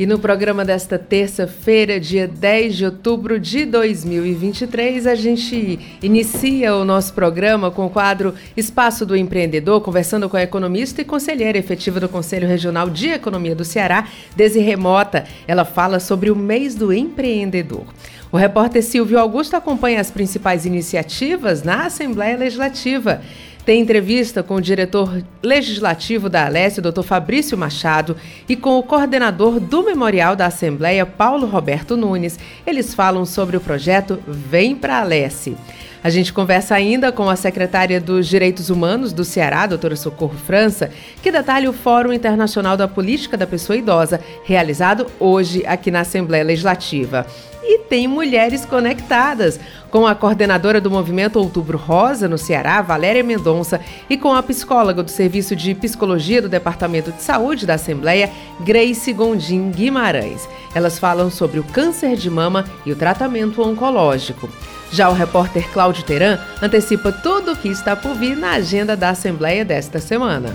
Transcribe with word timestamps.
E 0.00 0.06
no 0.06 0.18
programa 0.18 0.64
desta 0.64 0.98
terça-feira, 0.98 2.00
dia 2.00 2.26
10 2.26 2.74
de 2.74 2.84
outubro 2.86 3.38
de 3.38 3.66
2023, 3.66 5.06
a 5.06 5.14
gente 5.14 5.78
inicia 6.02 6.74
o 6.74 6.86
nosso 6.86 7.12
programa 7.12 7.70
com 7.70 7.84
o 7.84 7.90
quadro 7.90 8.34
Espaço 8.56 9.04
do 9.04 9.14
Empreendedor, 9.14 9.82
conversando 9.82 10.26
com 10.26 10.38
a 10.38 10.42
economista 10.42 11.02
e 11.02 11.04
conselheira 11.04 11.58
efetiva 11.58 12.00
do 12.00 12.08
Conselho 12.08 12.48
Regional 12.48 12.88
de 12.88 13.10
Economia 13.10 13.54
do 13.54 13.62
Ceará, 13.62 14.08
Desiremota. 14.34 15.26
Ela 15.46 15.66
fala 15.66 16.00
sobre 16.00 16.30
o 16.30 16.34
mês 16.34 16.74
do 16.74 16.94
empreendedor. 16.94 17.84
O 18.32 18.38
repórter 18.38 18.82
Silvio 18.82 19.18
Augusto 19.18 19.54
acompanha 19.54 20.00
as 20.00 20.10
principais 20.10 20.64
iniciativas 20.64 21.62
na 21.62 21.84
Assembleia 21.84 22.38
Legislativa. 22.38 23.20
Tem 23.64 23.80
entrevista 23.80 24.42
com 24.42 24.54
o 24.54 24.60
diretor 24.60 25.22
legislativo 25.42 26.28
da 26.28 26.46
Alesse, 26.46 26.80
Dr. 26.80 27.02
Fabrício 27.02 27.58
Machado, 27.58 28.16
e 28.48 28.56
com 28.56 28.78
o 28.78 28.82
coordenador 28.82 29.60
do 29.60 29.82
Memorial 29.82 30.34
da 30.34 30.46
Assembleia, 30.46 31.04
Paulo 31.04 31.46
Roberto 31.46 31.96
Nunes. 31.96 32.38
Eles 32.66 32.94
falam 32.94 33.26
sobre 33.26 33.56
o 33.56 33.60
projeto 33.60 34.18
Vem 34.26 34.74
para 34.74 35.00
Alesse. 35.00 35.56
A 36.02 36.08
gente 36.08 36.32
conversa 36.32 36.74
ainda 36.74 37.12
com 37.12 37.28
a 37.28 37.36
secretária 37.36 38.00
dos 38.00 38.26
Direitos 38.26 38.70
Humanos 38.70 39.12
do 39.12 39.22
Ceará, 39.22 39.66
doutora 39.66 39.94
Socorro 39.94 40.36
França, 40.38 40.90
que 41.22 41.30
detalha 41.30 41.68
o 41.68 41.74
Fórum 41.74 42.14
Internacional 42.14 42.74
da 42.74 42.88
Política 42.88 43.36
da 43.36 43.46
Pessoa 43.46 43.76
Idosa, 43.76 44.18
realizado 44.42 45.06
hoje 45.20 45.62
aqui 45.66 45.90
na 45.90 46.00
Assembleia 46.00 46.42
Legislativa 46.42 47.26
e 47.62 47.78
tem 47.78 48.06
mulheres 48.08 48.64
conectadas, 48.64 49.58
com 49.90 50.06
a 50.06 50.14
coordenadora 50.14 50.80
do 50.80 50.90
movimento 50.90 51.38
Outubro 51.38 51.76
Rosa 51.76 52.28
no 52.28 52.38
Ceará, 52.38 52.80
Valéria 52.80 53.24
Mendonça, 53.24 53.80
e 54.08 54.16
com 54.16 54.32
a 54.32 54.42
psicóloga 54.42 55.02
do 55.02 55.10
Serviço 55.10 55.56
de 55.56 55.74
Psicologia 55.74 56.40
do 56.40 56.48
Departamento 56.48 57.10
de 57.10 57.22
Saúde 57.22 57.66
da 57.66 57.74
Assembleia, 57.74 58.30
Grace 58.60 59.12
Gondim 59.12 59.70
Guimarães. 59.70 60.48
Elas 60.74 60.98
falam 60.98 61.30
sobre 61.30 61.58
o 61.58 61.64
câncer 61.64 62.16
de 62.16 62.30
mama 62.30 62.64
e 62.86 62.92
o 62.92 62.96
tratamento 62.96 63.62
oncológico. 63.62 64.48
Já 64.92 65.08
o 65.08 65.14
repórter 65.14 65.68
Cláudio 65.72 66.04
Teran 66.04 66.38
antecipa 66.60 67.12
tudo 67.12 67.52
o 67.52 67.56
que 67.56 67.68
está 67.68 67.94
por 67.94 68.14
vir 68.14 68.36
na 68.36 68.52
agenda 68.52 68.96
da 68.96 69.10
Assembleia 69.10 69.64
desta 69.64 70.00
semana. 70.00 70.54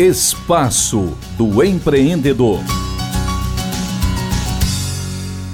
Espaço 0.00 1.16
do 1.36 1.62
Empreendedor. 1.62 2.60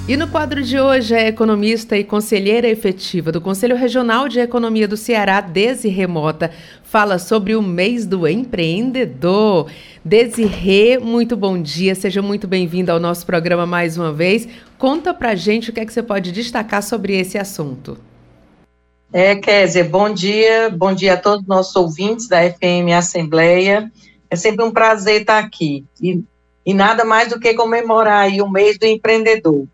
E 0.07 0.17
no 0.17 0.29
quadro 0.29 0.63
de 0.63 0.79
hoje, 0.79 1.13
a 1.13 1.27
economista 1.27 1.97
e 1.97 2.05
conselheira 2.05 2.69
efetiva 2.69 3.33
do 3.33 3.41
Conselho 3.41 3.77
Regional 3.77 4.29
de 4.29 4.39
Economia 4.39 4.87
do 4.87 4.97
Ceará, 4.97 5.41
Desi 5.41 5.89
Remota, 5.89 6.53
fala 6.85 7.19
sobre 7.19 7.57
o 7.57 7.61
mês 7.61 8.07
do 8.07 8.29
empreendedor. 8.29 9.69
Desirê, 10.05 10.99
muito 10.99 11.37
bom 11.37 11.61
dia, 11.61 11.97
seja 11.97 12.23
muito 12.23 12.47
bem-vinda 12.47 12.93
ao 12.93 13.01
nosso 13.01 13.27
programa 13.27 13.67
mais 13.67 13.99
uma 13.99 14.13
vez. 14.13 14.49
Conta 14.79 15.13
pra 15.13 15.35
gente 15.35 15.71
o 15.71 15.73
que 15.73 15.81
é 15.81 15.85
que 15.85 15.93
você 15.93 16.03
pode 16.03 16.31
destacar 16.31 16.83
sobre 16.85 17.19
esse 17.19 17.37
assunto. 17.37 17.99
É, 19.13 19.35
Kézia, 19.35 19.85
bom 19.85 20.13
dia, 20.13 20.71
bom 20.71 20.95
dia 20.95 21.15
a 21.15 21.17
todos 21.17 21.41
os 21.41 21.49
nossos 21.49 21.75
ouvintes 21.75 22.29
da 22.29 22.39
FM 22.49 22.93
Assembleia. 22.97 23.91
É 24.31 24.37
sempre 24.37 24.65
um 24.65 24.71
prazer 24.71 25.23
estar 25.23 25.39
aqui. 25.39 25.85
E, 26.01 26.23
e 26.65 26.75
nada 26.75 27.05
mais 27.05 27.29
do 27.29 27.41
que 27.41 27.55
comemorar 27.55 28.29
o 28.41 28.51
mês 28.51 28.79
do 28.79 28.87
empreendedor. 28.87 29.67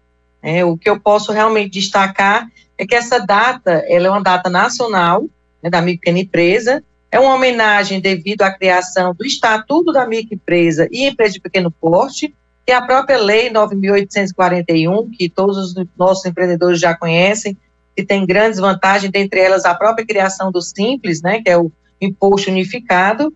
É, 0.43 0.65
o 0.65 0.77
que 0.77 0.89
eu 0.89 1.01
posso 1.01 1.33
realmente 1.33 1.73
destacar 1.73 2.47
é 2.77 2.87
que 2.87 2.95
essa 2.95 3.19
data, 3.19 3.85
ela 3.89 4.07
é 4.07 4.11
uma 4.11 4.23
data 4.23 4.51
nacional, 4.51 5.25
né, 5.63 5.71
da 5.71 5.83
empresa, 6.11 6.85
é 7.11 7.19
uma 7.19 7.35
homenagem 7.35 8.01
devido 8.01 8.43
à 8.43 8.51
criação 8.51 9.15
do 9.15 9.25
Estatuto 9.25 9.93
da 9.93 10.07
Microempresa 10.07 10.89
e 10.91 11.07
Empresa 11.07 11.35
de 11.35 11.41
Pequeno 11.41 11.71
Porte, 11.71 12.35
que 12.67 12.73
é 12.73 12.75
a 12.75 12.83
própria 12.83 13.19
Lei 13.19 13.51
9.841, 13.51 15.11
que 15.17 15.29
todos 15.29 15.57
os 15.57 15.87
nossos 15.97 16.25
empreendedores 16.27 16.81
já 16.81 16.95
conhecem, 16.97 17.57
que 17.97 18.05
tem 18.05 18.27
grandes 18.27 18.59
vantagens, 18.59 19.13
dentre 19.13 19.41
elas 19.41 19.65
a 19.65 19.75
própria 19.75 20.05
criação 20.05 20.51
do 20.51 20.61
Simples, 20.61 21.23
né, 21.23 21.41
que 21.41 21.49
é 21.49 21.57
o 21.57 21.71
imposto 22.01 22.51
unificado, 22.51 23.33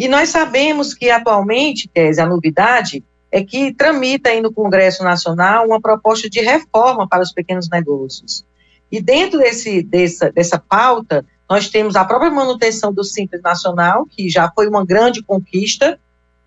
e 0.00 0.08
nós 0.08 0.30
sabemos 0.30 0.94
que 0.94 1.10
atualmente, 1.10 1.86
Kézia, 1.86 2.24
a 2.24 2.26
novidade 2.26 3.04
é 3.30 3.44
que 3.44 3.74
tramita 3.74 4.30
aí 4.30 4.40
no 4.40 4.50
Congresso 4.50 5.04
Nacional 5.04 5.66
uma 5.66 5.78
proposta 5.78 6.30
de 6.30 6.40
reforma 6.40 7.06
para 7.06 7.22
os 7.22 7.30
pequenos 7.30 7.68
negócios. 7.68 8.42
E 8.90 8.98
dentro 8.98 9.38
desse, 9.38 9.82
dessa, 9.82 10.32
dessa 10.32 10.58
pauta, 10.58 11.22
nós 11.46 11.68
temos 11.68 11.96
a 11.96 12.04
própria 12.06 12.30
manutenção 12.30 12.94
do 12.94 13.04
Simples 13.04 13.42
Nacional, 13.42 14.06
que 14.06 14.30
já 14.30 14.50
foi 14.50 14.66
uma 14.68 14.86
grande 14.86 15.22
conquista, 15.22 16.00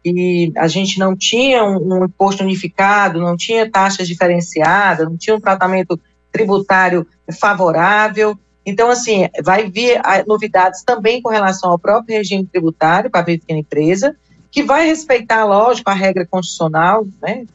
e 0.03 0.51
a 0.57 0.67
gente 0.67 0.97
não 0.97 1.15
tinha 1.15 1.63
um, 1.63 1.99
um 1.99 2.05
imposto 2.05 2.43
unificado, 2.43 3.21
não 3.21 3.37
tinha 3.37 3.69
taxas 3.69 4.07
diferenciadas, 4.07 5.07
não 5.07 5.15
tinha 5.15 5.35
um 5.35 5.39
tratamento 5.39 5.99
tributário 6.31 7.05
favorável, 7.39 8.35
então, 8.65 8.89
assim, 8.89 9.27
vai 9.43 9.69
vir 9.69 10.01
novidades 10.25 10.83
também 10.83 11.21
com 11.21 11.29
relação 11.29 11.71
ao 11.71 11.79
próprio 11.79 12.17
regime 12.17 12.45
tributário 12.45 13.09
para 13.09 13.21
a 13.21 13.25
pequena 13.25 13.59
empresa, 13.59 14.15
que 14.49 14.63
vai 14.63 14.85
respeitar, 14.85 15.43
lógico, 15.45 15.89
a 15.89 15.93
regra 15.93 16.25
constitucional, 16.25 17.05
né? 17.21 17.45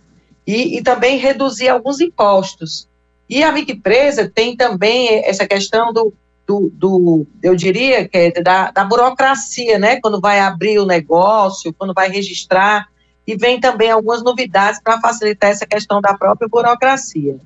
E, 0.47 0.79
e 0.79 0.83
também 0.83 1.19
reduzir 1.19 1.69
alguns 1.69 2.01
impostos. 2.01 2.89
E 3.29 3.43
a 3.43 3.53
microempresa 3.53 4.31
tem 4.35 4.57
também 4.57 5.23
essa 5.25 5.47
questão 5.47 5.93
do, 5.93 6.13
do, 6.47 6.71
do, 6.73 7.27
eu 7.43 7.55
diria, 7.55 8.09
que 8.09 8.17
é 8.17 8.43
da, 8.43 8.71
da 8.71 8.85
burocracia, 8.85 9.79
né? 9.79 10.01
Quando 10.01 10.21
vai 10.21 10.41
abrir 10.41 10.79
o 10.79 10.87
negócio, 10.87 11.73
quando 11.73 11.95
vai 11.95 12.11
registrar, 12.11 12.87
e 13.27 13.37
vem 13.37 13.61
também 13.61 13.91
algumas 13.91 14.23
novidades 14.23 14.81
para 14.83 15.01
facilitar 15.01 15.51
essa 15.51 15.67
questão 15.67 16.01
da 16.01 16.15
própria 16.15 16.49
burocracia. 16.49 17.39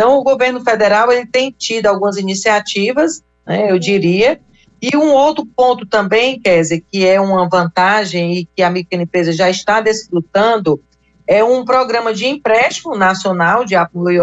Então, 0.00 0.16
o 0.16 0.22
governo 0.22 0.62
federal 0.62 1.12
ele 1.12 1.26
tem 1.26 1.50
tido 1.52 1.86
algumas 1.86 2.16
iniciativas, 2.16 3.22
né, 3.46 3.70
eu 3.70 3.78
diria, 3.78 4.40
e 4.80 4.96
um 4.96 5.12
outro 5.12 5.44
ponto 5.44 5.84
também, 5.84 6.40
Kézia, 6.40 6.80
que 6.80 7.06
é 7.06 7.20
uma 7.20 7.46
vantagem 7.46 8.32
e 8.32 8.46
que 8.46 8.62
a 8.62 8.70
microempresa 8.70 9.30
já 9.30 9.50
está 9.50 9.78
desfrutando, 9.82 10.82
é 11.26 11.44
um 11.44 11.66
programa 11.66 12.14
de 12.14 12.26
empréstimo 12.26 12.96
nacional 12.96 13.62
de 13.62 13.76
apoio 13.76 14.22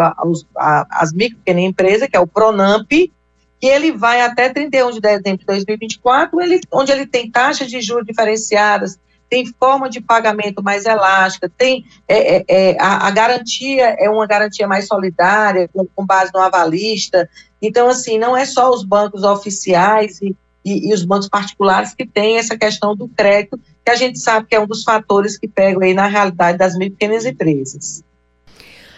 às 0.55 1.13
micro 1.13 1.39
e 1.45 2.07
que 2.07 2.17
é 2.17 2.19
o 2.19 2.25
PRONAMP, 2.25 3.13
que 3.59 3.67
ele 3.67 3.91
vai 3.91 4.21
até 4.21 4.49
31 4.49 4.93
de 4.93 4.99
dezembro 4.99 5.37
de 5.37 5.45
2024, 5.45 6.41
ele, 6.41 6.59
onde 6.71 6.91
ele 6.91 7.05
tem 7.05 7.29
taxas 7.29 7.69
de 7.69 7.81
juros 7.81 8.07
diferenciadas, 8.07 8.97
tem 9.29 9.45
forma 9.45 9.89
de 9.89 10.01
pagamento 10.01 10.63
mais 10.63 10.85
elástica, 10.85 11.51
tem 11.57 11.85
é, 12.07 12.37
é, 12.37 12.45
é, 12.47 12.77
a, 12.79 13.07
a, 13.07 13.11
garantia 13.11 13.95
é 13.99 14.09
uma 14.09 14.25
garantia 14.25 14.67
mais 14.67 14.87
solidária, 14.87 15.69
com, 15.73 15.85
com, 15.85 16.05
base 16.05 16.31
no 16.33 16.39
avalista. 16.39 17.29
Então, 17.61 17.89
assim, 17.89 18.17
não 18.17 18.35
é 18.35 18.45
só 18.45 18.69
os 18.69 18.83
bancos 18.83 19.23
oficiais 19.23 20.21
e, 20.21 20.35
e, 20.63 20.89
e, 20.89 20.93
os 20.93 21.03
bancos 21.03 21.27
particulares 21.27 21.93
que 21.93 22.05
têm 22.05 22.37
essa 22.37 22.57
questão 22.57 22.95
do 22.95 23.07
crédito, 23.09 23.59
que 23.83 23.91
a 23.91 23.95
gente 23.95 24.19
sabe 24.19 24.47
que 24.47 24.55
é 24.55 24.59
um 24.59 24.67
dos 24.67 24.83
fatores 24.83 25.37
que 25.37 25.47
pegam 25.47 25.81
aí 25.81 25.93
na 25.93 26.07
realidade 26.07 26.57
das 26.57 26.77
micro 26.77 26.97
pequenas 26.97 27.25
empresas. 27.25 28.03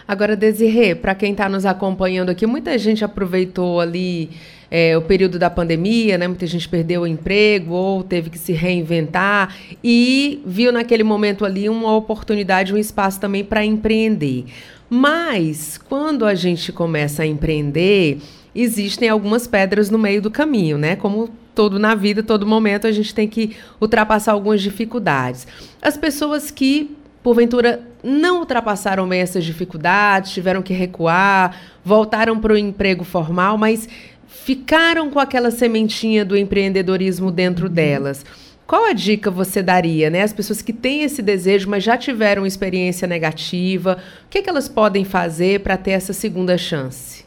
Agora, 0.06 0.36
Desirê, 0.36 0.94
para 0.94 1.14
quem 1.14 1.32
está 1.32 1.48
nos 1.48 1.64
acompanhando 1.64 2.30
aqui, 2.30 2.44
muita 2.44 2.76
gente 2.76 3.04
aproveitou 3.04 3.80
ali 3.80 4.30
é, 4.70 4.96
o 4.96 5.02
período 5.02 5.38
da 5.38 5.50
pandemia, 5.50 6.16
né? 6.16 6.28
Muita 6.28 6.46
gente 6.46 6.68
perdeu 6.68 7.02
o 7.02 7.06
emprego 7.06 7.72
ou 7.74 8.02
teve 8.04 8.30
que 8.30 8.38
se 8.38 8.52
reinventar 8.52 9.54
e 9.82 10.40
viu 10.46 10.70
naquele 10.70 11.02
momento 11.02 11.44
ali 11.44 11.68
uma 11.68 11.94
oportunidade, 11.96 12.72
um 12.72 12.78
espaço 12.78 13.18
também 13.18 13.44
para 13.44 13.64
empreender. 13.64 14.44
Mas 14.88 15.78
quando 15.78 16.24
a 16.24 16.34
gente 16.34 16.72
começa 16.72 17.22
a 17.22 17.26
empreender, 17.26 18.18
existem 18.54 19.08
algumas 19.08 19.46
pedras 19.46 19.90
no 19.90 19.98
meio 19.98 20.22
do 20.22 20.30
caminho, 20.30 20.78
né? 20.78 20.96
Como 20.96 21.30
todo 21.54 21.78
na 21.78 21.94
vida, 21.94 22.22
todo 22.22 22.46
momento, 22.46 22.86
a 22.86 22.92
gente 22.92 23.14
tem 23.14 23.28
que 23.28 23.56
ultrapassar 23.80 24.32
algumas 24.32 24.62
dificuldades. 24.62 25.46
As 25.82 25.96
pessoas 25.96 26.50
que, 26.50 26.96
porventura, 27.22 27.82
não 28.02 28.38
ultrapassaram 28.38 29.06
bem 29.08 29.20
essas 29.20 29.44
dificuldades, 29.44 30.32
tiveram 30.32 30.62
que 30.62 30.72
recuar, 30.72 31.54
voltaram 31.84 32.38
para 32.38 32.54
o 32.54 32.58
emprego 32.58 33.04
formal, 33.04 33.58
mas 33.58 33.88
ficaram 34.44 35.10
com 35.10 35.18
aquela 35.18 35.50
sementinha 35.50 36.24
do 36.24 36.36
empreendedorismo 36.36 37.30
dentro 37.30 37.68
delas. 37.68 38.24
Qual 38.66 38.84
a 38.84 38.92
dica 38.92 39.30
você 39.30 39.62
daria, 39.62 40.08
né? 40.10 40.22
As 40.22 40.32
pessoas 40.32 40.62
que 40.62 40.72
têm 40.72 41.02
esse 41.02 41.20
desejo, 41.20 41.68
mas 41.68 41.82
já 41.82 41.96
tiveram 41.96 42.46
experiência 42.46 43.06
negativa, 43.06 43.98
o 44.26 44.28
que, 44.28 44.38
é 44.38 44.42
que 44.42 44.48
elas 44.48 44.68
podem 44.68 45.04
fazer 45.04 45.60
para 45.60 45.76
ter 45.76 45.90
essa 45.90 46.12
segunda 46.12 46.56
chance? 46.56 47.24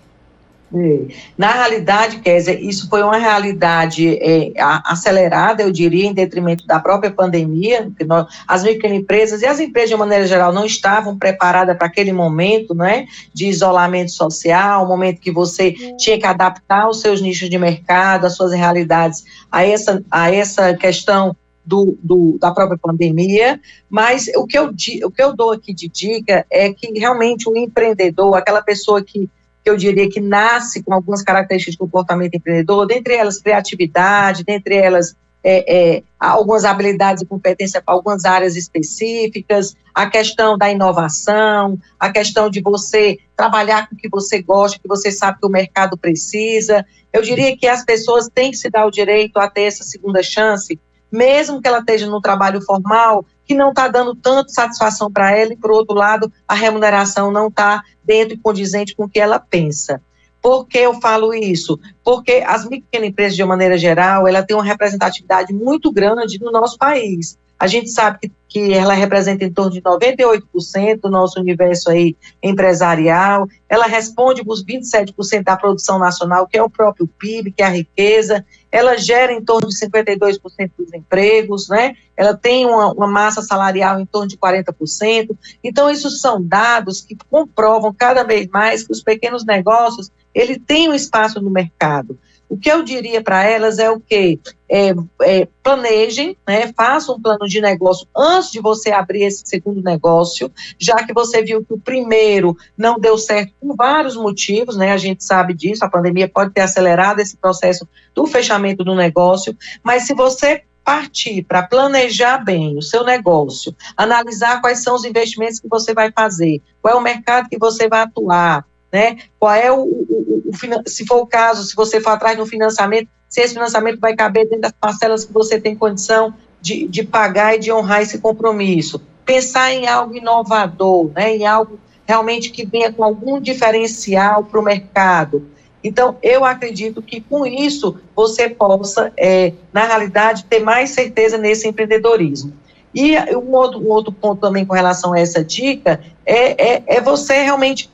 Na 1.37 1.51
realidade, 1.51 2.19
Kézia, 2.19 2.59
isso 2.59 2.89
foi 2.89 3.03
uma 3.03 3.17
realidade 3.17 4.17
é, 4.19 4.51
acelerada, 4.57 5.61
eu 5.61 5.71
diria, 5.71 6.07
em 6.07 6.13
detrimento 6.13 6.65
da 6.65 6.79
própria 6.79 7.11
pandemia, 7.11 7.91
nós, 8.07 8.25
as 8.47 8.63
microempresas 8.63 9.43
e 9.43 9.45
as 9.45 9.59
empresas, 9.59 9.91
de 9.91 9.95
maneira 9.95 10.25
geral, 10.25 10.51
não 10.51 10.65
estavam 10.65 11.15
preparadas 11.15 11.77
para 11.77 11.85
aquele 11.85 12.11
momento 12.11 12.73
né, 12.73 13.05
de 13.31 13.47
isolamento 13.47 14.11
social, 14.11 14.83
um 14.83 14.87
momento 14.87 15.21
que 15.21 15.31
você 15.31 15.73
tinha 15.97 16.17
que 16.17 16.25
adaptar 16.25 16.89
os 16.89 17.01
seus 17.01 17.21
nichos 17.21 17.51
de 17.51 17.57
mercado, 17.59 18.25
as 18.25 18.35
suas 18.35 18.51
realidades 18.51 19.23
a 19.51 19.63
essa, 19.63 20.03
a 20.09 20.33
essa 20.33 20.73
questão 20.73 21.35
do, 21.63 21.95
do, 22.01 22.37
da 22.39 22.51
própria 22.51 22.79
pandemia, 22.79 23.59
mas 23.87 24.27
o 24.35 24.47
que, 24.47 24.57
eu, 24.57 24.71
o 25.05 25.11
que 25.11 25.23
eu 25.23 25.35
dou 25.35 25.51
aqui 25.51 25.71
de 25.71 25.87
dica 25.87 26.45
é 26.49 26.73
que 26.73 26.99
realmente 26.99 27.47
o 27.47 27.55
empreendedor, 27.55 28.35
aquela 28.35 28.61
pessoa 28.61 29.03
que 29.03 29.29
que 29.63 29.69
eu 29.69 29.77
diria 29.77 30.09
que 30.09 30.19
nasce 30.19 30.83
com 30.83 30.93
algumas 30.93 31.21
características 31.21 31.73
de 31.73 31.79
comportamento 31.79 32.35
empreendedor, 32.35 32.85
dentre 32.85 33.15
elas 33.15 33.39
criatividade, 33.39 34.43
dentre 34.43 34.75
elas 34.75 35.15
é, 35.43 35.97
é, 35.97 36.03
algumas 36.17 36.63
habilidades 36.63 37.21
e 37.21 37.25
competência 37.25 37.81
para 37.81 37.93
algumas 37.93 38.23
áreas 38.23 38.55
específicas, 38.55 39.75
a 39.93 40.09
questão 40.09 40.57
da 40.57 40.71
inovação, 40.71 41.77
a 41.99 42.09
questão 42.11 42.49
de 42.49 42.61
você 42.61 43.19
trabalhar 43.35 43.87
com 43.87 43.95
o 43.95 43.97
que 43.97 44.09
você 44.09 44.41
gosta, 44.41 44.79
que 44.79 44.87
você 44.87 45.11
sabe 45.11 45.39
que 45.39 45.45
o 45.45 45.49
mercado 45.49 45.97
precisa. 45.97 46.85
Eu 47.11 47.21
diria 47.21 47.57
que 47.57 47.67
as 47.67 47.83
pessoas 47.83 48.29
têm 48.33 48.51
que 48.51 48.57
se 48.57 48.69
dar 48.69 48.85
o 48.85 48.91
direito 48.91 49.37
a 49.37 49.49
ter 49.49 49.63
essa 49.63 49.83
segunda 49.83 50.23
chance, 50.23 50.79
mesmo 51.11 51.61
que 51.61 51.67
ela 51.67 51.79
esteja 51.79 52.07
no 52.07 52.21
trabalho 52.21 52.61
formal, 52.61 53.25
que 53.45 53.53
não 53.53 53.69
está 53.69 53.87
dando 53.87 54.15
tanto 54.15 54.51
satisfação 54.51 55.11
para 55.11 55.31
ela, 55.31 55.53
e 55.53 55.57
por 55.57 55.71
outro 55.71 55.95
lado, 55.95 56.31
a 56.47 56.53
remuneração 56.53 57.31
não 57.31 57.47
está 57.47 57.83
dentro 58.03 58.35
e 58.35 58.39
condizente 58.39 58.95
com 58.95 59.05
o 59.05 59.09
que 59.09 59.19
ela 59.19 59.39
pensa. 59.39 60.01
Por 60.41 60.67
que 60.67 60.77
eu 60.77 60.99
falo 60.99 61.33
isso? 61.33 61.79
Porque 62.03 62.43
as 62.45 62.65
e 62.65 62.83
empresas, 62.97 63.35
de 63.35 63.43
uma 63.43 63.49
maneira 63.49 63.77
geral, 63.77 64.27
ela 64.27 64.43
tem 64.43 64.55
uma 64.55 64.63
representatividade 64.63 65.53
muito 65.53 65.89
grande 65.89 66.37
no 66.39 66.51
nosso 66.51 66.77
país. 66.77 67.37
A 67.57 67.65
gente 67.65 67.89
sabe 67.91 68.19
que, 68.19 68.31
que 68.49 68.73
ela 68.73 68.93
representa 68.93 69.45
em 69.45 69.53
torno 69.53 69.71
de 69.71 69.81
98% 69.81 70.99
do 70.99 71.09
nosso 71.09 71.39
universo 71.39 71.89
aí 71.89 72.13
empresarial, 72.43 73.47
ela 73.69 73.85
responde 73.85 74.43
por 74.43 74.57
27% 74.57 75.43
da 75.43 75.55
produção 75.55 75.97
nacional, 75.97 76.45
que 76.45 76.57
é 76.57 76.61
o 76.61 76.69
próprio 76.69 77.07
PIB, 77.07 77.53
que 77.53 77.63
é 77.63 77.65
a 77.65 77.69
riqueza, 77.69 78.45
ela 78.73 78.97
gera 78.97 79.31
em 79.31 79.39
torno 79.39 79.69
de 79.69 79.75
52% 79.75 80.71
dos 80.75 80.91
empregos, 80.95 81.69
né? 81.69 81.95
Ela 82.17 82.35
tem 82.35 82.65
uma, 82.65 82.91
uma 82.91 83.05
massa 83.05 83.43
salarial 83.43 83.99
em 83.99 84.05
torno 84.05 84.27
de 84.27 84.35
40%. 84.35 85.37
Então, 85.63 85.91
isso 85.91 86.09
são 86.09 86.41
dados 86.41 86.99
que 86.99 87.15
comprovam 87.29 87.93
cada 87.93 88.23
vez 88.23 88.47
mais 88.47 88.81
que 88.81 88.91
os 88.91 89.03
pequenos 89.03 89.45
negócios, 89.45 90.11
ele 90.33 90.57
tem 90.57 90.89
um 90.89 90.93
espaço 90.95 91.39
no 91.39 91.51
mercado. 91.51 92.17
O 92.49 92.57
que 92.57 92.71
eu 92.71 92.83
diria 92.83 93.21
para 93.21 93.43
elas 93.43 93.79
é 93.79 93.89
o 93.89 93.99
quê? 93.99 94.39
É, 94.69 94.93
é, 95.21 95.47
planejem, 95.61 96.37
né, 96.47 96.71
façam 96.75 97.15
um 97.15 97.21
plano 97.21 97.47
de 97.47 97.59
negócio 97.61 98.07
antes 98.15 98.51
de 98.51 98.59
você 98.59 98.91
abrir 98.91 99.23
esse 99.23 99.43
segundo 99.45 99.81
negócio, 99.81 100.51
já 100.77 101.03
que 101.03 101.13
você 101.13 101.41
viu 101.41 101.63
que 101.63 101.73
o 101.73 101.79
primeiro 101.79 102.55
não 102.77 102.99
deu 102.99 103.17
certo 103.17 103.53
por 103.59 103.75
vários 103.75 104.15
motivos, 104.15 104.75
né, 104.75 104.91
a 104.91 104.97
gente 104.97 105.23
sabe 105.23 105.53
disso, 105.53 105.83
a 105.83 105.89
pandemia 105.89 106.27
pode 106.27 106.51
ter 106.51 106.61
acelerado 106.61 107.19
esse 107.19 107.37
processo 107.37 107.87
do 108.13 108.25
fechamento 108.27 108.83
do 108.83 108.95
negócio, 108.95 109.55
mas 109.83 110.05
se 110.05 110.13
você 110.13 110.63
partir 110.83 111.43
para 111.43 111.63
planejar 111.63 112.39
bem 112.39 112.77
o 112.77 112.81
seu 112.81 113.03
negócio, 113.03 113.75
analisar 113.95 114.59
quais 114.59 114.83
são 114.83 114.95
os 114.95 115.05
investimentos 115.05 115.59
que 115.59 115.67
você 115.67 115.93
vai 115.93 116.11
fazer, 116.11 116.61
qual 116.81 116.95
é 116.95 116.97
o 116.97 117.01
mercado 117.01 117.49
que 117.49 117.57
você 117.57 117.87
vai 117.87 118.01
atuar, 118.01 118.65
né? 118.93 119.17
Qual 119.39 119.51
é 119.51 119.71
o, 119.71 119.81
o, 119.81 120.43
o, 120.45 120.53
se 120.85 121.03
for 121.07 121.17
o 121.17 121.25
caso, 121.25 121.63
se 121.63 121.75
você 121.75 121.99
for 121.99 122.11
atrás 122.11 122.39
um 122.39 122.45
financiamento, 122.45 123.09
se 123.27 123.41
esse 123.41 123.55
financiamento 123.55 123.99
vai 123.99 124.15
caber 124.15 124.43
dentro 124.43 124.61
das 124.61 124.71
parcelas 124.71 125.25
que 125.25 125.33
você 125.33 125.59
tem 125.59 125.75
condição 125.75 126.31
de, 126.61 126.87
de 126.87 127.03
pagar 127.03 127.55
e 127.55 127.59
de 127.59 127.71
honrar 127.71 128.03
esse 128.03 128.19
compromisso. 128.19 129.01
Pensar 129.25 129.73
em 129.73 129.87
algo 129.87 130.15
inovador, 130.15 131.09
né? 131.15 131.35
Em 131.35 131.47
algo 131.47 131.79
realmente 132.05 132.51
que 132.51 132.65
venha 132.65 132.93
com 132.93 133.03
algum 133.03 133.41
diferencial 133.41 134.43
para 134.43 134.59
o 134.59 134.63
mercado. 134.63 135.47
Então, 135.83 136.17
eu 136.21 136.45
acredito 136.45 137.01
que 137.01 137.19
com 137.19 137.45
isso 137.45 137.97
você 138.15 138.47
possa, 138.47 139.11
é, 139.17 139.53
na 139.73 139.85
realidade, 139.85 140.45
ter 140.45 140.59
mais 140.59 140.91
certeza 140.91 141.37
nesse 141.37 141.67
empreendedorismo. 141.67 142.53
E 142.93 143.17
um 143.35 143.51
outro, 143.53 143.79
um 143.79 143.89
outro 143.89 144.11
ponto 144.11 144.39
também 144.39 144.65
com 144.65 144.73
relação 144.73 145.13
a 145.13 145.19
essa 145.19 145.43
dica 145.43 145.99
é, 146.25 146.73
é, 146.75 146.83
é 146.85 147.01
você 147.01 147.41
realmente 147.41 147.89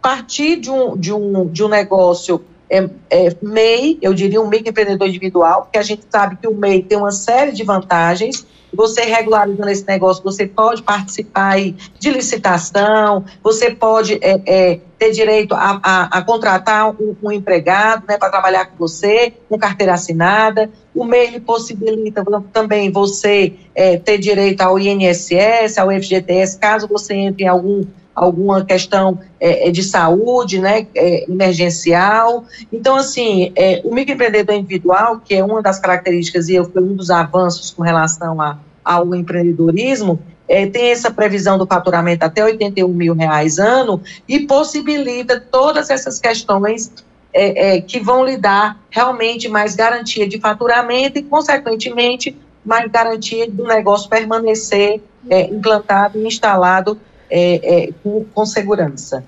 partir 0.00 0.56
de 0.56 0.70
um, 0.70 0.96
de 0.96 1.12
um, 1.12 1.46
de 1.46 1.64
um 1.64 1.68
negócio 1.68 2.44
é, 2.70 2.88
é, 3.10 3.36
MEI, 3.40 3.98
eu 4.02 4.12
diria 4.12 4.40
um 4.40 4.48
microempreendedor 4.48 5.08
individual, 5.08 5.62
porque 5.62 5.78
a 5.78 5.82
gente 5.82 6.04
sabe 6.10 6.36
que 6.36 6.46
o 6.46 6.54
MEI 6.54 6.82
tem 6.82 6.98
uma 6.98 7.10
série 7.10 7.52
de 7.52 7.64
vantagens. 7.64 8.46
Você 8.70 9.00
regularizando 9.00 9.70
esse 9.70 9.86
negócio, 9.86 10.22
você 10.22 10.46
pode 10.46 10.82
participar 10.82 11.56
de 11.58 12.10
licitação, 12.10 13.24
você 13.42 13.70
pode 13.70 14.18
é, 14.20 14.40
é, 14.44 14.80
ter 14.98 15.10
direito 15.12 15.54
a, 15.54 15.80
a, 15.82 16.18
a 16.18 16.22
contratar 16.22 16.90
um, 16.90 17.16
um, 17.22 17.32
empregado 17.32 18.04
né, 18.06 18.18
para 18.18 18.28
trabalhar 18.28 18.66
com 18.66 18.76
você, 18.76 19.32
com 19.48 19.58
carteira 19.58 19.94
assinada. 19.94 20.70
O 20.94 21.02
MEI 21.02 21.40
possibilita 21.40 22.22
também 22.52 22.92
você 22.92 23.54
é, 23.74 23.96
ter 23.96 24.18
direito 24.18 24.60
ao 24.60 24.78
INSS, 24.78 25.78
ao 25.78 25.90
FGTS, 25.90 26.58
caso 26.58 26.86
você 26.86 27.14
entre 27.14 27.44
em 27.44 27.48
algum 27.48 27.84
alguma 28.18 28.64
questão 28.64 29.18
é, 29.40 29.68
é, 29.68 29.70
de 29.70 29.82
saúde, 29.82 30.58
né, 30.58 30.86
é, 30.94 31.30
emergencial. 31.30 32.44
Então, 32.72 32.96
assim, 32.96 33.52
é, 33.54 33.80
o 33.84 33.94
microempreendedor 33.94 34.54
individual, 34.56 35.20
que 35.24 35.34
é 35.34 35.44
uma 35.44 35.62
das 35.62 35.78
características 35.78 36.48
e 36.48 36.62
foi 36.64 36.82
um 36.82 36.94
dos 36.94 37.10
avanços 37.10 37.70
com 37.70 37.82
relação 37.82 38.40
a, 38.40 38.58
ao 38.84 39.14
empreendedorismo, 39.14 40.18
é, 40.48 40.66
tem 40.66 40.90
essa 40.90 41.10
previsão 41.10 41.58
do 41.58 41.66
faturamento 41.66 42.24
até 42.24 42.42
81 42.42 42.88
mil 42.88 43.14
reais 43.14 43.58
ano 43.58 44.02
e 44.26 44.40
possibilita 44.40 45.38
todas 45.38 45.90
essas 45.90 46.18
questões 46.18 46.90
é, 47.32 47.76
é, 47.76 47.80
que 47.80 48.00
vão 48.00 48.24
lhe 48.24 48.36
dar 48.36 48.80
realmente 48.90 49.48
mais 49.48 49.76
garantia 49.76 50.26
de 50.26 50.40
faturamento 50.40 51.18
e, 51.18 51.22
consequentemente, 51.22 52.34
mais 52.64 52.90
garantia 52.90 53.48
do 53.48 53.64
negócio 53.64 54.08
permanecer 54.08 55.00
é, 55.28 55.42
implantado 55.42 56.18
e 56.18 56.26
instalado 56.26 56.98
é, 57.30 57.84
é, 57.84 57.92
com, 58.02 58.24
com 58.24 58.46
segurança. 58.46 59.24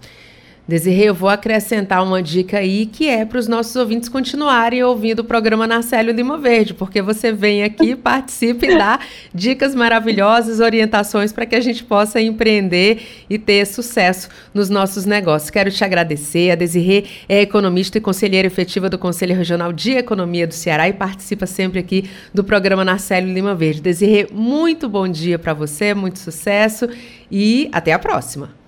Desirê, 0.68 1.08
eu 1.08 1.14
vou 1.14 1.28
acrescentar 1.28 2.02
uma 2.02 2.22
dica 2.22 2.58
aí 2.58 2.86
que 2.86 3.08
é 3.08 3.24
para 3.24 3.38
os 3.38 3.48
nossos 3.48 3.74
ouvintes 3.74 4.08
continuarem 4.08 4.84
ouvindo 4.84 5.20
o 5.20 5.24
programa 5.24 5.66
Narcélio 5.66 6.14
Lima 6.14 6.38
Verde, 6.38 6.74
porque 6.74 7.02
você 7.02 7.32
vem 7.32 7.64
aqui, 7.64 7.96
participa 7.96 8.66
e 8.66 8.78
dá 8.78 9.00
dicas 9.34 9.74
maravilhosas, 9.74 10.60
orientações 10.60 11.32
para 11.32 11.44
que 11.44 11.56
a 11.56 11.60
gente 11.60 11.82
possa 11.82 12.20
empreender 12.20 13.02
e 13.28 13.36
ter 13.36 13.66
sucesso 13.66 14.28
nos 14.54 14.70
nossos 14.70 15.04
negócios. 15.04 15.50
Quero 15.50 15.70
te 15.72 15.82
agradecer. 15.82 16.52
A 16.52 16.54
Desirê 16.54 17.04
é 17.28 17.40
economista 17.40 17.98
e 17.98 18.00
conselheira 18.00 18.46
efetiva 18.46 18.88
do 18.88 18.98
Conselho 18.98 19.34
Regional 19.34 19.72
de 19.72 19.92
Economia 19.92 20.46
do 20.46 20.54
Ceará 20.54 20.88
e 20.88 20.92
participa 20.92 21.46
sempre 21.46 21.80
aqui 21.80 22.08
do 22.32 22.44
programa 22.44 22.84
Narcélio 22.84 23.32
Lima 23.32 23.56
Verde. 23.56 23.80
Desirê, 23.80 24.28
muito 24.30 24.88
bom 24.88 25.08
dia 25.08 25.38
para 25.38 25.52
você, 25.52 25.94
muito 25.94 26.20
sucesso 26.20 26.88
e 27.28 27.68
até 27.72 27.92
a 27.92 27.98
próxima. 27.98 28.59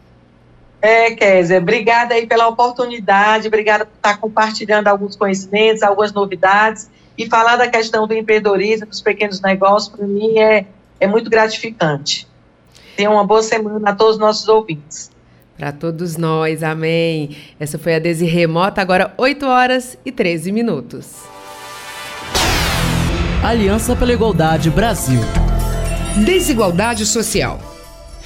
É, 0.82 1.12
Kézia, 1.12 1.58
obrigada 1.58 2.12
aí 2.14 2.26
pela 2.26 2.48
oportunidade, 2.48 3.46
obrigada 3.46 3.86
por 3.86 3.94
estar 3.94 4.18
compartilhando 4.18 4.88
alguns 4.88 5.14
conhecimentos, 5.14 5.80
algumas 5.80 6.12
novidades 6.12 6.90
e 7.16 7.28
falar 7.28 7.54
da 7.54 7.68
questão 7.68 8.04
do 8.04 8.12
empreendedorismo, 8.12 8.86
dos 8.86 9.00
pequenos 9.00 9.40
negócios, 9.40 9.94
para 9.94 10.04
mim 10.04 10.40
é, 10.40 10.66
é 10.98 11.06
muito 11.06 11.30
gratificante. 11.30 12.26
Tenha 12.96 13.08
uma 13.12 13.24
boa 13.24 13.44
semana 13.44 13.90
a 13.90 13.94
todos 13.94 14.14
os 14.14 14.20
nossos 14.20 14.48
ouvintes. 14.48 15.12
Para 15.56 15.70
todos 15.70 16.16
nós, 16.16 16.64
amém. 16.64 17.36
Essa 17.60 17.78
foi 17.78 17.94
a 17.94 18.00
Desi 18.00 18.26
Remota, 18.26 18.82
agora 18.82 19.14
8 19.16 19.46
horas 19.46 19.96
e 20.04 20.10
13 20.10 20.50
minutos. 20.50 21.14
Aliança 23.44 23.94
pela 23.94 24.12
Igualdade 24.12 24.68
Brasil. 24.68 25.20
Desigualdade 26.24 27.06
social 27.06 27.71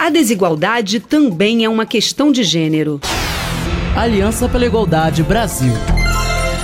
A 0.00 0.10
desigualdade 0.10 1.00
também 1.00 1.64
é 1.64 1.68
uma 1.68 1.84
questão 1.86 2.30
de 2.30 2.42
gênero. 2.42 3.00
Aliança 3.96 4.46
pela 4.48 4.66
Igualdade 4.66 5.22
Brasil. 5.22 5.72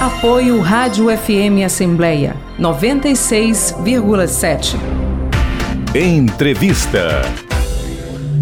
Apoio 0.00 0.60
Rádio 0.60 1.06
FM 1.16 1.64
Assembleia 1.64 2.36
96,7. 2.58 4.74
Entrevista. 5.94 7.22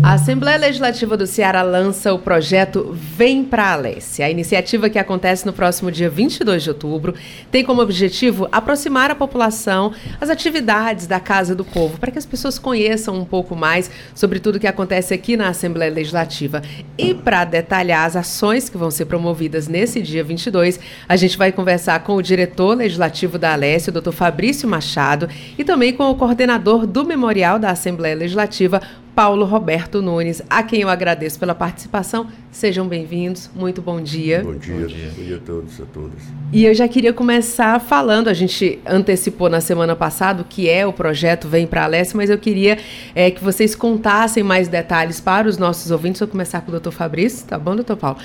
A 0.00 0.12
Assembleia 0.12 0.56
Legislativa 0.56 1.16
do 1.16 1.26
Ceará 1.26 1.60
lança 1.60 2.14
o 2.14 2.20
projeto 2.20 2.92
Vem 2.92 3.42
Pra 3.42 3.72
Alesse. 3.72 4.22
A 4.22 4.30
iniciativa 4.30 4.88
que 4.88 4.98
acontece 4.98 5.44
no 5.44 5.52
próximo 5.52 5.90
dia 5.90 6.08
22 6.08 6.62
de 6.62 6.68
outubro 6.70 7.14
tem 7.50 7.64
como 7.64 7.82
objetivo 7.82 8.48
aproximar 8.52 9.10
a 9.10 9.14
população 9.14 9.92
às 10.20 10.30
atividades 10.30 11.08
da 11.08 11.18
Casa 11.18 11.54
do 11.54 11.64
Povo, 11.64 11.98
para 11.98 12.12
que 12.12 12.18
as 12.18 12.24
pessoas 12.24 12.60
conheçam 12.60 13.16
um 13.16 13.24
pouco 13.24 13.56
mais 13.56 13.90
sobre 14.14 14.38
tudo 14.38 14.60
que 14.60 14.68
acontece 14.68 15.12
aqui 15.12 15.36
na 15.36 15.48
Assembleia 15.48 15.92
Legislativa. 15.92 16.62
E 16.96 17.12
para 17.12 17.44
detalhar 17.44 18.06
as 18.06 18.14
ações 18.14 18.68
que 18.68 18.78
vão 18.78 18.92
ser 18.92 19.06
promovidas 19.06 19.66
nesse 19.66 20.00
dia 20.00 20.22
22, 20.22 20.78
a 21.08 21.16
gente 21.16 21.36
vai 21.36 21.50
conversar 21.50 22.00
com 22.04 22.14
o 22.14 22.22
diretor 22.22 22.76
legislativo 22.76 23.36
da 23.36 23.52
Alesse, 23.52 23.90
o 23.90 23.92
doutor 23.92 24.12
Fabrício 24.12 24.68
Machado, 24.68 25.28
e 25.58 25.64
também 25.64 25.92
com 25.92 26.08
o 26.08 26.14
coordenador 26.14 26.86
do 26.86 27.04
Memorial 27.04 27.58
da 27.58 27.70
Assembleia 27.70 28.14
Legislativa, 28.14 28.80
Paulo 29.18 29.44
Roberto 29.44 30.00
Nunes, 30.00 30.40
a 30.48 30.62
quem 30.62 30.82
eu 30.82 30.88
agradeço 30.88 31.40
pela 31.40 31.52
participação. 31.52 32.28
Sejam 32.52 32.86
bem-vindos, 32.86 33.50
muito 33.52 33.82
bom 33.82 34.00
dia. 34.00 34.44
Bom 34.44 34.54
dia, 34.54 34.74
bom 34.76 34.86
dia, 34.86 35.10
bom 35.10 35.24
dia 35.24 35.36
a 35.36 35.40
todos 35.40 35.76
e 35.76 35.82
a 35.82 35.86
todas. 35.86 36.22
E 36.52 36.64
eu 36.64 36.72
já 36.72 36.86
queria 36.86 37.12
começar 37.12 37.80
falando, 37.80 38.28
a 38.28 38.32
gente 38.32 38.78
antecipou 38.86 39.50
na 39.50 39.60
semana 39.60 39.96
passada 39.96 40.42
o 40.42 40.44
que 40.44 40.70
é 40.70 40.86
o 40.86 40.92
projeto 40.92 41.48
Vem 41.48 41.66
para 41.66 41.82
a 41.82 41.88
Leste, 41.88 42.16
mas 42.16 42.30
eu 42.30 42.38
queria 42.38 42.78
é, 43.12 43.28
que 43.28 43.42
vocês 43.42 43.74
contassem 43.74 44.44
mais 44.44 44.68
detalhes 44.68 45.20
para 45.20 45.48
os 45.48 45.58
nossos 45.58 45.90
ouvintes. 45.90 46.20
Vou 46.20 46.28
começar 46.28 46.60
com 46.60 46.68
o 46.68 46.70
doutor 46.70 46.92
Fabrício, 46.92 47.44
tá 47.44 47.58
bom, 47.58 47.74
doutor 47.74 47.96
Paulo? 47.96 48.18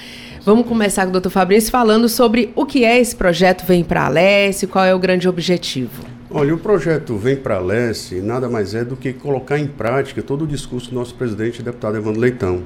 Vamos 0.45 0.67
começar 0.67 1.05
com 1.05 1.09
o 1.09 1.13
doutor 1.13 1.31
Fabrício 1.31 1.71
falando 1.71 2.07
sobre 2.07 2.53
o 2.55 2.67
que 2.67 2.85
é 2.85 2.99
esse 2.99 3.15
projeto 3.15 3.65
Vem 3.65 3.83
para 3.83 4.05
a 4.05 4.09
Leste, 4.09 4.67
qual 4.67 4.85
é 4.85 4.93
o 4.93 4.99
grande 4.99 5.27
objetivo. 5.27 6.13
Olha, 6.35 6.55
o 6.55 6.57
projeto 6.57 7.15
Vem 7.15 7.35
para 7.35 7.59
Leste 7.59 8.15
nada 8.15 8.49
mais 8.49 8.73
é 8.73 8.83
do 8.83 8.95
que 8.95 9.13
colocar 9.13 9.59
em 9.59 9.67
prática 9.67 10.19
todo 10.23 10.45
o 10.45 10.47
discurso 10.47 10.89
do 10.89 10.95
nosso 10.95 11.13
presidente, 11.13 11.61
deputado 11.61 11.95
Evandro 11.95 12.19
Leitão. 12.19 12.63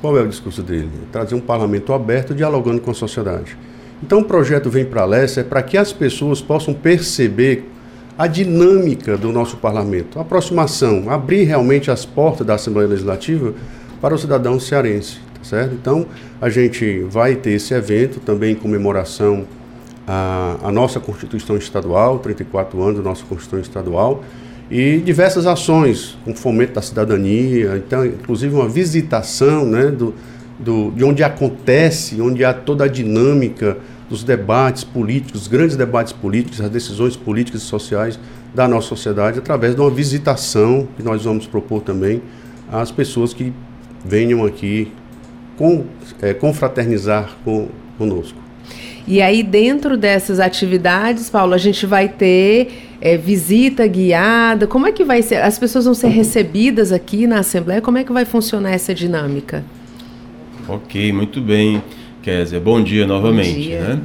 Qual 0.00 0.18
é 0.18 0.22
o 0.22 0.26
discurso 0.26 0.60
dele? 0.60 0.90
Trazer 1.12 1.36
um 1.36 1.40
parlamento 1.40 1.92
aberto, 1.92 2.34
dialogando 2.34 2.80
com 2.80 2.90
a 2.90 2.94
sociedade. 2.94 3.56
Então, 4.02 4.18
o 4.18 4.24
projeto 4.24 4.68
Vem 4.68 4.84
para 4.84 5.04
Leste 5.04 5.38
é 5.38 5.44
para 5.44 5.62
que 5.62 5.78
as 5.78 5.92
pessoas 5.92 6.40
possam 6.40 6.74
perceber 6.74 7.70
a 8.18 8.26
dinâmica 8.26 9.16
do 9.16 9.30
nosso 9.30 9.58
parlamento, 9.58 10.18
a 10.18 10.22
aproximação, 10.22 11.08
abrir 11.08 11.44
realmente 11.44 11.92
as 11.92 12.04
portas 12.04 12.44
da 12.44 12.54
Assembleia 12.54 12.88
Legislativa 12.88 13.54
para 14.00 14.16
o 14.16 14.18
cidadão 14.18 14.58
cearense, 14.58 15.20
tá 15.32 15.44
certo? 15.44 15.74
Então, 15.74 16.06
a 16.40 16.48
gente 16.48 17.02
vai 17.02 17.36
ter 17.36 17.52
esse 17.52 17.72
evento 17.72 18.18
também 18.18 18.54
em 18.54 18.56
comemoração 18.56 19.46
a, 20.06 20.56
a 20.62 20.72
nossa 20.72 21.00
Constituição 21.00 21.56
Estadual, 21.56 22.18
34 22.18 22.82
anos 22.82 22.96
da 22.96 23.02
nossa 23.02 23.24
Constituição 23.24 23.58
Estadual, 23.60 24.22
e 24.70 24.98
diversas 24.98 25.46
ações 25.46 26.18
com 26.24 26.34
fomento 26.34 26.74
da 26.74 26.82
cidadania, 26.82 27.76
então, 27.76 28.04
inclusive 28.04 28.54
uma 28.54 28.68
visitação 28.68 29.64
né, 29.64 29.86
do, 29.86 30.14
do, 30.58 30.90
de 30.90 31.04
onde 31.04 31.22
acontece, 31.22 32.20
onde 32.20 32.44
há 32.44 32.52
toda 32.52 32.84
a 32.84 32.88
dinâmica 32.88 33.78
dos 34.08 34.24
debates 34.24 34.84
políticos, 34.84 35.42
os 35.42 35.48
grandes 35.48 35.76
debates 35.76 36.12
políticos, 36.12 36.60
as 36.60 36.70
decisões 36.70 37.16
políticas 37.16 37.62
e 37.62 37.64
sociais 37.64 38.18
da 38.54 38.66
nossa 38.66 38.88
sociedade, 38.88 39.38
através 39.38 39.74
de 39.74 39.80
uma 39.80 39.90
visitação 39.90 40.88
que 40.96 41.02
nós 41.02 41.24
vamos 41.24 41.46
propor 41.46 41.82
também 41.82 42.22
às 42.70 42.90
pessoas 42.90 43.34
que 43.34 43.52
venham 44.04 44.44
aqui 44.44 44.92
com, 45.56 45.84
é, 46.22 46.32
confraternizar 46.32 47.30
com, 47.44 47.68
conosco. 47.98 48.45
E 49.08 49.22
aí, 49.22 49.42
dentro 49.42 49.96
dessas 49.96 50.40
atividades, 50.40 51.30
Paulo, 51.30 51.54
a 51.54 51.58
gente 51.58 51.86
vai 51.86 52.08
ter 52.08 52.96
é, 53.00 53.16
visita 53.16 53.86
guiada. 53.86 54.66
Como 54.66 54.86
é 54.86 54.92
que 54.92 55.04
vai 55.04 55.22
ser? 55.22 55.36
As 55.36 55.58
pessoas 55.58 55.84
vão 55.84 55.94
ser 55.94 56.08
recebidas 56.08 56.90
aqui 56.90 57.26
na 57.26 57.38
Assembleia? 57.38 57.80
Como 57.80 57.98
é 57.98 58.04
que 58.04 58.12
vai 58.12 58.24
funcionar 58.24 58.72
essa 58.72 58.92
dinâmica? 58.92 59.64
Ok, 60.68 61.12
muito 61.12 61.40
bem, 61.40 61.80
Kézia. 62.20 62.58
Bom 62.58 62.82
dia 62.82 63.06
novamente. 63.06 63.52
Bom 63.52 63.60
dia. 63.60 63.80
Né? 63.80 64.00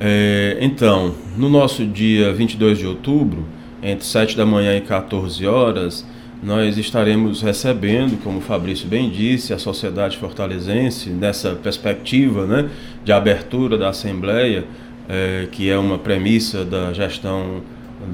É, 0.00 0.58
então, 0.60 1.14
no 1.36 1.48
nosso 1.48 1.86
dia 1.86 2.32
22 2.32 2.78
de 2.78 2.86
outubro, 2.86 3.44
entre 3.80 4.04
7 4.04 4.36
da 4.36 4.44
manhã 4.44 4.76
e 4.76 4.80
14 4.80 5.46
horas, 5.46 6.04
nós 6.42 6.78
estaremos 6.78 7.42
recebendo, 7.42 8.22
como 8.22 8.38
o 8.38 8.40
Fabrício 8.40 8.88
bem 8.88 9.10
disse, 9.10 9.52
a 9.52 9.58
sociedade 9.58 10.16
fortalezense 10.16 11.10
nessa 11.10 11.50
perspectiva 11.50 12.46
né, 12.46 12.70
de 13.04 13.12
abertura 13.12 13.76
da 13.76 13.90
Assembleia, 13.90 14.64
é, 15.08 15.48
que 15.52 15.68
é 15.68 15.78
uma 15.78 15.98
premissa 15.98 16.64
da 16.64 16.92
gestão 16.94 17.60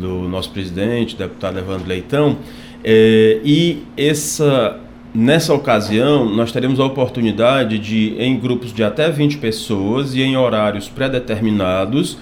do 0.01 0.29
nosso 0.29 0.51
presidente, 0.51 1.15
deputado 1.15 1.59
Evandro 1.59 1.87
Leitão, 1.87 2.39
é, 2.83 3.41
e 3.45 3.85
essa, 3.97 4.81
nessa 5.15 5.55
ocasião 5.55 6.25
nós 6.25 6.51
teremos 6.51 6.81
a 6.81 6.85
oportunidade 6.85 7.79
de, 7.79 8.17
em 8.19 8.37
grupos 8.37 8.73
de 8.73 8.83
até 8.83 9.09
20 9.09 9.39
pessoas 9.39 10.17
e 10.17 10.23
em 10.23 10.37
horários 10.37 10.89
pré-determinados, 10.89 12.19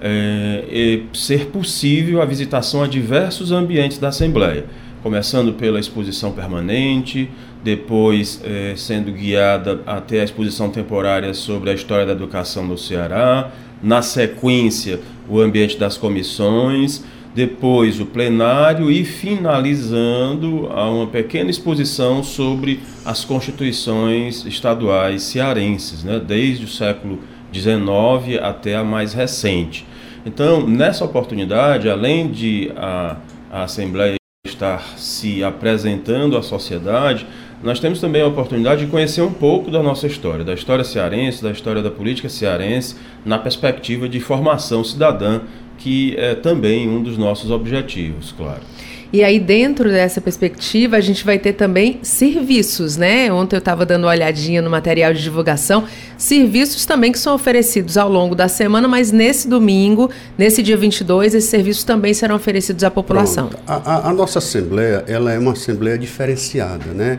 é, 0.00 1.00
ser 1.12 1.46
possível 1.46 2.22
a 2.22 2.24
visitação 2.24 2.84
a 2.84 2.86
diversos 2.86 3.50
ambientes 3.50 3.98
da 3.98 4.08
Assembleia 4.08 4.64
começando 5.02 5.52
pela 5.52 5.78
exposição 5.78 6.32
permanente, 6.32 7.30
depois 7.62 8.40
eh, 8.44 8.74
sendo 8.76 9.12
guiada 9.12 9.80
até 9.86 10.20
a 10.20 10.24
exposição 10.24 10.70
temporária 10.70 11.32
sobre 11.34 11.70
a 11.70 11.74
história 11.74 12.06
da 12.06 12.12
educação 12.12 12.66
no 12.66 12.78
Ceará, 12.78 13.50
na 13.82 14.02
sequência, 14.02 15.00
o 15.28 15.40
ambiente 15.40 15.76
das 15.76 15.96
comissões, 15.96 17.04
depois 17.34 18.00
o 18.00 18.06
plenário 18.06 18.90
e 18.90 19.04
finalizando 19.04 20.68
a 20.72 20.90
uma 20.90 21.06
pequena 21.06 21.50
exposição 21.50 22.22
sobre 22.22 22.80
as 23.04 23.24
constituições 23.24 24.44
estaduais 24.44 25.22
cearenses, 25.22 26.02
né, 26.02 26.18
desde 26.18 26.64
o 26.64 26.68
século 26.68 27.20
XIX 27.52 28.42
até 28.42 28.74
a 28.74 28.82
mais 28.82 29.12
recente. 29.12 29.86
Então, 30.26 30.66
nessa 30.66 31.04
oportunidade, 31.04 31.88
além 31.88 32.28
de 32.28 32.72
a, 32.76 33.16
a 33.50 33.62
Assembleia 33.62 34.17
estar 34.58 34.98
se 34.98 35.44
apresentando 35.44 36.36
à 36.36 36.42
sociedade, 36.42 37.24
nós 37.62 37.78
temos 37.78 38.00
também 38.00 38.22
a 38.22 38.26
oportunidade 38.26 38.84
de 38.84 38.90
conhecer 38.90 39.22
um 39.22 39.32
pouco 39.32 39.70
da 39.70 39.82
nossa 39.82 40.06
história, 40.06 40.44
da 40.44 40.52
história 40.52 40.84
cearense, 40.84 41.42
da 41.42 41.50
história 41.50 41.80
da 41.80 41.90
política 41.90 42.28
cearense, 42.28 42.96
na 43.24 43.38
perspectiva 43.38 44.08
de 44.08 44.20
formação 44.20 44.82
cidadã, 44.82 45.40
que 45.78 46.14
é 46.16 46.34
também 46.34 46.88
um 46.88 47.02
dos 47.02 47.16
nossos 47.16 47.50
objetivos, 47.50 48.32
claro. 48.32 48.62
E 49.10 49.24
aí, 49.24 49.40
dentro 49.40 49.88
dessa 49.88 50.20
perspectiva, 50.20 50.96
a 50.96 51.00
gente 51.00 51.24
vai 51.24 51.38
ter 51.38 51.54
também 51.54 51.98
serviços, 52.02 52.98
né? 52.98 53.32
Ontem 53.32 53.56
eu 53.56 53.58
estava 53.58 53.86
dando 53.86 54.04
uma 54.04 54.10
olhadinha 54.10 54.60
no 54.60 54.68
material 54.68 55.14
de 55.14 55.22
divulgação, 55.22 55.84
serviços 56.18 56.84
também 56.84 57.10
que 57.10 57.18
são 57.18 57.34
oferecidos 57.34 57.96
ao 57.96 58.10
longo 58.10 58.34
da 58.34 58.48
semana, 58.48 58.86
mas 58.86 59.10
nesse 59.10 59.48
domingo, 59.48 60.10
nesse 60.36 60.62
dia 60.62 60.76
22, 60.76 61.34
esses 61.34 61.48
serviços 61.48 61.84
também 61.84 62.12
serão 62.12 62.36
oferecidos 62.36 62.84
à 62.84 62.90
população. 62.90 63.48
A, 63.66 63.76
a, 63.76 64.10
a, 64.10 64.12
nossa 64.12 64.40
Assembleia, 64.40 65.02
ela 65.06 65.32
é 65.32 65.38
uma 65.38 65.52
Assembleia 65.52 65.96
diferenciada, 65.96 66.92
né? 66.92 67.18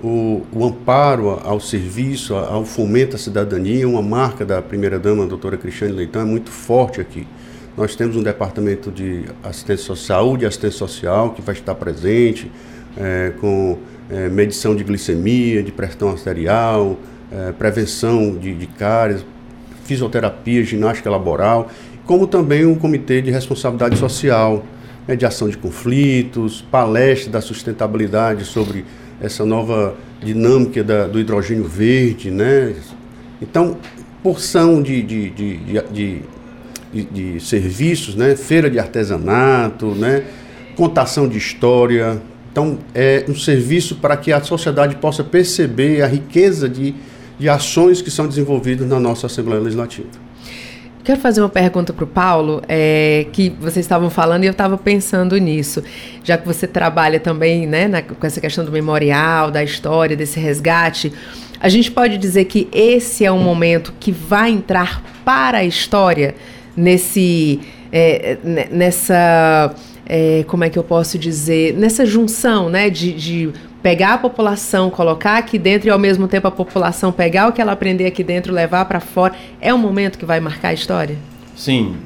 O, 0.00 0.42
o 0.52 0.64
amparo 0.64 1.40
ao 1.42 1.58
serviço, 1.58 2.36
ao 2.36 2.64
fomento 2.64 3.16
à 3.16 3.18
cidadania, 3.18 3.88
uma 3.88 4.02
marca 4.02 4.44
da 4.44 4.62
primeira-dama, 4.62 5.24
a 5.24 5.26
doutora 5.26 5.56
Cristiane 5.56 5.94
Leitão, 5.94 6.22
é 6.22 6.24
muito 6.24 6.50
forte 6.50 7.00
aqui. 7.00 7.26
Nós 7.76 7.96
temos 7.96 8.14
um 8.14 8.22
departamento 8.22 8.90
de 8.90 9.24
assistência 9.42 9.84
social, 9.84 10.18
saúde 10.24 10.44
e 10.44 10.46
assistência 10.46 10.78
social, 10.78 11.30
que 11.30 11.42
vai 11.42 11.54
estar 11.54 11.74
presente, 11.74 12.50
é, 12.96 13.32
com 13.40 13.78
é, 14.08 14.28
medição 14.28 14.76
de 14.76 14.84
glicemia, 14.84 15.60
de 15.60 15.72
pressão 15.72 16.10
arterial, 16.10 16.96
é, 17.32 17.50
prevenção 17.50 18.36
de, 18.36 18.54
de 18.54 18.66
cáries, 18.68 19.24
fisioterapia, 19.84 20.62
ginástica 20.62 21.10
laboral, 21.10 21.68
como 22.06 22.28
também 22.28 22.64
um 22.64 22.76
comitê 22.76 23.20
de 23.20 23.32
responsabilidade 23.32 23.96
social, 23.96 24.64
mediação 25.08 25.48
de 25.48 25.58
conflitos, 25.58 26.62
palestra 26.70 27.32
da 27.32 27.40
sustentabilidade 27.40 28.44
sobre 28.44 28.84
essa 29.20 29.44
nova 29.44 29.96
dinâmica 30.22 30.84
da, 30.84 31.06
do 31.06 31.18
hidrogênio 31.18 31.64
verde, 31.64 32.30
né? 32.30 32.74
Então, 33.42 33.76
porção 34.22 34.80
de, 34.82 35.02
de, 35.02 35.30
de, 35.30 35.56
de, 35.92 36.22
de, 36.94 37.04
de 37.04 37.40
serviços, 37.40 38.14
né? 38.14 38.36
feira 38.36 38.70
de 38.70 38.78
artesanato, 38.78 39.86
né? 39.94 40.22
contação 40.76 41.28
de 41.28 41.36
história. 41.36 42.22
Então, 42.52 42.78
é 42.94 43.24
um 43.28 43.34
serviço 43.34 43.96
para 43.96 44.16
que 44.16 44.32
a 44.32 44.40
sociedade 44.40 44.96
possa 44.96 45.24
perceber 45.24 46.02
a 46.02 46.06
riqueza 46.06 46.68
de, 46.68 46.94
de 47.38 47.48
ações 47.48 48.00
que 48.00 48.10
são 48.10 48.28
desenvolvidas 48.28 48.88
na 48.88 49.00
nossa 49.00 49.26
Assembleia 49.26 49.60
Legislativa. 49.60 50.08
Quero 51.02 51.20
fazer 51.20 51.42
uma 51.42 51.50
pergunta 51.50 51.92
para 51.92 52.04
o 52.04 52.06
Paulo, 52.06 52.62
é, 52.66 53.26
que 53.30 53.50
vocês 53.60 53.84
estavam 53.84 54.08
falando 54.08 54.44
e 54.44 54.46
eu 54.46 54.52
estava 54.52 54.78
pensando 54.78 55.36
nisso, 55.36 55.84
já 56.22 56.38
que 56.38 56.46
você 56.46 56.66
trabalha 56.66 57.20
também 57.20 57.66
né, 57.66 57.86
na, 57.86 58.00
com 58.00 58.26
essa 58.26 58.40
questão 58.40 58.64
do 58.64 58.72
memorial, 58.72 59.50
da 59.50 59.62
história, 59.62 60.16
desse 60.16 60.40
resgate. 60.40 61.12
A 61.60 61.68
gente 61.68 61.90
pode 61.90 62.16
dizer 62.16 62.46
que 62.46 62.68
esse 62.72 63.22
é 63.22 63.30
um 63.30 63.42
momento 63.42 63.92
que 64.00 64.10
vai 64.10 64.50
entrar 64.50 65.02
para 65.26 65.58
a 65.58 65.64
história 65.64 66.34
nesse, 66.76 67.60
é, 67.92 68.38
nessa, 68.70 69.74
é, 70.06 70.44
como 70.46 70.64
é 70.64 70.70
que 70.70 70.78
eu 70.78 70.84
posso 70.84 71.18
dizer, 71.18 71.74
nessa 71.74 72.04
junção, 72.04 72.68
né, 72.68 72.90
de, 72.90 73.12
de 73.12 73.52
pegar 73.82 74.14
a 74.14 74.18
população, 74.18 74.88
colocar 74.90 75.36
aqui 75.36 75.58
dentro 75.58 75.88
e 75.88 75.90
ao 75.90 75.98
mesmo 75.98 76.26
tempo 76.26 76.48
a 76.48 76.50
população 76.50 77.12
pegar 77.12 77.48
o 77.48 77.52
que 77.52 77.60
ela 77.60 77.72
aprender 77.72 78.06
aqui 78.06 78.24
dentro, 78.24 78.52
levar 78.52 78.86
para 78.86 79.00
fora, 79.00 79.34
é 79.60 79.72
um 79.74 79.78
momento 79.78 80.18
que 80.18 80.24
vai 80.24 80.40
marcar 80.40 80.68
a 80.68 80.72
história? 80.72 81.16
Sim. 81.54 81.96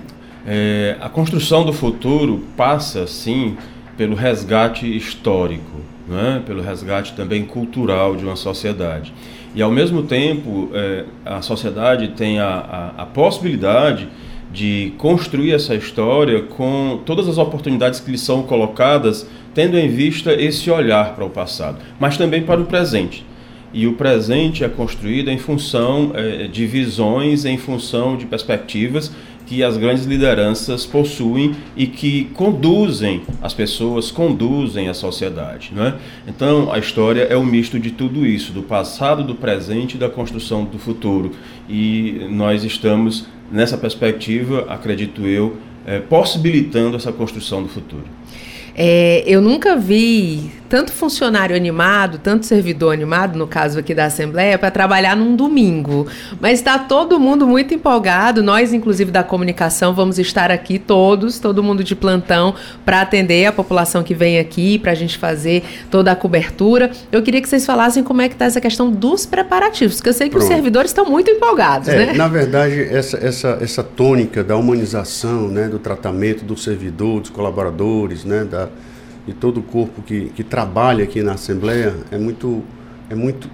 É, 0.47 0.97
a 1.01 1.09
construção 1.09 1.65
do 1.65 1.73
futuro 1.73 2.45
passa, 2.57 3.07
sim, 3.07 3.57
pelo 3.97 4.15
resgate 4.15 4.97
histórico, 4.97 5.81
né? 6.09 6.43
pelo 6.47 6.63
resgate 6.63 7.13
também 7.13 7.45
cultural 7.45 8.17
de 8.17 8.25
uma 8.25 8.37
sociedade. 8.37 9.13
E, 9.55 9.63
ao 9.63 9.71
mesmo 9.71 10.03
tempo, 10.03 10.71
é, 10.73 11.05
a 11.25 11.43
sociedade 11.43 12.09
tem 12.09 12.39
a, 12.39 12.93
a, 12.97 13.03
a 13.03 13.07
possibilidade 13.07 14.09
de 14.53 14.93
construir 14.97 15.53
essa 15.53 15.75
história 15.75 16.43
com 16.43 17.01
todas 17.05 17.29
as 17.29 17.39
oportunidades 17.39 18.01
que 18.01 18.11
lhe 18.11 18.19
são 18.19 18.43
colocadas 18.43 19.29
tendo 19.55 19.77
em 19.77 19.89
vista 19.89 20.33
esse 20.33 20.71
olhar 20.71 21.15
para 21.15 21.25
o 21.25 21.31
passado, 21.31 21.79
mas 21.99 22.17
também 22.17 22.43
para 22.43 22.61
o 22.61 22.65
presente. 22.65 23.27
E 23.73 23.87
o 23.87 23.95
presente 23.95 24.65
é 24.65 24.69
construído 24.69 25.31
em 25.31 25.37
função 25.37 26.13
é, 26.15 26.47
de 26.47 26.65
visões, 26.65 27.45
em 27.45 27.59
função 27.59 28.17
de 28.17 28.25
perspectivas 28.25 29.13
que 29.49 29.65
as 29.65 29.79
grandes 29.79 30.05
lideranças 30.05 30.85
possuem 30.85 31.55
e 31.75 31.87
que 31.87 32.27
conduzem 32.35 33.23
as 33.41 33.55
pessoas, 33.55 34.11
conduzem 34.11 34.89
a 34.89 34.95
sociedade. 34.95 35.73
Não 35.75 35.87
é? 35.87 35.95
Então, 36.27 36.71
a 36.71 36.79
história 36.79 37.23
é 37.23 37.37
um 37.37 37.45
misto 37.45 37.81
de 37.81 37.91
tudo 37.91 38.27
isso, 38.27 38.53
do 38.53 38.63
passado, 38.63 39.25
do 39.25 39.35
presente 39.35 39.95
e 39.95 39.99
da 39.99 40.11
construção 40.11 40.65
do 40.65 40.79
futuro. 40.79 41.33
E 41.67 42.27
nós 42.31 42.63
estamos, 42.63 43.27
nessa 43.51 43.77
perspectiva, 43.77 44.67
acredito 44.69 45.27
eu, 45.27 45.57
é, 45.87 46.01
possibilitando 46.01 46.97
essa 46.97 47.13
construção 47.13 47.63
do 47.63 47.69
futuro. 47.69 48.05
É, 48.81 49.25
eu 49.27 49.41
nunca 49.41 49.75
vi 49.75 50.53
tanto 50.69 50.93
funcionário 50.93 51.57
animado, 51.57 52.19
tanto 52.19 52.47
servidor 52.47 52.93
animado, 52.93 53.37
no 53.37 53.47
caso 53.47 53.79
aqui 53.79 53.95
da 53.95 54.05
Assembleia, 54.05 54.59
para 54.59 54.71
trabalhar 54.71 55.17
num 55.17 55.35
domingo. 55.35 56.07
Mas 56.41 56.59
está 56.59 56.79
todo 56.79 57.19
mundo 57.19 57.47
muito 57.47 57.75
empolgado. 57.75 58.43
Nós, 58.43 58.73
inclusive 58.73 59.11
da 59.11 59.25
comunicação, 59.25 59.95
vamos 59.95 60.19
estar 60.19 60.51
aqui 60.51 60.79
todos, 60.79 61.39
todo 61.39 61.63
mundo 61.63 61.83
de 61.83 61.97
plantão, 61.97 62.55
para 62.85 63.01
atender 63.01 63.47
a 63.47 63.53
população 63.53 64.03
que 64.03 64.15
vem 64.15 64.39
aqui, 64.39 64.79
para 64.79 64.93
a 64.93 64.95
gente 64.95 65.17
fazer 65.17 65.65
toda 65.91 66.13
a 66.13 66.17
cobertura. 66.17 66.91
Eu 67.11 67.23
queria 67.23 67.41
que 67.41 67.49
vocês 67.49 67.65
falassem 67.65 68.05
como 68.05 68.21
é 68.21 68.29
que 68.29 68.35
está 68.35 68.45
essa 68.45 68.61
questão 68.61 68.91
dos 68.91 69.25
preparativos, 69.25 69.97
porque 69.97 70.11
eu 70.11 70.15
sei 70.15 70.29
que 70.29 70.37
Pronto. 70.37 70.43
os 70.43 70.49
servidores 70.49 70.91
estão 70.91 71.07
muito 71.07 71.31
empolgados, 71.31 71.89
é, 71.89 72.07
né? 72.07 72.13
Na 72.13 72.29
verdade, 72.29 72.81
essa, 72.83 73.17
essa, 73.17 73.59
essa 73.61 73.83
tônica 73.83 74.45
da 74.45 74.57
humanização, 74.57 75.49
né, 75.49 75.67
do 75.67 75.79
tratamento 75.79 76.45
do 76.45 76.57
servidor, 76.57 77.21
dos 77.21 77.31
colaboradores, 77.31 78.25
né, 78.25 78.45
da 78.45 78.68
e 79.29 79.35
todo 79.35 79.61
o 79.61 79.63
corpo 79.63 80.01
que, 80.03 80.31
que 80.35 80.43
trabalha 80.43 81.05
aqui 81.05 81.23
na 81.23 81.35
Assembleia 81.35 81.95
é 82.11 82.17
muito 82.19 82.65
é 83.11 83.15
muito 83.15 83.49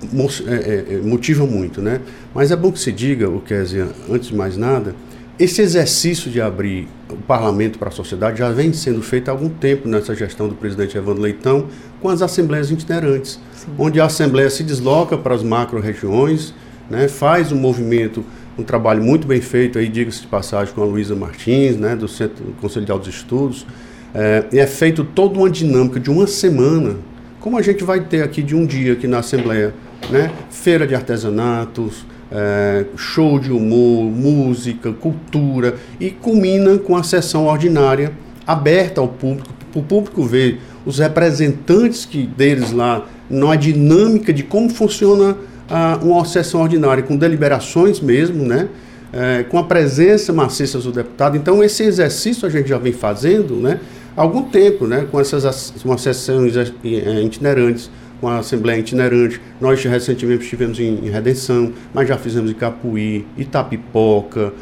é, 0.49 0.55
é, 0.55 0.95
é, 0.95 0.99
motiva 0.99 1.47
muito, 1.47 1.81
né? 1.81 2.01
Mas 2.35 2.51
é 2.51 2.57
bom 2.57 2.73
que 2.73 2.79
se 2.79 2.91
diga, 2.91 3.29
o 3.29 3.41
Kézia, 3.41 3.89
antes 4.11 4.29
de 4.29 4.35
mais 4.35 4.57
nada, 4.57 4.97
esse 5.39 5.63
exercício 5.63 6.31
de 6.31 6.41
abrir 6.41 6.89
o 7.11 7.17
parlamento 7.17 7.79
para 7.79 7.89
a 7.89 7.93
sociedade 7.93 8.39
já 8.39 8.51
vem 8.51 8.73
sendo 8.73 9.01
feito 9.03 9.29
há 9.29 9.33
algum 9.33 9.49
tempo 9.49 9.89
nessa 9.89 10.15
gestão 10.15 10.49
do 10.49 10.55
presidente 10.55 10.97
Evandro 10.97 11.23
Leitão 11.23 11.69
com 12.01 12.09
as 12.09 12.23
assembleias 12.23 12.71
itinerantes, 12.71 13.41
Sim. 13.53 13.73
onde 13.79 14.01
a 14.01 14.07
assembleia 14.07 14.51
se 14.51 14.63
desloca 14.63 15.17
para 15.17 15.35
as 15.35 15.43
macro-regiões, 15.43 16.55
né, 16.91 17.09
faz 17.09 17.51
um 17.51 17.57
movimento, 17.57 18.25
um 18.59 18.63
trabalho 18.63 19.03
muito 19.03 19.27
bem 19.27 19.41
feito, 19.41 19.79
aí 19.79 19.89
diga-se 19.89 20.23
de 20.23 20.27
passagem, 20.27 20.73
com 20.75 20.83
a 20.83 20.85
Luísa 20.85 21.15
Martins, 21.15 21.77
né, 21.77 21.97
do 21.97 22.07
Centro 22.07 22.45
do 22.45 22.53
Conselho 22.61 22.87
de 22.87 22.93
Altos 22.93 23.09
Estudos, 23.09 23.67
é, 24.15 24.45
e 24.53 24.59
é 24.59 24.67
feito 24.67 25.03
toda 25.03 25.39
uma 25.39 25.51
dinâmica 25.51 25.99
de 25.99 26.11
uma 26.11 26.27
semana, 26.27 26.97
como 27.41 27.59
a 27.59 27.63
gente 27.63 27.83
vai 27.83 28.01
ter 28.01 28.23
aqui 28.23 28.43
de 28.43 28.55
um 28.55 28.65
dia 28.65 28.93
aqui 28.93 29.09
na 29.09 29.19
Assembleia, 29.19 29.75
né? 30.09 30.31
Feira 30.51 30.87
de 30.87 30.95
artesanatos, 30.95 32.07
é, 32.31 32.85
show 32.97 33.39
de 33.39 33.53
humor, 33.53 34.05
música, 34.05 34.93
cultura 34.93 35.75
e 36.01 36.11
culmina 36.11 36.79
com 36.79 36.97
a 36.97 37.03
sessão 37.03 37.47
ordinária 37.47 38.13
aberta 38.47 39.01
ao 39.01 39.09
público, 39.09 39.53
para 39.73 39.81
o 39.81 39.83
público 39.83 40.23
ver 40.23 40.61
os 40.87 40.99
representantes 40.99 42.05
que 42.05 42.27
deles 42.27 42.73
lá, 42.73 43.07
na 43.29 43.57
dinâmica 43.57 44.33
de 44.33 44.43
como 44.43 44.69
funciona 44.69 45.37
a, 45.69 45.99
uma 46.03 46.25
sessão 46.25 46.61
ordinária, 46.61 47.03
com 47.03 47.17
deliberações 47.17 48.01
mesmo, 48.01 48.45
né? 48.45 48.69
É, 49.13 49.45
com 49.45 49.59
a 49.59 49.65
presença 49.65 50.33
maciça 50.33 50.79
do 50.79 50.91
deputado. 50.91 51.37
Então, 51.37 51.63
esse 51.63 51.85
exercício 51.85 52.47
a 52.47 52.51
gente 52.51 52.69
já 52.69 52.79
vem 52.79 52.93
fazendo, 52.93 53.55
né? 53.55 53.79
Algum 54.17 54.43
tempo, 54.43 54.87
né, 54.87 55.07
com 55.11 55.21
essas 55.21 55.73
uma 55.85 55.99
sessões 55.99 56.57
é, 56.57 56.67
é, 56.85 57.23
itinerantes, 57.23 57.91
com 58.21 58.29
a 58.29 58.39
Assembleia 58.39 58.79
itinerante. 58.79 59.41
Nós 59.61 59.83
recentemente 59.85 60.45
estivemos 60.45 60.79
em, 60.79 61.05
em 61.05 61.11
Redenção, 61.11 61.73
mas 61.93 62.09
já 62.09 62.17
fizemos 62.17 62.51
em 62.51 62.55
Capuí, 62.55 63.27
Itapipoca, 63.37 64.53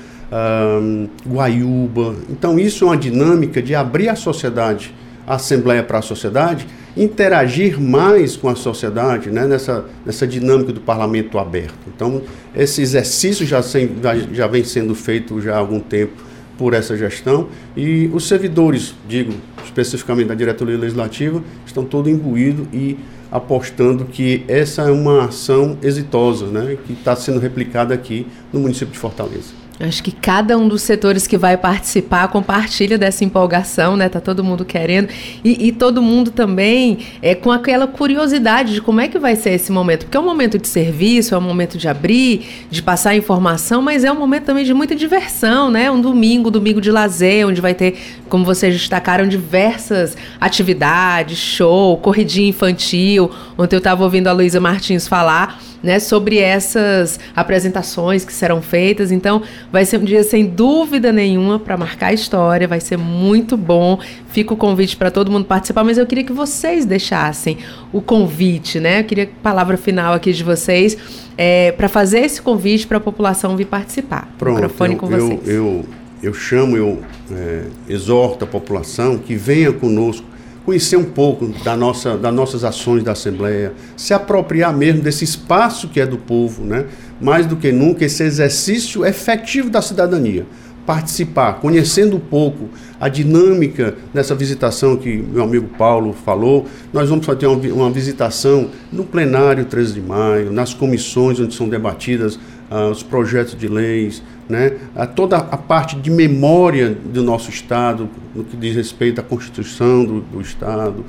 um, 0.80 1.08
Guaiúba. 1.26 2.16
Então, 2.28 2.58
isso 2.58 2.84
é 2.84 2.86
uma 2.88 2.96
dinâmica 2.96 3.62
de 3.62 3.74
abrir 3.74 4.08
a 4.08 4.16
sociedade, 4.16 4.94
a 5.26 5.36
Assembleia 5.36 5.82
para 5.82 5.98
a 5.98 6.02
sociedade, 6.02 6.66
interagir 6.96 7.80
mais 7.80 8.36
com 8.36 8.48
a 8.48 8.54
sociedade 8.54 9.30
né, 9.30 9.46
nessa, 9.46 9.84
nessa 10.04 10.26
dinâmica 10.26 10.72
do 10.72 10.80
parlamento 10.80 11.38
aberto. 11.38 11.78
Então, 11.94 12.22
esse 12.54 12.82
exercício 12.82 13.46
já, 13.46 13.62
sem, 13.62 13.90
já 14.32 14.46
vem 14.46 14.64
sendo 14.64 14.94
feito 14.94 15.40
já 15.40 15.54
há 15.54 15.58
algum 15.58 15.80
tempo 15.80 16.31
por 16.62 16.74
essa 16.74 16.96
gestão 16.96 17.48
e 17.76 18.08
os 18.12 18.28
servidores, 18.28 18.94
digo 19.08 19.32
especificamente 19.64 20.28
da 20.28 20.34
diretoria 20.36 20.78
legislativa, 20.78 21.42
estão 21.66 21.84
todos 21.84 22.12
imbuídos 22.12 22.68
e 22.72 22.96
apostando 23.32 24.04
que 24.04 24.44
essa 24.46 24.82
é 24.82 24.90
uma 24.92 25.24
ação 25.24 25.76
exitosa, 25.82 26.46
né, 26.46 26.78
que 26.86 26.92
está 26.92 27.16
sendo 27.16 27.40
replicada 27.40 27.92
aqui 27.92 28.28
no 28.52 28.60
município 28.60 28.92
de 28.92 28.98
Fortaleza. 29.00 29.61
Acho 29.80 30.02
que 30.02 30.12
cada 30.12 30.56
um 30.56 30.68
dos 30.68 30.82
setores 30.82 31.26
que 31.26 31.36
vai 31.36 31.56
participar 31.56 32.28
compartilha 32.28 32.98
dessa 32.98 33.24
empolgação, 33.24 33.96
né? 33.96 34.08
Tá 34.08 34.20
todo 34.20 34.44
mundo 34.44 34.64
querendo. 34.64 35.08
E, 35.42 35.68
e, 35.68 35.72
todo 35.72 36.02
mundo 36.02 36.30
também 36.30 36.98
é 37.22 37.34
com 37.34 37.50
aquela 37.50 37.86
curiosidade 37.86 38.74
de 38.74 38.82
como 38.82 39.00
é 39.00 39.08
que 39.08 39.18
vai 39.18 39.34
ser 39.34 39.50
esse 39.50 39.72
momento. 39.72 40.04
Porque 40.04 40.16
é 40.16 40.20
um 40.20 40.24
momento 40.24 40.58
de 40.58 40.68
serviço, 40.68 41.34
é 41.34 41.38
um 41.38 41.42
momento 41.42 41.78
de 41.78 41.88
abrir, 41.88 42.66
de 42.70 42.82
passar 42.82 43.16
informação, 43.16 43.80
mas 43.80 44.04
é 44.04 44.12
um 44.12 44.18
momento 44.18 44.44
também 44.44 44.64
de 44.64 44.74
muita 44.74 44.94
diversão, 44.94 45.70
né? 45.70 45.90
Um 45.90 46.00
domingo, 46.00 46.50
domingo 46.50 46.80
de 46.80 46.90
lazer, 46.90 47.46
onde 47.46 47.60
vai 47.60 47.74
ter, 47.74 47.98
como 48.28 48.44
vocês 48.44 48.74
destacaram, 48.74 49.26
diversas 49.26 50.16
atividades, 50.40 51.38
show, 51.38 51.96
corridinha 51.96 52.50
infantil. 52.50 53.30
Ontem 53.56 53.74
eu 53.74 53.78
estava 53.78 54.04
ouvindo 54.04 54.28
a 54.28 54.32
Luísa 54.32 54.60
Martins 54.60 55.08
falar 55.08 55.71
né, 55.82 55.98
sobre 55.98 56.38
essas 56.38 57.18
apresentações 57.34 58.24
que 58.24 58.32
serão 58.32 58.62
feitas. 58.62 59.10
Então, 59.10 59.42
vai 59.70 59.84
ser 59.84 59.98
um 59.98 60.04
dia 60.04 60.22
sem 60.22 60.46
dúvida 60.46 61.12
nenhuma 61.12 61.58
para 61.58 61.76
marcar 61.76 62.08
a 62.08 62.12
história, 62.12 62.68
vai 62.68 62.80
ser 62.80 62.96
muito 62.96 63.56
bom. 63.56 63.98
Fica 64.28 64.54
o 64.54 64.56
convite 64.56 64.96
para 64.96 65.10
todo 65.10 65.30
mundo 65.30 65.44
participar, 65.44 65.84
mas 65.84 65.98
eu 65.98 66.06
queria 66.06 66.24
que 66.24 66.32
vocês 66.32 66.84
deixassem 66.84 67.58
o 67.92 68.00
convite, 68.00 68.78
né? 68.78 69.00
Eu 69.00 69.04
queria 69.04 69.24
a 69.24 69.42
palavra 69.42 69.76
final 69.76 70.14
aqui 70.14 70.32
de 70.32 70.44
vocês 70.44 70.96
é, 71.36 71.72
para 71.72 71.88
fazer 71.88 72.20
esse 72.20 72.40
convite 72.40 72.86
para 72.86 72.98
a 72.98 73.00
população 73.00 73.56
vir 73.56 73.66
participar. 73.66 74.32
Pronto, 74.38 74.54
microfone 74.54 74.94
eu, 74.94 74.98
com 74.98 75.06
vocês. 75.06 75.48
Eu, 75.48 75.54
eu, 75.54 75.84
eu 76.22 76.34
chamo, 76.34 76.76
eu 76.76 77.00
é, 77.30 77.64
exorto 77.88 78.44
a 78.44 78.46
população 78.46 79.18
que 79.18 79.34
venha 79.34 79.72
conosco 79.72 80.26
conhecer 80.64 80.96
um 80.96 81.04
pouco 81.04 81.48
da 81.64 81.76
nossa, 81.76 82.16
das 82.16 82.34
nossas 82.34 82.64
ações 82.64 83.02
da 83.02 83.12
Assembleia, 83.12 83.72
se 83.96 84.14
apropriar 84.14 84.72
mesmo 84.76 85.02
desse 85.02 85.24
espaço 85.24 85.88
que 85.88 86.00
é 86.00 86.06
do 86.06 86.18
povo, 86.18 86.64
né? 86.64 86.86
mais 87.20 87.46
do 87.46 87.56
que 87.56 87.70
nunca, 87.72 88.04
esse 88.04 88.22
exercício 88.22 89.04
efetivo 89.04 89.70
da 89.70 89.80
cidadania. 89.82 90.46
Participar, 90.84 91.60
conhecendo 91.60 92.16
um 92.16 92.20
pouco 92.20 92.68
a 93.00 93.08
dinâmica 93.08 93.94
dessa 94.12 94.34
visitação 94.34 94.96
que 94.96 95.16
meu 95.16 95.44
amigo 95.44 95.68
Paulo 95.78 96.12
falou. 96.12 96.66
Nós 96.92 97.08
vamos 97.08 97.24
fazer 97.24 97.46
uma, 97.46 97.56
uma 97.72 97.90
visitação 97.90 98.70
no 98.92 99.04
plenário 99.04 99.64
13 99.64 99.94
de 99.94 100.00
maio, 100.00 100.52
nas 100.52 100.74
comissões 100.74 101.38
onde 101.38 101.54
são 101.54 101.68
debatidas 101.68 102.34
uh, 102.70 102.90
os 102.90 103.02
projetos 103.02 103.56
de 103.56 103.68
leis, 103.68 104.22
né, 104.52 104.76
a 104.94 105.06
toda 105.06 105.38
a 105.38 105.56
parte 105.56 105.96
de 105.96 106.10
memória 106.10 106.90
do 106.90 107.22
nosso 107.22 107.48
Estado, 107.48 108.08
no 108.34 108.44
que 108.44 108.54
diz 108.54 108.76
respeito 108.76 109.18
à 109.18 109.24
Constituição 109.24 110.04
do, 110.04 110.20
do 110.20 110.40
Estado. 110.42 111.04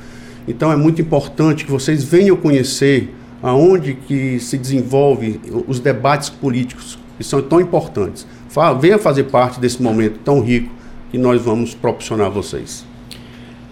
Então 0.47 0.71
é 0.71 0.77
muito 0.77 1.01
importante 1.01 1.65
que 1.65 1.71
vocês 1.71 2.05
venham 2.05 2.37
conhecer 2.37 3.13
aonde 3.41 3.95
que 4.07 4.39
se 4.39 4.57
desenvolve 4.57 5.41
os 5.67 5.81
debates 5.81 6.29
políticos 6.29 6.97
que 7.17 7.23
são 7.23 7.41
tão 7.41 7.59
importantes. 7.59 8.25
Venha 8.79 8.97
fazer 8.97 9.23
parte 9.25 9.59
desse 9.59 9.83
momento 9.83 10.19
tão 10.23 10.39
rico 10.39 10.71
que 11.11 11.17
nós 11.17 11.41
vamos 11.41 11.75
proporcionar 11.75 12.27
a 12.27 12.29
vocês. 12.29 12.85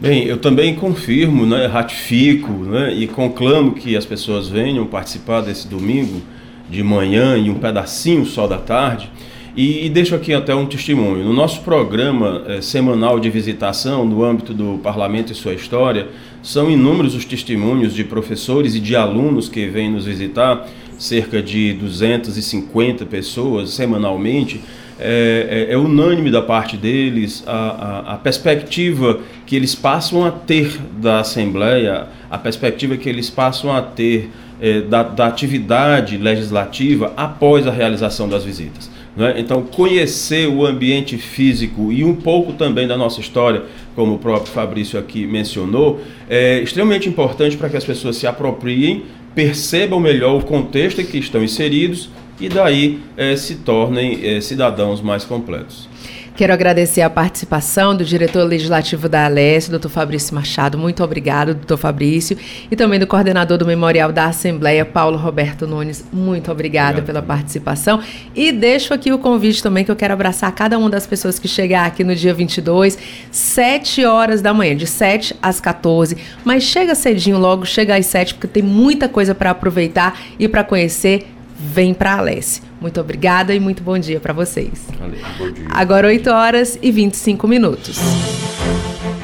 Bem, 0.02 0.26
eu 0.26 0.38
também 0.38 0.76
confirmo, 0.76 1.46
né, 1.46 1.68
ratifico 1.68 2.52
né, 2.52 2.94
e 2.94 3.08
conclamo 3.08 3.74
que 3.74 3.96
as 3.96 4.06
pessoas 4.06 4.50
venham 4.50 4.86
participar 4.86 5.42
desse 5.42 5.68
domingo 5.68 6.22
de 6.70 6.82
manhã 6.82 7.38
e 7.38 7.50
um 7.50 7.56
pedacinho 7.56 8.26
só 8.26 8.48
da 8.48 8.58
tarde. 8.58 9.12
E, 9.56 9.86
e 9.86 9.90
deixo 9.90 10.16
aqui 10.16 10.34
até 10.34 10.56
um 10.56 10.66
testemunho. 10.66 11.26
No 11.26 11.34
nosso 11.34 11.62
programa 11.62 12.44
é, 12.48 12.62
semanal 12.62 13.20
de 13.20 13.30
visitação 13.30 14.06
no 14.06 14.24
âmbito 14.24 14.54
do 14.54 14.80
Parlamento 14.82 15.32
e 15.32 15.36
sua 15.36 15.54
história, 15.54 16.08
são 16.42 16.72
inúmeros 16.72 17.16
os 17.16 17.26
testemunhos 17.26 17.94
de 17.94 18.04
professores 18.04 18.76
e 18.76 18.80
de 18.80 18.96
alunos 18.96 19.50
que 19.50 19.68
vêm 19.68 19.92
nos 19.92 20.06
visitar, 20.06 20.68
cerca 20.98 21.42
de 21.42 21.74
250 21.74 23.06
pessoas 23.06 23.72
semanalmente 23.72 24.62
é, 25.04 25.68
é, 25.70 25.74
é, 25.74 25.78
unânime 25.78 26.30
da 26.30 26.44
parte 26.44 26.78
deles 26.78 27.44
a, 27.48 27.52
a, 27.52 28.14
a, 28.14 28.18
perspectiva 28.18 29.20
que 29.48 29.56
eles 29.56 29.74
passam 29.74 30.24
a 30.24 30.30
ter 30.30 30.80
da 31.00 31.22
Assembleia, 31.22 32.08
a 32.30 32.38
perspectiva 32.38 32.96
que 32.96 33.10
eles 33.10 33.28
passam 33.28 33.76
a 33.76 33.82
ter 33.82 34.30
é, 34.62 34.82
da, 34.82 35.02
da, 35.02 35.26
atividade 35.26 36.18
legislativa 36.18 37.12
após 37.18 37.66
a 37.66 37.72
realização 37.72 38.30
das 38.30 38.44
visitas. 38.44 38.92
Né? 39.16 39.36
Então, 39.38 39.64
conhecer 39.64 40.48
o 40.48 40.66
ambiente 40.66 41.18
físico 41.18 41.92
e 41.92 42.04
um 42.04 42.16
pouco 42.16 42.54
também 42.54 42.88
da 42.88 42.98
nossa 42.98 43.20
história, 43.20 43.64
como 43.96 44.16
o 44.16 44.20
próprio 44.20 44.52
Fabrício 44.52 44.98
aqui 44.98 45.28
mencionou, 45.28 46.00
é 46.30 46.60
extremamente 46.62 47.10
importante 47.10 47.58
para 47.58 47.70
que 47.70 47.78
as 47.78 47.84
pessoas 47.84 48.16
se 48.16 48.26
apropriem, 48.26 49.04
percebam 49.36 50.00
melhor 50.00 50.40
o 50.40 50.46
contexto 50.46 51.02
em 51.02 51.06
que 51.06 51.18
estão 51.18 51.44
inseridos 51.44 52.10
e 52.40 52.50
daí 52.50 53.00
é, 53.18 53.36
se 53.36 53.56
tornem 53.56 54.20
é, 54.24 54.42
cidadãos 54.42 55.02
mais 55.02 55.24
completos. 55.24 55.91
Quero 56.36 56.54
agradecer 56.54 57.02
a 57.02 57.10
participação 57.10 57.96
do 57.96 58.06
diretor 58.06 58.44
legislativo 58.44 59.10
da 59.10 59.26
Alesse, 59.26 59.70
doutor 59.70 59.90
Fabrício 59.90 60.34
Machado. 60.34 60.78
Muito 60.78 61.04
obrigado, 61.04 61.54
doutor 61.54 61.78
Fabrício. 61.78 62.38
E 62.72 62.76
também 62.76 63.00
do 63.00 63.06
coordenador 63.06 63.58
do 63.58 63.66
Memorial 63.66 64.12
da 64.12 64.26
Assembleia, 64.26 64.86
Paulo 64.86 65.18
Roberto 65.18 65.68
Nunes. 65.68 66.06
Muito 66.12 66.50
obrigada 66.50 67.00
Obrigado. 67.00 67.06
pela 67.06 67.22
participação. 67.22 68.00
E 68.34 68.52
deixo 68.52 68.94
aqui 68.94 69.12
o 69.12 69.20
convite 69.20 69.62
também, 69.62 69.84
que 69.84 69.92
eu 69.92 69.96
quero 69.96 70.14
abraçar 70.14 70.52
cada 70.54 70.80
uma 70.80 70.90
das 70.90 71.06
pessoas 71.06 71.38
que 71.38 71.48
chegar 71.48 71.86
aqui 71.86 72.04
no 72.04 72.16
dia 72.16 72.34
22, 72.34 72.98
7 73.30 74.06
horas 74.06 74.42
da 74.42 74.54
manhã, 74.54 74.76
de 74.76 74.88
7 74.88 75.36
às 75.42 75.60
14. 75.60 76.18
Mas 76.46 76.64
chega 76.64 76.96
cedinho 76.96 77.38
logo, 77.38 77.66
chega 77.66 77.96
às 77.98 78.06
7, 78.06 78.36
porque 78.36 78.48
tem 78.48 78.64
muita 78.64 79.10
coisa 79.10 79.36
para 79.36 79.52
aproveitar 79.52 80.18
e 80.40 80.48
para 80.48 80.64
conhecer 80.64 81.28
vem 81.60 81.94
para 81.94 82.14
a 82.14 82.18
Alesse. 82.20 82.71
Muito 82.82 83.00
obrigada 83.00 83.54
e 83.54 83.60
muito 83.60 83.84
bom 83.84 83.98
dia 84.00 84.20
para 84.20 84.34
vocês. 84.34 84.88
Valeu, 85.00 85.20
bom 85.38 85.52
dia. 85.52 85.68
Agora 85.70 86.08
8 86.08 86.30
horas 86.32 86.80
e 86.82 86.92
25 86.92 87.48
minutos. 87.48 88.00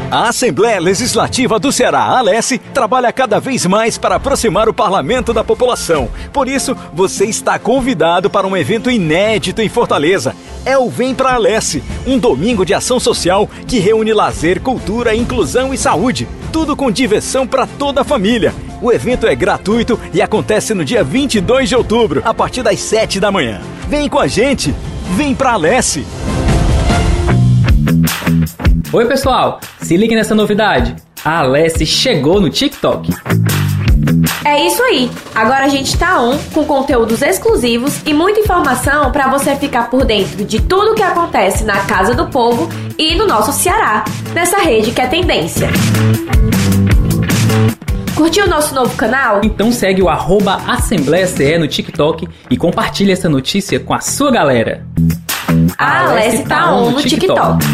A 0.10 0.30
Assembleia 0.30 0.80
Legislativa 0.80 1.60
do 1.60 1.70
Ceará, 1.70 2.02
Alesse, 2.02 2.58
trabalha 2.58 3.12
cada 3.12 3.42
vez 3.42 3.66
mais 3.66 3.98
para 3.98 4.16
aproximar 4.16 4.70
o 4.70 4.74
parlamento 4.74 5.34
da 5.34 5.44
população. 5.44 6.10
Por 6.32 6.48
isso, 6.48 6.78
você 6.94 7.26
está 7.26 7.60
convidado 7.60 8.30
para 8.30 8.48
um 8.48 8.56
evento 8.56 8.90
inédito 8.90 9.62
em 9.62 9.68
Fortaleza. 9.68 10.34
É 10.64 10.78
o 10.78 10.90
Vem 10.90 11.14
Pra 11.14 11.34
Alesse, 11.34 11.84
um 12.06 12.18
domingo 12.18 12.66
de 12.66 12.74
ação 12.74 13.02
social 13.02 13.50
que 13.68 13.80
reúne 13.80 14.14
lazer, 14.14 14.62
cultura, 14.62 15.14
inclusão 15.14 15.74
e 15.74 15.78
saúde. 15.78 16.26
Tudo 16.54 16.74
com 16.74 16.90
diversão 16.90 17.46
para 17.46 17.68
toda 17.68 18.00
a 18.00 18.06
família. 18.06 18.56
O 18.82 18.94
evento 18.94 19.28
é 19.28 19.36
gratuito 19.36 20.00
e 20.14 20.22
acontece 20.22 20.74
no 20.74 20.86
dia 20.86 21.04
22 21.04 21.68
de 21.68 21.76
outubro, 21.76 22.22
a 22.24 22.34
partir 22.34 22.64
das 22.64 22.80
7 22.80 23.20
da 23.20 23.30
manhã. 23.30 23.60
Vem 23.90 24.08
com 24.08 24.20
a 24.20 24.28
gente! 24.28 24.74
Vem 25.18 25.36
Pra 25.36 25.54
Alesse! 25.54 26.06
Oi, 28.94 29.06
pessoal! 29.06 29.60
Se 29.82 29.98
ligue 29.98 30.16
nessa 30.16 30.34
novidade. 30.34 30.96
A 31.24 31.40
Alessi 31.40 31.86
chegou 31.86 32.40
no 32.40 32.50
TikTok. 32.50 33.14
É 34.46 34.66
isso 34.66 34.82
aí. 34.82 35.12
Agora 35.36 35.66
a 35.66 35.68
gente 35.68 35.98
tá 35.98 36.22
on 36.22 36.38
com 36.54 36.64
conteúdos 36.64 37.22
exclusivos 37.22 38.02
e 38.06 38.14
muita 38.14 38.40
informação 38.40 39.12
para 39.12 39.28
você 39.28 39.58
ficar 39.58 39.90
por 39.90 40.06
dentro 40.06 40.46
de 40.46 40.62
tudo 40.62 40.92
o 40.92 40.96
que 40.96 41.04
acontece 41.04 41.66
na 41.66 41.82
Casa 41.82 42.16
do 42.16 42.28
Povo 42.28 42.70
e 42.98 43.14
no 43.16 43.28
nosso 43.28 43.52
Ceará, 43.52 44.06
nessa 44.34 44.58
rede 44.60 44.92
que 44.92 45.02
é 45.02 45.08
tendência. 45.08 45.68
Curtiu 48.16 48.46
o 48.46 48.50
nosso 48.50 48.74
novo 48.74 48.96
canal? 48.96 49.42
Então 49.44 49.70
segue 49.70 50.02
o 50.02 50.08
arroba 50.08 50.62
Assembleia 50.66 51.28
CE 51.28 51.58
no 51.58 51.68
TikTok 51.68 52.26
e 52.50 52.56
compartilhe 52.56 53.12
essa 53.12 53.28
notícia 53.28 53.82
com 53.82 53.94
a 53.94 54.00
sua 54.00 54.32
galera. 54.32 54.86
A 55.78 56.08
Alessi 56.08 56.44
tá 56.44 56.74
on 56.74 56.92
no 56.92 57.02
TikTok. 57.02 57.66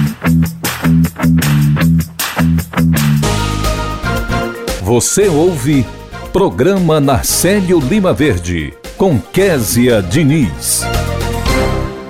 Você 4.81 5.27
ouve 5.27 5.85
Programa 6.31 6.99
Narcélio 6.99 7.79
Lima 7.79 8.13
Verde, 8.13 8.73
com 8.97 9.19
Késia 9.19 10.01
Diniz. 10.01 10.83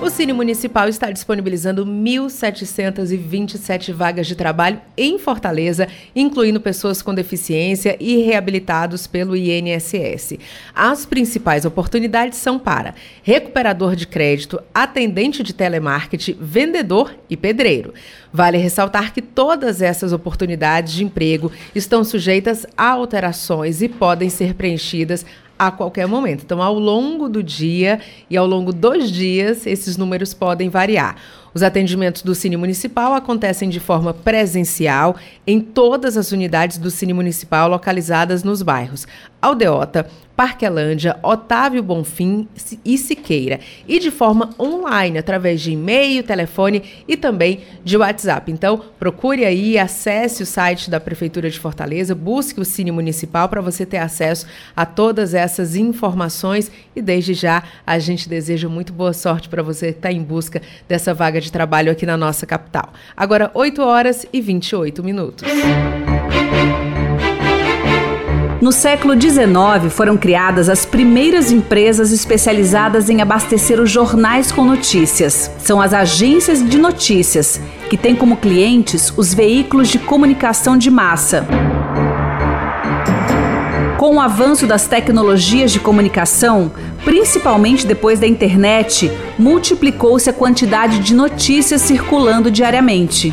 Cine 0.09 0.33
Municipal 0.33 0.89
está 0.89 1.11
disponibilizando 1.11 1.85
1.727 1.85 3.93
vagas 3.93 4.27
de 4.27 4.35
trabalho 4.35 4.81
em 4.97 5.17
Fortaleza, 5.17 5.87
incluindo 6.15 6.59
pessoas 6.59 7.01
com 7.01 7.13
deficiência 7.13 7.95
e 7.99 8.17
reabilitados 8.17 9.07
pelo 9.07 9.35
INSS. 9.35 10.37
As 10.75 11.05
principais 11.05 11.63
oportunidades 11.63 12.37
são 12.37 12.59
para 12.59 12.95
recuperador 13.21 13.95
de 13.95 14.05
crédito, 14.05 14.59
atendente 14.73 15.43
de 15.43 15.53
telemarketing, 15.53 16.37
vendedor 16.39 17.15
e 17.29 17.37
pedreiro. 17.37 17.93
Vale 18.31 18.57
ressaltar 18.57 19.13
que 19.13 19.21
todas 19.21 19.81
essas 19.81 20.11
oportunidades 20.11 20.93
de 20.93 21.03
emprego 21.03 21.51
estão 21.75 22.03
sujeitas 22.03 22.65
a 22.75 22.89
alterações 22.89 23.81
e 23.81 23.87
podem 23.87 24.29
ser 24.29 24.55
preenchidas 24.55 25.25
a 25.67 25.71
qualquer 25.71 26.07
momento. 26.07 26.43
Então, 26.43 26.61
ao 26.61 26.77
longo 26.77 27.27
do 27.27 27.43
dia 27.43 27.99
e 28.29 28.37
ao 28.37 28.45
longo 28.45 28.71
dos 28.71 29.11
dias, 29.11 29.65
esses 29.65 29.97
números 29.97 30.33
podem 30.33 30.69
variar. 30.69 31.15
Os 31.53 31.61
atendimentos 31.61 32.23
do 32.23 32.33
Cine 32.33 32.57
Municipal 32.57 33.13
acontecem 33.13 33.69
de 33.69 33.79
forma 33.79 34.13
presencial 34.13 35.15
em 35.45 35.59
todas 35.59 36.17
as 36.17 36.31
unidades 36.31 36.77
do 36.77 36.89
Cine 36.89 37.13
Municipal 37.13 37.69
localizadas 37.69 38.43
nos 38.43 38.63
bairros 38.63 39.05
Aldeota, 39.43 40.07
Parquelândia, 40.35 41.17
Otávio 41.21 41.83
Bonfim 41.83 42.47
e 42.83 42.97
Siqueira. 42.97 43.59
E 43.87 43.99
de 43.99 44.09
forma 44.09 44.49
online, 44.59 45.19
através 45.19 45.61
de 45.61 45.71
e-mail, 45.71 46.23
telefone 46.23 46.83
e 47.07 47.15
também 47.15 47.61
de 47.83 47.95
WhatsApp. 47.97 48.51
Então, 48.51 48.81
procure 48.99 49.45
aí, 49.45 49.77
acesse 49.77 50.41
o 50.41 50.45
site 50.45 50.89
da 50.89 50.99
Prefeitura 50.99 51.49
de 51.49 51.59
Fortaleza, 51.59 52.15
busque 52.15 52.59
o 52.59 52.65
Cine 52.65 52.91
Municipal 52.91 53.47
para 53.47 53.61
você 53.61 53.85
ter 53.85 53.97
acesso 53.97 54.47
a 54.75 54.85
todas 54.85 55.33
essas 55.33 55.75
informações. 55.75 56.71
E 56.95 57.01
desde 57.01 57.33
já, 57.33 57.63
a 57.85 57.99
gente 57.99 58.27
deseja 58.27 58.67
muito 58.67 58.91
boa 58.91 59.13
sorte 59.13 59.47
para 59.47 59.61
você 59.61 59.89
estar 59.89 60.09
tá 60.09 60.11
em 60.11 60.23
busca 60.23 60.61
dessa 60.87 61.13
vaga 61.13 61.39
de 61.39 61.51
trabalho 61.51 61.91
aqui 61.91 62.05
na 62.05 62.17
nossa 62.17 62.45
capital. 62.45 62.91
Agora, 63.15 63.51
8 63.53 63.81
horas 63.81 64.25
e 64.33 64.41
28 64.41 65.03
minutos. 65.03 65.43
No 68.63 68.71
século 68.71 69.13
XIX, 69.19 69.91
foram 69.91 70.15
criadas 70.15 70.69
as 70.69 70.85
primeiras 70.85 71.51
empresas 71.51 72.13
especializadas 72.13 73.09
em 73.09 73.21
abastecer 73.21 73.77
os 73.77 73.91
jornais 73.91 74.53
com 74.53 74.63
notícias. 74.63 75.51
São 75.59 75.81
as 75.81 75.93
agências 75.93 76.65
de 76.65 76.77
notícias, 76.77 77.59
que 77.89 77.97
têm 77.97 78.15
como 78.15 78.37
clientes 78.37 79.11
os 79.17 79.33
veículos 79.33 79.89
de 79.89 79.99
comunicação 79.99 80.77
de 80.77 80.89
massa. 80.89 81.45
Com 83.97 84.15
o 84.15 84.21
avanço 84.21 84.65
das 84.65 84.87
tecnologias 84.87 85.69
de 85.69 85.81
comunicação, 85.81 86.71
principalmente 87.03 87.85
depois 87.85 88.17
da 88.17 88.27
internet, 88.27 89.11
multiplicou-se 89.37 90.29
a 90.29 90.33
quantidade 90.33 90.99
de 90.99 91.13
notícias 91.13 91.81
circulando 91.81 92.49
diariamente. 92.49 93.29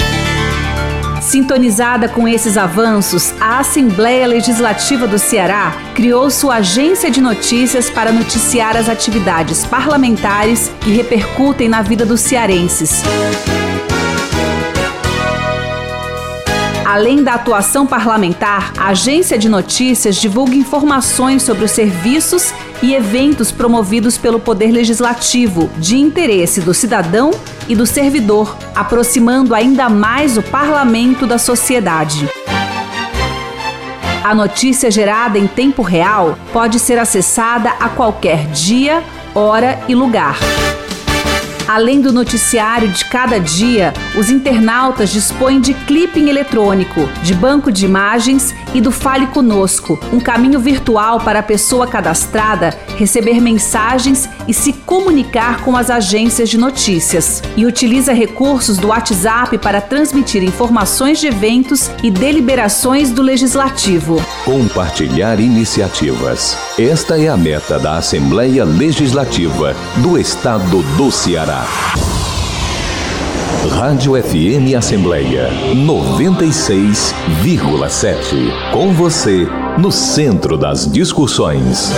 Sintonizada 1.21 2.09
com 2.09 2.27
esses 2.27 2.57
avanços, 2.57 3.35
a 3.39 3.59
Assembleia 3.59 4.27
Legislativa 4.27 5.07
do 5.07 5.19
Ceará 5.19 5.77
criou 5.95 6.31
sua 6.31 6.57
agência 6.57 7.11
de 7.11 7.21
notícias 7.21 7.91
para 7.91 8.11
noticiar 8.11 8.77
as 8.77 8.89
atividades 8.89 9.65
parlamentares 9.67 10.73
que 10.81 10.91
repercutem 10.91 11.69
na 11.69 11.83
vida 11.83 12.07
dos 12.07 12.21
cearenses. 12.21 13.03
Além 16.91 17.23
da 17.23 17.35
atuação 17.35 17.87
parlamentar, 17.87 18.73
a 18.77 18.89
agência 18.89 19.39
de 19.39 19.49
notícias 19.49 20.17
divulga 20.17 20.57
informações 20.57 21.41
sobre 21.45 21.65
os 21.65 21.71
serviços 21.71 22.53
e 22.83 22.95
eventos 22.95 23.53
promovidos 23.53 24.19
pelo 24.19 24.41
Poder 24.41 24.73
Legislativo, 24.73 25.71
de 25.79 25.97
interesse 25.97 26.61
do 26.61 26.75
cidadão 26.75 27.31
e 27.69 27.77
do 27.77 27.87
servidor, 27.87 28.57
aproximando 28.75 29.55
ainda 29.55 29.89
mais 29.89 30.37
o 30.37 30.43
parlamento 30.43 31.29
da 31.29 31.39
sociedade. 31.39 32.29
A 34.25 34.35
notícia 34.35 34.91
gerada 34.91 35.39
em 35.39 35.47
tempo 35.47 35.83
real 35.83 36.37
pode 36.53 36.81
ser 36.81 36.99
acessada 36.99 37.71
a 37.71 37.89
qualquer 37.89 38.49
dia, 38.49 39.01
hora 39.33 39.79
e 39.87 39.95
lugar. 39.95 40.41
Além 41.73 42.01
do 42.01 42.13
noticiário 42.13 42.89
de 42.89 43.05
cada 43.05 43.39
dia, 43.39 43.95
os 44.19 44.29
internautas 44.29 45.09
dispõem 45.09 45.61
de 45.61 45.73
clipping 45.73 46.29
eletrônico, 46.29 47.09
de 47.23 47.33
banco 47.33 47.71
de 47.71 47.85
imagens 47.85 48.53
e 48.75 48.81
do 48.81 48.91
Fale 48.91 49.27
Conosco, 49.29 49.99
um 50.13 50.21
caminho 50.21 50.61
virtual 50.61 51.21
para 51.21 51.41
a 51.41 51.43
pessoa 51.43 51.87
cadastrada 51.87 52.77
receber 52.97 53.41
mensagens 53.41 54.29
e 54.47 54.55
se 54.55 54.73
comunicar 54.73 55.63
com 55.63 55.77
as 55.77 55.91
agências 55.91 56.49
de 56.49 56.59
notícias. 56.59 57.43
E 57.57 57.67
utiliza 57.67 58.13
recursos 58.13 58.79
do 58.79 58.89
WhatsApp 58.89 59.59
para 59.59 59.81
transmitir 59.81 60.43
informações 60.43 61.19
de 61.19 61.27
eventos 61.27 61.91
e 62.03 62.11
deliberações 62.11 63.11
do 63.11 63.23
Legislativo. 63.23 64.23
Compartilhar 64.45 65.41
iniciativas. 65.41 66.57
Esta 66.79 67.19
é 67.19 67.29
a 67.29 67.37
meta 67.37 67.79
da 67.79 67.97
Assembleia 67.97 68.65
Legislativa 68.65 69.75
do 69.97 70.19
Estado 70.19 70.83
do 70.97 71.11
Ceará. 71.11 71.65
Rádio 73.69 74.15
FM 74.15 74.75
Assembleia 74.77 75.51
96,7. 75.75 78.73
Com 78.73 78.93
você 78.95 79.47
no 79.79 79.93
centro 79.93 80.57
das 80.57 80.91
discussões. 80.91 81.93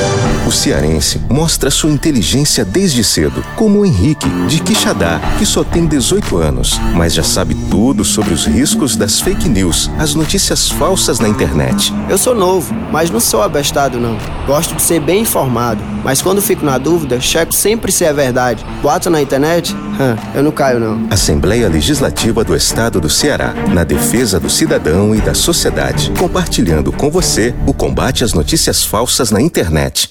O 0.46 0.52
cearense 0.52 1.20
mostra 1.30 1.70
sua 1.70 1.90
inteligência 1.90 2.64
desde 2.64 3.02
cedo, 3.02 3.42
como 3.56 3.80
o 3.80 3.86
Henrique, 3.86 4.28
de 4.48 4.60
Quixadá, 4.60 5.20
que 5.38 5.46
só 5.46 5.64
tem 5.64 5.86
18 5.86 6.36
anos, 6.36 6.78
mas 6.94 7.14
já 7.14 7.22
sabe 7.22 7.54
tudo 7.70 8.04
sobre 8.04 8.34
os 8.34 8.46
riscos 8.46 8.96
das 8.96 9.20
fake 9.20 9.48
news, 9.48 9.90
as 9.98 10.14
notícias 10.14 10.68
falsas 10.68 11.18
na 11.18 11.28
internet. 11.28 11.92
Eu 12.08 12.18
sou 12.18 12.34
novo, 12.34 12.74
mas 12.90 13.10
não 13.10 13.20
sou 13.20 13.42
abestado 13.42 13.98
não. 13.98 14.16
Gosto 14.46 14.74
de 14.74 14.82
ser 14.82 15.00
bem 15.00 15.22
informado, 15.22 15.82
mas 16.04 16.20
quando 16.20 16.42
fico 16.42 16.64
na 16.64 16.78
dúvida, 16.78 17.20
checo 17.20 17.54
sempre 17.54 17.90
se 17.90 18.04
é 18.04 18.12
verdade. 18.12 18.64
Boato 18.82 19.08
na 19.08 19.22
internet? 19.22 19.74
Hum, 19.74 20.16
eu 20.34 20.42
não 20.42 20.50
caio 20.50 20.78
não. 20.78 21.06
Assembleia 21.10 21.51
Legislativa 21.52 22.42
do 22.42 22.56
Estado 22.56 22.98
do 22.98 23.10
Ceará, 23.10 23.52
na 23.74 23.84
defesa 23.84 24.40
do 24.40 24.48
cidadão 24.48 25.14
e 25.14 25.20
da 25.20 25.34
sociedade, 25.34 26.10
compartilhando 26.18 26.90
com 26.90 27.10
você 27.10 27.54
o 27.66 27.74
combate 27.74 28.24
às 28.24 28.32
notícias 28.32 28.82
falsas 28.82 29.30
na 29.30 29.40
internet. 29.40 30.08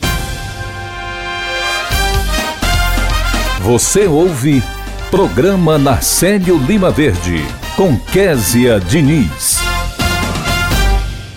Você 3.62 4.06
ouve 4.06 4.62
Programa 5.10 5.80
Narcélio 5.80 6.58
Lima 6.58 6.92
Verde, 6.92 7.44
com 7.76 7.98
Késia 7.98 8.80
Diniz. 8.80 9.58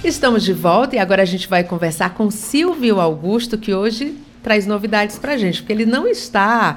Estamos 0.05 0.43
de 0.43 0.53
volta 0.53 0.97
e 0.97 0.99
agora 0.99 1.23
a 1.23 1.27
gente 1.27 1.49
vai 1.49 1.65
conversar 1.65 2.11
com 2.11 2.31
Silvio 2.31 3.01
Augusto, 3.01 3.57
que 3.57 3.73
hoje 3.73 4.19
traz 4.43 4.67
novidades 4.67 5.19
para 5.19 5.33
a 5.33 5.39
gente, 5.39 5.63
porque 5.63 5.73
ele 5.73 5.87
não 5.87 6.07
está 6.07 6.77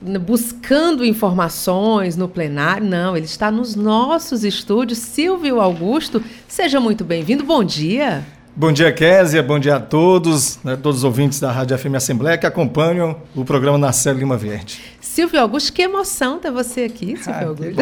buscando 0.00 1.04
informações 1.04 2.16
no 2.16 2.28
plenário, 2.28 2.86
não, 2.86 3.16
ele 3.16 3.26
está 3.26 3.50
nos 3.50 3.74
nossos 3.74 4.44
estúdios. 4.44 4.98
Silvio 4.98 5.60
Augusto, 5.60 6.22
seja 6.46 6.78
muito 6.80 7.04
bem-vindo, 7.04 7.44
bom 7.44 7.64
dia. 7.64 8.24
Bom 8.54 8.72
dia, 8.72 8.90
Késia, 8.90 9.40
bom 9.40 9.56
dia 9.56 9.76
a 9.76 9.80
todos, 9.80 10.58
né, 10.64 10.74
todos 10.74 10.98
os 10.98 11.04
ouvintes 11.04 11.38
da 11.38 11.48
Rádio 11.52 11.78
FM 11.78 11.94
Assembleia 11.94 12.36
que 12.36 12.44
acompanham 12.44 13.16
o 13.36 13.44
programa 13.44 13.78
Narcelo 13.78 14.18
Lima 14.18 14.36
Verde. 14.36 14.80
Silvio 15.00 15.40
Augusto, 15.40 15.72
que 15.72 15.82
emoção 15.82 16.40
ter 16.40 16.50
você 16.50 16.82
aqui, 16.82 17.16
Silvio 17.16 17.34
ah, 17.34 17.44
Augusto. 17.44 17.80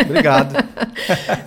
Obrigado. 0.00 0.64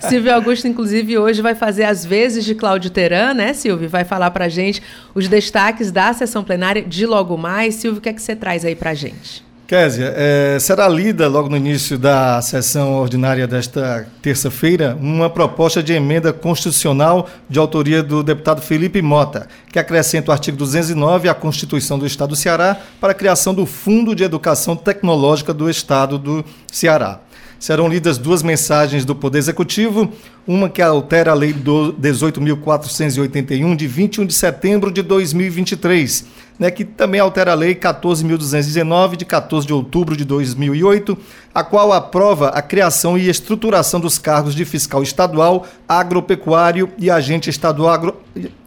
Silvio 0.06 0.34
Augusto, 0.34 0.68
inclusive, 0.68 1.16
hoje 1.16 1.40
vai 1.40 1.54
fazer 1.54 1.84
as 1.84 2.04
vezes 2.04 2.44
de 2.44 2.54
Cláudio 2.54 2.90
Teran, 2.90 3.32
né, 3.32 3.54
Silvio? 3.54 3.88
Vai 3.88 4.04
falar 4.04 4.30
para 4.30 4.46
gente 4.46 4.82
os 5.14 5.26
destaques 5.26 5.90
da 5.90 6.12
sessão 6.12 6.44
plenária 6.44 6.82
de 6.82 7.06
logo 7.06 7.34
mais. 7.38 7.76
Silvio, 7.76 7.98
o 7.98 8.02
que 8.02 8.10
é 8.10 8.12
que 8.12 8.20
você 8.20 8.36
traz 8.36 8.62
aí 8.62 8.76
para 8.76 8.92
gente? 8.92 9.45
Késia, 9.66 10.14
é, 10.16 10.58
será 10.60 10.88
lida 10.88 11.26
logo 11.26 11.48
no 11.48 11.56
início 11.56 11.98
da 11.98 12.40
sessão 12.40 13.00
ordinária 13.00 13.48
desta 13.48 14.06
terça-feira 14.22 14.96
uma 15.00 15.28
proposta 15.28 15.82
de 15.82 15.92
emenda 15.92 16.32
constitucional 16.32 17.28
de 17.50 17.58
autoria 17.58 18.00
do 18.00 18.22
deputado 18.22 18.62
Felipe 18.62 19.02
Mota, 19.02 19.48
que 19.72 19.78
acrescenta 19.80 20.30
o 20.30 20.32
artigo 20.32 20.56
209 20.56 21.28
à 21.28 21.34
Constituição 21.34 21.98
do 21.98 22.06
Estado 22.06 22.28
do 22.28 22.36
Ceará 22.36 22.76
para 23.00 23.10
a 23.10 23.14
criação 23.14 23.52
do 23.52 23.66
Fundo 23.66 24.14
de 24.14 24.22
Educação 24.22 24.76
Tecnológica 24.76 25.52
do 25.52 25.68
Estado 25.68 26.16
do 26.16 26.44
Ceará 26.70 27.25
serão 27.58 27.88
lidas 27.88 28.18
duas 28.18 28.42
mensagens 28.42 29.04
do 29.04 29.14
Poder 29.14 29.38
Executivo, 29.38 30.12
uma 30.46 30.68
que 30.68 30.80
altera 30.80 31.32
a 31.32 31.34
Lei 31.34 31.52
18.481, 31.52 33.74
de 33.74 33.86
21 33.86 34.26
de 34.26 34.34
setembro 34.34 34.92
de 34.92 35.02
2023, 35.02 36.26
né, 36.58 36.70
que 36.70 36.84
também 36.84 37.20
altera 37.20 37.52
a 37.52 37.54
Lei 37.54 37.74
14.219, 37.74 39.16
de 39.16 39.24
14 39.24 39.66
de 39.66 39.72
outubro 39.72 40.16
de 40.16 40.24
2008, 40.24 41.18
a 41.54 41.64
qual 41.64 41.92
aprova 41.92 42.50
a 42.50 42.62
criação 42.62 43.18
e 43.18 43.28
estruturação 43.28 43.98
dos 43.98 44.18
cargos 44.18 44.54
de 44.54 44.64
fiscal 44.64 45.02
estadual, 45.02 45.66
agropecuário 45.88 46.88
e 46.98 47.10
agente 47.10 47.50
estadual, 47.50 47.92
agro, 47.92 48.16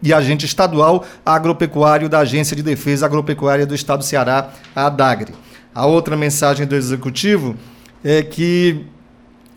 e 0.01 0.13
agente 0.13 0.45
estadual 0.45 1.05
agropecuário 1.25 2.09
da 2.09 2.19
Agência 2.19 2.55
de 2.55 2.63
Defesa 2.63 3.05
Agropecuária 3.05 3.65
do 3.65 3.75
Estado 3.75 3.99
do 3.99 4.05
Ceará, 4.05 4.49
a 4.75 4.87
ADAGRE. 4.87 5.33
A 5.73 5.85
outra 5.85 6.17
mensagem 6.17 6.65
do 6.65 6.75
Executivo 6.75 7.55
é, 8.03 8.21
que 8.21 8.85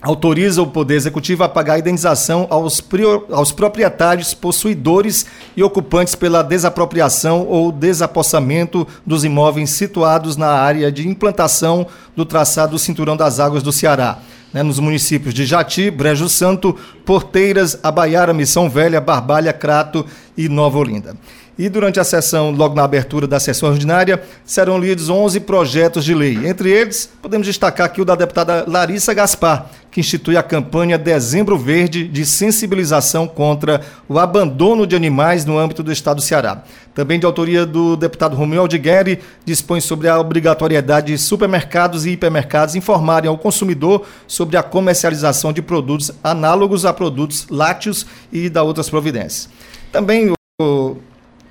autoriza 0.02 0.60
o 0.60 0.66
Poder 0.66 0.96
Executivo 0.96 1.44
a 1.44 1.48
pagar 1.48 1.74
a 1.74 1.78
indenização 1.78 2.48
aos, 2.50 2.80
prior, 2.80 3.24
aos 3.30 3.52
proprietários, 3.52 4.34
possuidores 4.34 5.24
e 5.56 5.62
ocupantes 5.62 6.16
pela 6.16 6.42
desapropriação 6.42 7.46
ou 7.46 7.70
desapossamento 7.70 8.86
dos 9.06 9.24
imóveis 9.24 9.70
situados 9.70 10.36
na 10.36 10.48
área 10.48 10.90
de 10.90 11.08
implantação 11.08 11.86
do 12.16 12.26
traçado 12.26 12.72
do 12.72 12.78
Cinturão 12.80 13.16
das 13.16 13.38
Águas 13.38 13.62
do 13.62 13.72
Ceará. 13.72 14.18
Né, 14.52 14.62
nos 14.62 14.78
municípios 14.78 15.32
de 15.32 15.46
Jati, 15.46 15.90
Brejo 15.90 16.28
Santo, 16.28 16.76
Porteiras, 17.06 17.78
Abaiara, 17.82 18.34
Missão 18.34 18.68
Velha, 18.68 19.00
Barbalha, 19.00 19.50
Crato 19.50 20.04
e 20.36 20.46
Nova 20.46 20.78
Olinda. 20.78 21.16
E 21.58 21.68
durante 21.68 22.00
a 22.00 22.04
sessão, 22.04 22.50
logo 22.50 22.74
na 22.74 22.82
abertura 22.82 23.26
da 23.26 23.38
sessão 23.38 23.68
ordinária, 23.68 24.22
serão 24.44 24.78
lidos 24.78 25.10
11 25.10 25.40
projetos 25.40 26.04
de 26.04 26.14
lei. 26.14 26.46
Entre 26.46 26.70
eles, 26.70 27.10
podemos 27.20 27.46
destacar 27.46 27.86
aqui 27.86 28.00
o 28.00 28.04
da 28.04 28.14
deputada 28.14 28.64
Larissa 28.66 29.12
Gaspar, 29.12 29.66
que 29.90 30.00
institui 30.00 30.38
a 30.38 30.42
campanha 30.42 30.96
Dezembro 30.96 31.58
Verde 31.58 32.08
de 32.08 32.24
sensibilização 32.24 33.28
contra 33.28 33.82
o 34.08 34.18
abandono 34.18 34.86
de 34.86 34.96
animais 34.96 35.44
no 35.44 35.58
âmbito 35.58 35.82
do 35.82 35.92
estado 35.92 36.16
do 36.16 36.22
Ceará. 36.22 36.62
Também 36.94 37.20
de 37.20 37.26
autoria 37.26 37.66
do 37.66 37.96
deputado 37.96 38.34
Romeu 38.34 38.62
Aldigueri, 38.62 39.20
dispõe 39.44 39.82
sobre 39.82 40.08
a 40.08 40.18
obrigatoriedade 40.18 41.12
de 41.12 41.18
supermercados 41.18 42.06
e 42.06 42.10
hipermercados 42.12 42.74
informarem 42.74 43.28
ao 43.28 43.36
consumidor 43.36 44.06
sobre 44.26 44.56
a 44.56 44.62
comercialização 44.62 45.52
de 45.52 45.60
produtos 45.60 46.10
análogos 46.24 46.86
a 46.86 46.92
produtos 46.94 47.46
lácteos 47.50 48.06
e 48.32 48.48
da 48.48 48.62
outras 48.62 48.88
providências. 48.88 49.50
Também 49.90 50.32
o 50.58 50.96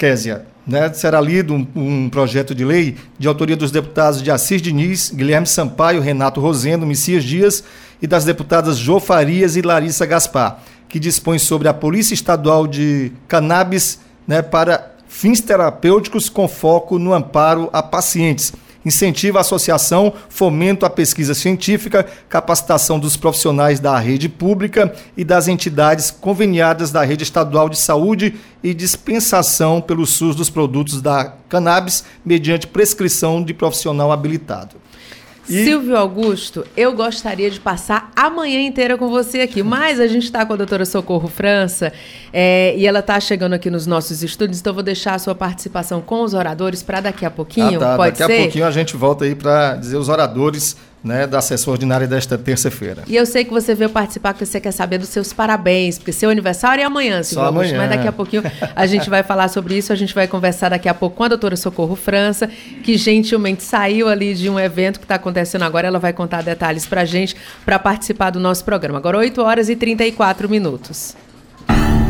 Késia, 0.02 0.48
né, 0.66 0.92
será 0.94 1.22
lido 1.22 1.54
um, 1.54 1.68
um, 1.76 2.10
projeto 2.10 2.56
de 2.56 2.66
lei 2.66 2.98
de 3.20 3.28
autoria 3.28 3.56
dos 3.56 3.70
deputados 3.70 4.24
de 4.24 4.32
Assis 4.32 4.60
Diniz, 4.60 5.12
Guilherme 5.14 5.46
Sampaio, 5.46 6.02
Renato 6.02 6.42
Rosendo, 6.42 6.88
Messias 6.88 7.24
Dias 7.24 7.64
e 8.02 8.08
das 8.08 8.26
deputadas 8.26 8.80
Jô 8.80 9.00
Farias 9.00 9.56
e 9.56 9.62
Larissa 9.62 10.08
Gaspar, 10.08 10.60
que 10.90 11.00
dispõe 11.00 11.38
sobre 11.38 11.68
a 11.68 11.74
Polícia 11.74 12.16
Estadual 12.16 12.66
de 12.66 13.12
Cannabis 13.28 14.00
né, 14.28 14.42
para 14.42 14.92
fins 15.08 15.40
terapêuticos 15.40 16.30
com 16.30 16.48
foco 16.48 16.98
no 16.98 17.14
amparo 17.14 17.70
a 17.72 17.84
pacientes 17.84 18.54
incentiva 18.86 19.38
a 19.38 19.42
associação, 19.42 20.14
fomento 20.30 20.86
a 20.86 20.90
pesquisa 20.90 21.34
científica, 21.34 22.06
capacitação 22.28 23.00
dos 23.00 23.16
profissionais 23.16 23.80
da 23.80 23.98
rede 23.98 24.28
pública 24.28 24.94
e 25.16 25.24
das 25.24 25.48
entidades 25.48 26.12
conveniadas 26.12 26.92
da 26.92 27.04
rede 27.04 27.24
estadual 27.24 27.70
de 27.70 27.78
saúde 27.78 28.36
e 28.64 28.74
dispensação 28.74 29.82
pelo 29.82 30.06
SUS 30.06 30.36
dos 30.36 30.50
produtos 30.50 31.02
da 31.02 31.34
cannabis 31.48 32.04
mediante 32.26 32.68
prescrição 32.68 33.44
de 33.44 33.54
profissional 33.54 34.12
habilitado. 34.12 34.76
E... 35.50 35.64
Silvio 35.66 35.98
Augusto, 35.98 36.66
eu 36.78 36.94
gostaria 36.94 37.50
de 37.50 37.60
passar 37.60 38.12
a 38.16 38.30
manhã 38.30 38.62
inteira 38.62 38.98
com 38.98 39.10
você 39.10 39.42
aqui, 39.42 39.64
mas 39.64 40.00
a 40.00 40.08
gente 40.08 40.24
está 40.24 40.46
com 40.46 40.54
a 40.54 40.56
doutora 40.56 40.86
Socorro 40.86 41.28
França 41.28 41.92
é, 42.32 42.76
e 42.78 42.86
ela 42.86 43.00
está 43.00 43.20
chegando 43.20 43.54
aqui 43.54 43.70
nos 43.70 43.88
nossos 43.88 44.24
estúdios, 44.24 44.60
então 44.60 44.74
vou 44.74 44.84
deixar 44.84 45.16
a 45.16 45.20
sua 45.20 45.34
participação 45.34 46.02
com 46.02 46.24
os 46.24 46.34
oradores 46.34 46.84
para 46.84 47.02
daqui 47.02 47.26
a 47.26 47.32
pouquinho, 47.32 47.78
ah, 47.78 47.80
tá. 47.80 47.96
pode 47.98 48.18
daqui 48.18 48.18
ser? 48.18 48.28
Daqui 48.28 48.34
a 48.34 48.46
pouquinho 48.46 48.66
a 48.66 48.72
gente 48.72 48.96
volta 48.96 49.26
aí 49.26 49.36
para 49.36 49.76
dizer 49.76 49.98
os 49.98 50.10
oradores 50.10 50.78
né, 51.04 51.26
da 51.26 51.42
sessão 51.42 51.74
ordinária 51.74 52.08
desta 52.08 52.38
terça-feira. 52.38 53.04
E 53.08 53.16
eu 53.16 53.26
sei 53.26 53.44
que 53.44 53.52
você 53.52 53.74
veio 53.74 53.90
participar 53.90 54.34
porque 54.34 54.46
você 54.46 54.62
quer 54.62 54.72
saber 54.72 55.00
dos 55.00 55.10
seus 55.10 55.34
parabéns, 55.34 55.98
porque 55.98 56.12
seu 56.12 56.30
aniversário 56.30 56.82
é 56.82 56.86
amanhã, 56.86 57.24
Só 57.24 57.46
amanhã. 57.48 57.78
mas 57.78 57.90
daqui 57.90 58.08
a 58.08 58.12
pouquinho 58.12 58.44
a 58.76 58.86
gente 58.86 59.10
vai 59.10 59.24
falar 59.24 59.48
sobre 59.48 59.76
isso, 59.78 59.92
a 59.92 59.96
gente 59.96 60.14
vai 60.14 60.28
conversar 60.28 60.70
daqui 60.70 60.88
a 60.88 60.94
pouco 60.94 61.18
com 61.18 61.24
a 61.24 61.28
doutora 61.28 61.56
Socorro 61.56 61.96
França, 61.96 62.48
que 62.84 62.98
gentilmente 62.98 63.64
saiu 63.64 64.08
ali 64.08 64.36
de 64.36 64.50
um 64.50 64.60
evento 64.60 65.00
que 65.00 65.06
está 65.06 65.16
acontecendo 65.16 65.64
agora, 65.64 65.88
ela 65.88 66.00
vai 66.00 66.14
contar 66.14 66.44
detalhes 66.44 66.86
para 66.86 67.02
a 67.02 67.06
gente 67.06 67.36
para 67.66 67.80
participar 67.80 68.30
do 68.30 68.40
nosso 68.40 68.64
programa. 68.64 69.00
Agora 69.00 69.18
8 69.18 69.42
horas 69.42 69.70
e 69.70 69.76
34 69.76 70.48
minutos. 70.48 71.16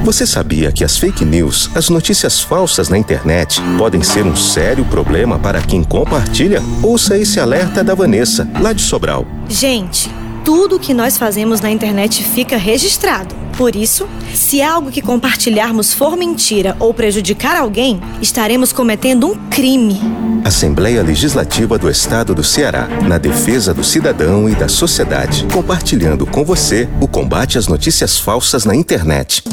Você 0.04 0.26
sabia 0.26 0.72
que 0.72 0.84
as 0.84 0.98
fake 0.98 1.24
news, 1.24 1.70
as 1.76 1.88
notícias 1.90 2.40
falsas 2.42 2.90
na 2.90 2.98
internet, 2.98 3.62
podem 3.78 4.02
ser 4.02 4.26
um 4.26 4.36
sério 4.36 4.84
problema 4.84 5.38
para 5.38 5.62
quem 5.62 5.84
compartilha? 5.84 6.60
Ouça 6.82 7.20
esse 7.20 7.40
alerta 7.40 7.84
da 7.84 7.94
Vanessa, 7.94 8.50
lá 8.60 8.74
de 8.74 8.82
Sobral. 8.82 9.28
Gente, 9.48 10.10
tudo 10.44 10.80
que 10.80 10.94
nós 10.94 11.18
fazemos 11.18 11.62
na 11.62 11.70
internet 11.70 12.24
fica 12.24 12.58
registrado. 12.58 13.36
Por 13.58 13.76
isso, 13.76 14.08
se 14.34 14.62
algo 14.62 14.90
que 14.90 15.02
compartilharmos 15.02 15.94
for 15.94 16.16
mentira 16.16 16.76
ou 16.80 16.94
prejudicar 16.94 17.56
alguém, 17.56 18.02
estaremos 18.22 18.74
cometendo 18.74 19.28
um 19.28 19.36
crime. 19.50 20.00
Assembleia 20.44 21.04
Legislativa 21.04 21.78
do 21.78 21.90
Estado 21.90 22.34
do 22.34 22.44
Ceará, 22.44 22.88
na 23.08 23.18
defesa 23.18 23.74
do 23.74 23.84
cidadão 23.84 24.50
e 24.50 24.56
da 24.56 24.68
sociedade, 24.68 25.46
compartilhando 25.54 26.26
com 26.26 26.44
você 26.44 26.90
o 27.00 27.08
combate 27.08 27.58
às 27.58 27.68
notícias 27.68 28.20
falsas 28.20 28.66
na 28.66 28.76
internet. 28.76 29.44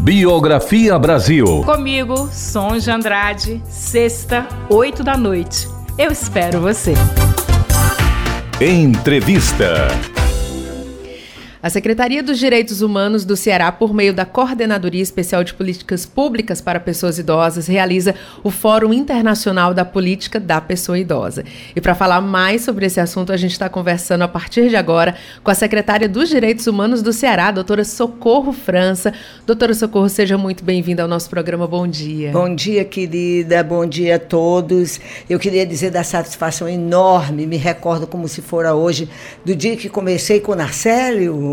Biografia 0.00 0.98
Brasil. 0.98 1.62
Comigo, 1.64 2.30
Sonja 2.32 2.94
Andrade, 2.94 3.62
sexta, 3.68 4.48
oito 4.70 5.04
da 5.04 5.16
noite. 5.16 5.68
Eu 5.98 6.10
espero 6.10 6.60
você. 6.60 6.94
Entrevista. 8.60 9.88
A 11.62 11.68
Secretaria 11.68 12.22
dos 12.22 12.38
Direitos 12.38 12.80
Humanos 12.80 13.22
do 13.22 13.36
Ceará, 13.36 13.70
por 13.70 13.92
meio 13.92 14.14
da 14.14 14.24
Coordenadoria 14.24 15.02
Especial 15.02 15.44
de 15.44 15.52
Políticas 15.52 16.06
Públicas 16.06 16.58
para 16.58 16.80
Pessoas 16.80 17.18
Idosas, 17.18 17.66
realiza 17.66 18.14
o 18.42 18.50
Fórum 18.50 18.94
Internacional 18.94 19.74
da 19.74 19.84
Política 19.84 20.40
da 20.40 20.58
Pessoa 20.58 20.98
Idosa. 20.98 21.44
E 21.76 21.80
para 21.82 21.94
falar 21.94 22.22
mais 22.22 22.62
sobre 22.62 22.86
esse 22.86 22.98
assunto, 22.98 23.30
a 23.30 23.36
gente 23.36 23.52
está 23.52 23.68
conversando 23.68 24.22
a 24.22 24.28
partir 24.28 24.70
de 24.70 24.76
agora 24.76 25.14
com 25.44 25.50
a 25.50 25.54
secretária 25.54 26.08
dos 26.08 26.30
Direitos 26.30 26.66
Humanos 26.66 27.02
do 27.02 27.12
Ceará, 27.12 27.50
doutora 27.50 27.84
Socorro 27.84 28.54
França. 28.54 29.12
Doutora 29.44 29.74
Socorro, 29.74 30.08
seja 30.08 30.38
muito 30.38 30.64
bem-vinda 30.64 31.02
ao 31.02 31.08
nosso 31.08 31.28
programa. 31.28 31.66
Bom 31.66 31.86
dia. 31.86 32.32
Bom 32.32 32.54
dia, 32.54 32.86
querida. 32.86 33.62
Bom 33.62 33.84
dia 33.84 34.16
a 34.16 34.18
todos. 34.18 34.98
Eu 35.28 35.38
queria 35.38 35.66
dizer 35.66 35.90
da 35.90 36.02
satisfação 36.02 36.66
enorme, 36.66 37.46
me 37.46 37.58
recordo 37.58 38.06
como 38.06 38.26
se 38.28 38.40
fora 38.40 38.74
hoje, 38.74 39.10
do 39.44 39.54
dia 39.54 39.76
que 39.76 39.90
comecei 39.90 40.40
com 40.40 40.52
o 40.52 40.56
Narcélio 40.56 41.49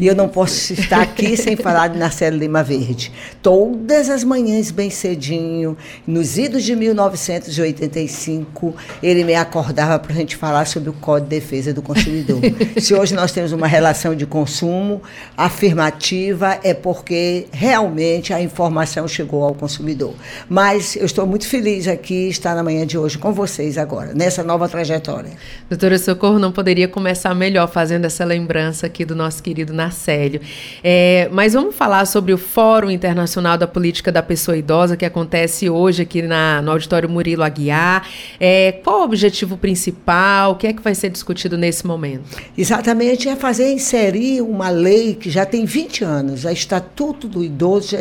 e 0.00 0.06
eu 0.06 0.14
não 0.14 0.28
posso 0.28 0.72
estar 0.72 1.00
aqui 1.02 1.36
sem 1.36 1.56
falar 1.56 1.88
de 1.88 1.98
Narcélio 1.98 2.38
Lima 2.38 2.62
Verde. 2.62 3.12
Todas 3.42 4.08
as 4.08 4.24
manhãs, 4.24 4.70
bem 4.70 4.90
cedinho, 4.90 5.76
nos 6.06 6.38
idos 6.38 6.62
de 6.64 6.76
1985, 6.76 8.74
ele 9.02 9.24
me 9.24 9.34
acordava 9.34 9.98
para 9.98 10.12
a 10.12 10.16
gente 10.16 10.36
falar 10.36 10.66
sobre 10.66 10.90
o 10.90 10.92
Código 10.92 11.28
de 11.28 11.40
Defesa 11.40 11.72
do 11.72 11.82
Consumidor. 11.82 12.40
Se 12.80 12.94
hoje 12.94 13.14
nós 13.14 13.32
temos 13.32 13.52
uma 13.52 13.66
relação 13.66 14.14
de 14.14 14.26
consumo 14.26 15.02
afirmativa, 15.36 16.58
é 16.62 16.74
porque 16.74 17.46
realmente 17.52 18.32
a 18.32 18.40
informação 18.40 19.06
chegou 19.08 19.42
ao 19.42 19.54
consumidor. 19.54 20.14
Mas 20.48 20.96
eu 20.96 21.06
estou 21.06 21.26
muito 21.26 21.46
feliz 21.46 21.88
aqui 21.88 22.28
estar 22.28 22.54
na 22.54 22.62
manhã 22.62 22.86
de 22.86 22.96
hoje 22.98 23.18
com 23.18 23.32
vocês 23.32 23.78
agora, 23.78 24.12
nessa 24.14 24.42
nova 24.42 24.68
trajetória. 24.68 25.30
Doutora 25.68 25.98
Socorro 25.98 26.38
não 26.38 26.52
poderia 26.52 26.88
começar 26.88 27.34
melhor 27.34 27.68
fazendo 27.68 28.04
essa 28.04 28.24
lembrança 28.24 28.86
aqui 28.86 29.04
do 29.04 29.14
nosso 29.14 29.23
querido 29.32 29.72
Narcélio. 29.72 30.40
É, 30.82 31.28
mas 31.32 31.54
vamos 31.54 31.74
falar 31.74 32.06
sobre 32.06 32.32
o 32.32 32.38
Fórum 32.38 32.90
Internacional 32.90 33.56
da 33.56 33.66
Política 33.66 34.10
da 34.10 34.22
Pessoa 34.22 34.56
Idosa, 34.56 34.96
que 34.96 35.04
acontece 35.04 35.68
hoje 35.68 36.02
aqui 36.02 36.22
na, 36.22 36.60
no 36.62 36.70
Auditório 36.70 37.08
Murilo 37.08 37.42
Aguiar. 37.42 38.08
É, 38.38 38.72
qual 38.84 39.00
o 39.00 39.04
objetivo 39.04 39.56
principal? 39.56 40.52
O 40.52 40.56
que 40.56 40.66
é 40.66 40.72
que 40.72 40.82
vai 40.82 40.94
ser 40.94 41.10
discutido 41.10 41.56
nesse 41.56 41.86
momento? 41.86 42.24
Exatamente, 42.56 43.28
é 43.28 43.36
fazer 43.36 43.72
inserir 43.72 44.40
uma 44.42 44.68
lei 44.70 45.14
que 45.14 45.30
já 45.30 45.46
tem 45.46 45.64
20 45.64 46.04
anos. 46.04 46.44
O 46.44 46.50
Estatuto 46.50 47.28
do 47.28 47.42
Idoso 47.42 47.90
já 47.90 47.98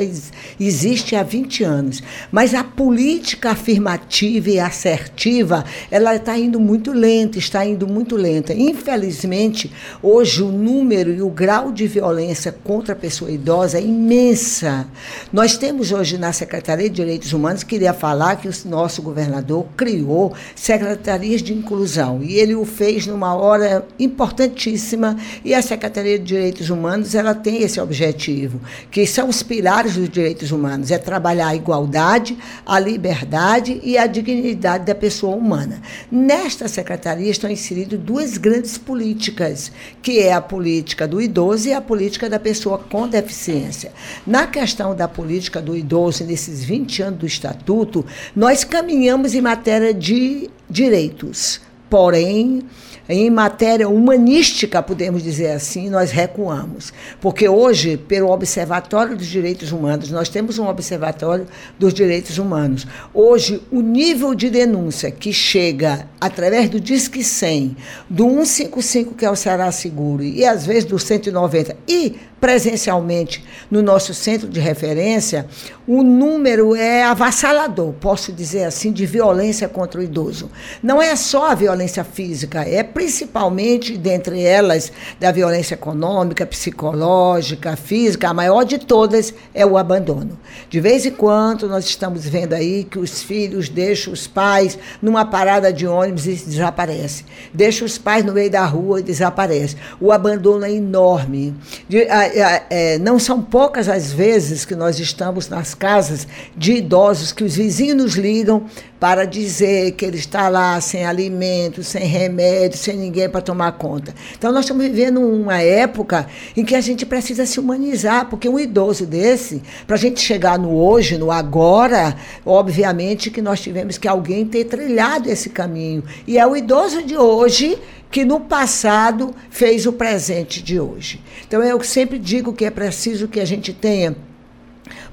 existe 0.59 1.15
há 1.15 1.23
20 1.23 1.63
anos. 1.63 2.03
Mas 2.31 2.53
a 2.53 2.63
política 2.63 3.51
afirmativa 3.51 4.49
e 4.49 4.59
assertiva, 4.59 5.65
ela 5.89 6.15
está 6.15 6.37
indo 6.37 6.59
muito 6.59 6.91
lenta, 6.91 7.37
está 7.37 7.65
indo 7.65 7.87
muito 7.87 8.15
lenta. 8.15 8.53
Infelizmente, 8.53 9.71
hoje 10.01 10.41
o 10.41 10.51
número 10.51 11.12
e 11.13 11.21
o 11.21 11.29
grau 11.29 11.71
de 11.71 11.87
violência 11.87 12.51
contra 12.63 12.93
a 12.93 12.95
pessoa 12.95 13.31
idosa 13.31 13.77
é 13.77 13.81
imensa. 13.81 14.87
Nós 15.31 15.57
temos 15.57 15.91
hoje 15.91 16.17
na 16.17 16.33
Secretaria 16.33 16.89
de 16.89 16.95
Direitos 16.95 17.33
Humanos, 17.33 17.63
queria 17.63 17.93
falar 17.93 18.35
que 18.37 18.47
o 18.47 18.53
nosso 18.65 19.01
governador 19.01 19.65
criou 19.77 20.33
secretarias 20.55 21.41
de 21.41 21.53
inclusão 21.53 22.21
e 22.23 22.39
ele 22.39 22.55
o 22.55 22.65
fez 22.65 23.07
numa 23.07 23.33
hora 23.35 23.85
importantíssima 23.99 25.17
e 25.43 25.53
a 25.53 25.61
Secretaria 25.61 26.17
de 26.17 26.25
Direitos 26.25 26.69
Humanos 26.69 27.15
ela 27.15 27.33
tem 27.33 27.61
esse 27.61 27.79
objetivo, 27.79 28.59
que 28.89 29.05
são 29.05 29.29
os 29.29 29.43
pilares 29.43 29.95
dos 29.95 30.09
direitos 30.09 30.51
humanos, 30.51 30.91
é 30.91 30.97
trabalhar 30.97 31.47
a 31.47 31.55
igualdade, 31.55 32.37
a 32.65 32.79
liberdade 32.79 33.79
e 33.83 33.97
a 33.97 34.07
dignidade 34.07 34.85
da 34.85 34.95
pessoa 34.95 35.35
humana. 35.35 35.81
Nesta 36.11 36.67
secretaria 36.67 37.29
estão 37.29 37.49
inseridas 37.49 37.99
duas 37.99 38.37
grandes 38.37 38.77
políticas, 38.77 39.71
que 40.01 40.19
é 40.19 40.33
a 40.33 40.41
política 40.41 41.02
do 41.07 41.21
idoso 41.21 41.67
e 41.67 41.73
a 41.73 41.81
política 41.81 42.29
da 42.29 42.39
pessoa 42.39 42.77
com 42.77 43.07
deficiência. 43.07 43.91
Na 44.25 44.47
questão 44.47 44.95
da 44.95 45.07
política 45.07 45.61
do 45.61 45.75
idoso, 45.75 46.23
nesses 46.23 46.63
20 46.63 47.01
anos 47.01 47.19
do 47.19 47.25
Estatuto, 47.25 48.05
nós 48.35 48.63
caminhamos 48.63 49.33
em 49.33 49.41
matéria 49.41 49.93
de 49.93 50.49
direitos. 50.69 51.61
Porém, 51.89 52.63
em 53.07 53.29
matéria 53.29 53.89
humanística, 53.89 54.81
podemos 54.81 55.21
dizer 55.21 55.51
assim, 55.51 55.89
nós 55.89 56.11
recuamos. 56.11 56.93
Porque 57.19 57.47
hoje, 57.49 57.97
pelo 57.97 58.29
Observatório 58.29 59.17
dos 59.17 59.27
Direitos 59.27 59.71
Humanos, 59.71 60.09
nós 60.09 60.29
temos 60.29 60.57
um 60.57 60.67
Observatório 60.67 61.45
dos 61.77 61.93
Direitos 61.93 62.37
Humanos. 62.37 62.87
Hoje, 63.13 63.61
o 63.71 63.81
nível 63.81 64.33
de 64.33 64.49
denúncia 64.49 65.11
que 65.11 65.33
chega 65.33 66.07
através 66.19 66.69
do 66.69 66.79
Disque 66.79 67.23
100, 67.23 67.75
do 68.09 68.23
155, 68.23 69.15
que 69.15 69.25
é 69.25 69.29
o 69.29 69.35
Ceará 69.35 69.71
Seguro, 69.71 70.23
e 70.23 70.45
às 70.45 70.65
vezes 70.65 70.85
do 70.85 70.97
190, 70.97 71.75
e 71.87 72.15
presencialmente 72.43 73.41
no 73.71 73.81
nosso 73.81 74.13
centro 74.13 74.49
de 74.49 74.59
referência, 74.59 75.47
o 75.87 76.03
número 76.03 76.75
é 76.75 77.01
avassalador, 77.03 77.93
posso 77.93 78.33
dizer 78.33 78.65
assim, 78.65 78.91
de 78.91 79.05
violência 79.05 79.67
contra 79.69 80.01
o 80.01 80.03
idoso. 80.03 80.51
Não 80.81 81.01
é 81.01 81.15
só 81.15 81.51
a 81.51 81.55
violência 81.55 82.03
física, 82.03 82.61
é 82.61 82.83
principalmente, 82.83 83.97
dentre 83.97 84.43
elas, 84.43 84.91
da 85.21 85.31
violência 85.31 85.75
econômica, 85.75 86.45
psicológica, 86.45 87.77
física, 87.77 88.27
a 88.27 88.33
maior 88.33 88.63
de 88.63 88.77
todas 88.77 89.33
é 89.53 89.65
o 89.65 89.77
abandono. 89.77 90.37
De 90.69 90.81
vez 90.81 91.05
em 91.05 91.11
quando, 91.11 91.69
nós 91.69 91.85
estamos 91.85 92.25
vendo 92.25 92.53
aí 92.53 92.83
que 92.83 92.99
os 92.99 93.23
filhos 93.23 93.69
deixam 93.69 94.11
os 94.11 94.27
pais 94.27 94.77
numa 95.01 95.23
parada 95.23 95.71
de 95.71 95.87
ônibus 95.87 96.27
e 96.27 96.33
desaparecem. 96.33 97.25
Deixam 97.53 97.85
os 97.85 97.97
pais 97.97 98.25
no 98.25 98.33
meio 98.33 98.49
da 98.49 98.65
rua 98.65 98.99
e 98.99 99.03
desaparecem. 99.03 99.77
O 99.99 100.11
abandono 100.11 100.65
é 100.65 100.71
enorme. 100.71 101.55
De, 101.87 102.03
a, 102.09 102.19
a, 102.19 102.32
é, 102.39 102.97
não 102.99 103.19
são 103.19 103.41
poucas 103.41 103.87
as 103.87 104.11
vezes 104.11 104.65
que 104.65 104.75
nós 104.75 104.99
estamos 104.99 105.49
nas 105.49 105.73
casas 105.73 106.27
de 106.55 106.73
idosos 106.73 107.31
que 107.31 107.43
os 107.43 107.55
vizinhos 107.55 107.97
nos 107.97 108.13
ligam 108.15 108.65
para 108.99 109.25
dizer 109.25 109.91
que 109.91 110.05
ele 110.05 110.17
está 110.17 110.47
lá 110.47 110.79
sem 110.79 111.05
alimento, 111.05 111.83
sem 111.83 112.05
remédio, 112.05 112.77
sem 112.77 112.95
ninguém 112.95 113.27
para 113.27 113.41
tomar 113.41 113.73
conta. 113.73 114.15
Então, 114.37 114.49
nós 114.49 114.63
estamos 114.63 114.81
vivendo 114.85 115.19
uma 115.19 115.61
época 115.61 116.25
em 116.55 116.63
que 116.63 116.73
a 116.73 116.79
gente 116.79 117.05
precisa 117.05 117.45
se 117.45 117.59
humanizar, 117.59 118.29
porque 118.29 118.47
um 118.47 118.57
idoso 118.57 119.05
desse, 119.05 119.61
para 119.85 119.97
a 119.97 119.99
gente 119.99 120.21
chegar 120.21 120.57
no 120.57 120.73
hoje, 120.73 121.17
no 121.17 121.31
agora, 121.31 122.15
obviamente 122.45 123.29
que 123.29 123.41
nós 123.41 123.59
tivemos 123.59 123.97
que 123.97 124.07
alguém 124.07 124.45
ter 124.45 124.63
trilhado 124.65 125.29
esse 125.29 125.49
caminho. 125.49 126.03
E 126.25 126.37
é 126.37 126.47
o 126.47 126.55
idoso 126.55 127.03
de 127.03 127.17
hoje 127.17 127.77
que 128.13 128.23
no 128.23 128.39
passado 128.39 129.33
fez 129.49 129.87
o 129.87 129.91
presente 129.91 130.61
de 130.61 130.79
hoje. 130.79 131.19
Então, 131.47 131.63
eu 131.63 131.81
sempre 131.81 132.19
digo 132.19 132.53
que 132.53 132.63
é 132.63 132.69
preciso 132.69 133.27
que 133.27 133.39
a 133.39 133.45
gente 133.45 133.73
tenha 133.73 134.15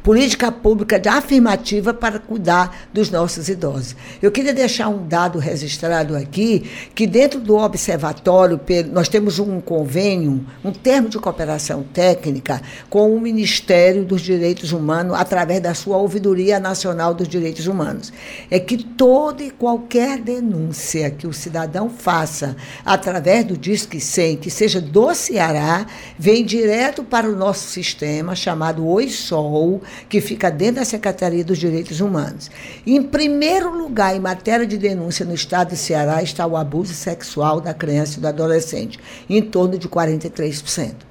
política 0.03 0.51
pública 0.51 0.99
de 0.99 1.09
afirmativa 1.09 1.93
para 1.93 2.19
cuidar 2.19 2.89
dos 2.93 3.11
nossos 3.11 3.49
idosos. 3.49 3.95
Eu 4.21 4.31
queria 4.31 4.55
deixar 4.55 4.89
um 4.89 5.07
dado 5.07 5.39
registrado 5.39 6.17
aqui, 6.17 6.71
que 6.95 7.07
dentro 7.07 7.41
do 7.41 7.57
observatório, 7.57 8.61
nós 8.93 9.09
temos 9.09 9.39
um 9.39 9.61
convênio, 9.61 10.45
um 10.65 10.73
termo 10.73 11.09
de 11.09 11.19
cooperação 11.19 11.83
técnica 11.83 12.63
com 12.89 13.15
o 13.15 13.21
Ministério 13.21 14.05
dos 14.05 14.23
Direitos 14.23 14.73
Humanos, 14.73 15.15
através 15.19 15.61
da 15.61 15.75
sua 15.75 15.97
Ouvidoria 15.99 16.59
Nacional 16.59 17.13
dos 17.13 17.29
Direitos 17.29 17.67
Humanos. 17.67 18.13
É 18.51 18.59
que 18.59 18.79
toda 18.79 19.43
e 19.43 19.51
qualquer 19.51 20.19
denúncia 20.19 21.11
que 21.11 21.27
o 21.27 21.33
cidadão 21.33 21.91
faça 21.91 22.57
através 22.85 23.45
do 23.45 23.57
Disque 23.57 24.01
100, 24.01 24.39
que 24.39 24.51
seja 24.51 24.81
do 24.81 25.15
Ceará, 25.15 25.87
vem 26.19 26.45
direto 26.45 27.05
para 27.05 27.29
o 27.29 27.37
nosso 27.37 27.69
sistema 27.69 28.35
chamado 28.35 28.87
OISOL, 28.87 29.83
que 30.09 30.21
fica 30.21 30.51
dentro 30.51 30.77
da 30.77 30.85
Secretaria 30.85 31.45
dos 31.45 31.59
Direitos 31.59 32.01
Humanos. 32.01 32.51
Em 32.87 33.03
primeiro 33.03 33.77
lugar, 33.77 34.15
em 34.15 34.21
matéria 34.21 34.67
de 34.67 34.77
denúncia 34.79 35.25
no 35.25 35.35
estado 35.35 35.71
do 35.71 35.77
Ceará, 35.77 36.23
está 36.23 36.47
o 36.47 36.57
abuso 36.57 36.95
sexual 36.95 37.61
da 37.61 37.75
criança 37.75 38.19
e 38.19 38.21
do 38.21 38.29
adolescente, 38.29 38.99
em 39.29 39.43
torno 39.43 39.79
de 39.79 39.89
43%. 39.89 41.11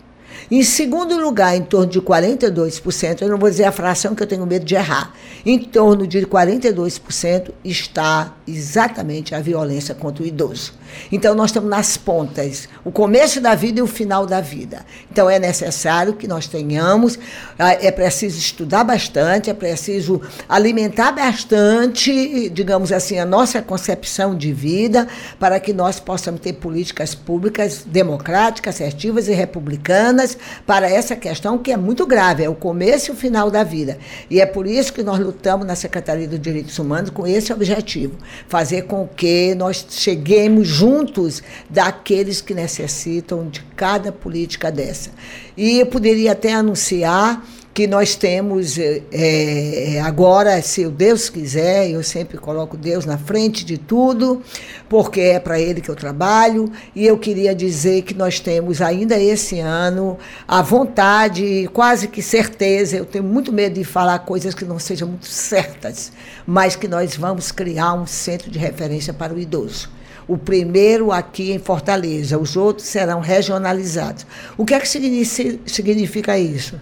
Em 0.49 0.63
segundo 0.63 1.19
lugar, 1.19 1.55
em 1.55 1.61
torno 1.61 1.87
de 1.87 2.01
42%, 2.01 3.21
eu 3.21 3.29
não 3.29 3.37
vou 3.37 3.49
dizer 3.49 3.65
a 3.65 3.71
fração 3.71 4.15
que 4.15 4.23
eu 4.23 4.27
tenho 4.27 4.45
medo 4.45 4.65
de 4.65 4.75
errar, 4.75 5.13
em 5.45 5.59
torno 5.59 6.07
de 6.07 6.25
42% 6.25 7.51
está 7.63 8.35
exatamente 8.47 9.35
a 9.35 9.39
violência 9.39 9.93
contra 9.93 10.23
o 10.23 10.27
idoso. 10.27 10.78
Então, 11.11 11.35
nós 11.35 11.49
estamos 11.49 11.69
nas 11.69 11.97
pontas, 11.97 12.67
o 12.83 12.91
começo 12.91 13.39
da 13.41 13.55
vida 13.55 13.79
e 13.79 13.81
o 13.81 13.87
final 13.87 14.25
da 14.25 14.41
vida. 14.41 14.85
Então, 15.11 15.29
é 15.29 15.39
necessário 15.39 16.13
que 16.13 16.27
nós 16.27 16.47
tenhamos, 16.47 17.17
ah, 17.57 17.73
é 17.73 17.91
preciso 17.91 18.37
estudar 18.37 18.83
bastante, 18.83 19.49
é 19.49 19.53
preciso 19.53 20.21
alimentar 20.47 21.11
bastante, 21.11 22.49
digamos 22.49 22.91
assim, 22.91 23.19
a 23.19 23.25
nossa 23.25 23.61
concepção 23.61 24.35
de 24.35 24.51
vida, 24.51 25.07
para 25.39 25.59
que 25.59 25.73
nós 25.73 25.99
possamos 25.99 26.41
ter 26.41 26.53
políticas 26.53 27.13
públicas 27.13 27.83
democráticas, 27.85 28.75
assertivas 28.75 29.27
e 29.27 29.33
republicanas 29.33 30.37
para 30.65 30.89
essa 30.89 31.15
questão 31.15 31.57
que 31.57 31.71
é 31.71 31.77
muito 31.77 32.05
grave, 32.05 32.43
é 32.43 32.49
o 32.49 32.55
começo 32.55 33.11
e 33.11 33.13
o 33.13 33.15
final 33.15 33.51
da 33.51 33.63
vida. 33.63 33.97
E 34.29 34.39
é 34.41 34.45
por 34.45 34.65
isso 34.65 34.93
que 34.93 35.03
nós 35.03 35.19
lutamos 35.19 35.65
na 35.65 35.75
Secretaria 35.75 36.27
dos 36.27 36.39
Direitos 36.39 36.77
Humanos 36.79 37.09
com 37.09 37.27
esse 37.27 37.51
objetivo, 37.51 38.15
fazer 38.47 38.83
com 38.83 39.07
que 39.07 39.53
nós 39.55 39.85
cheguemos 39.89 40.67
juntos 40.79 41.43
daqueles 41.69 42.39
que 42.39 42.53
necessitam 42.53 43.49
de 43.49 43.61
cada 43.75 44.13
política 44.13 44.71
dessa. 44.71 45.11
E 45.57 45.79
eu 45.79 45.85
poderia 45.87 46.31
até 46.31 46.53
anunciar 46.53 47.45
que 47.73 47.85
nós 47.85 48.15
temos 48.15 48.77
é, 48.77 50.01
agora, 50.03 50.61
se 50.61 50.85
o 50.85 50.91
Deus 50.91 51.29
quiser, 51.29 51.89
eu 51.89 52.03
sempre 52.03 52.37
coloco 52.37 52.75
Deus 52.75 53.05
na 53.05 53.17
frente 53.17 53.63
de 53.63 53.77
tudo, 53.77 54.41
porque 54.89 55.21
é 55.21 55.39
para 55.39 55.59
Ele 55.59 55.79
que 55.79 55.89
eu 55.89 55.95
trabalho, 55.95 56.71
e 56.95 57.05
eu 57.05 57.17
queria 57.17 57.53
dizer 57.53 58.01
que 58.01 58.13
nós 58.13 58.39
temos 58.39 58.81
ainda 58.81 59.17
esse 59.17 59.59
ano 59.59 60.17
a 60.47 60.61
vontade, 60.61 61.69
quase 61.71 62.07
que 62.07 62.21
certeza, 62.21 62.97
eu 62.97 63.05
tenho 63.05 63.23
muito 63.23 63.53
medo 63.53 63.75
de 63.75 63.83
falar 63.83 64.19
coisas 64.19 64.53
que 64.53 64.65
não 64.65 64.79
sejam 64.79 65.07
muito 65.07 65.27
certas, 65.27 66.11
mas 66.45 66.75
que 66.75 66.87
nós 66.87 67.15
vamos 67.15 67.51
criar 67.51 67.93
um 67.93 68.05
centro 68.05 68.49
de 68.49 68.59
referência 68.59 69.13
para 69.13 69.33
o 69.33 69.39
idoso 69.39 69.98
o 70.29 70.37
primeiro 70.37 71.11
aqui 71.11 71.51
em 71.51 71.57
Fortaleza, 71.57 72.37
os 72.37 72.55
outros 72.55 72.87
serão 72.87 73.19
regionalizados. 73.19 74.27
O 74.55 74.63
que 74.63 74.75
é 74.75 74.79
que 74.79 74.87
significa 74.87 76.37
isso? 76.37 76.79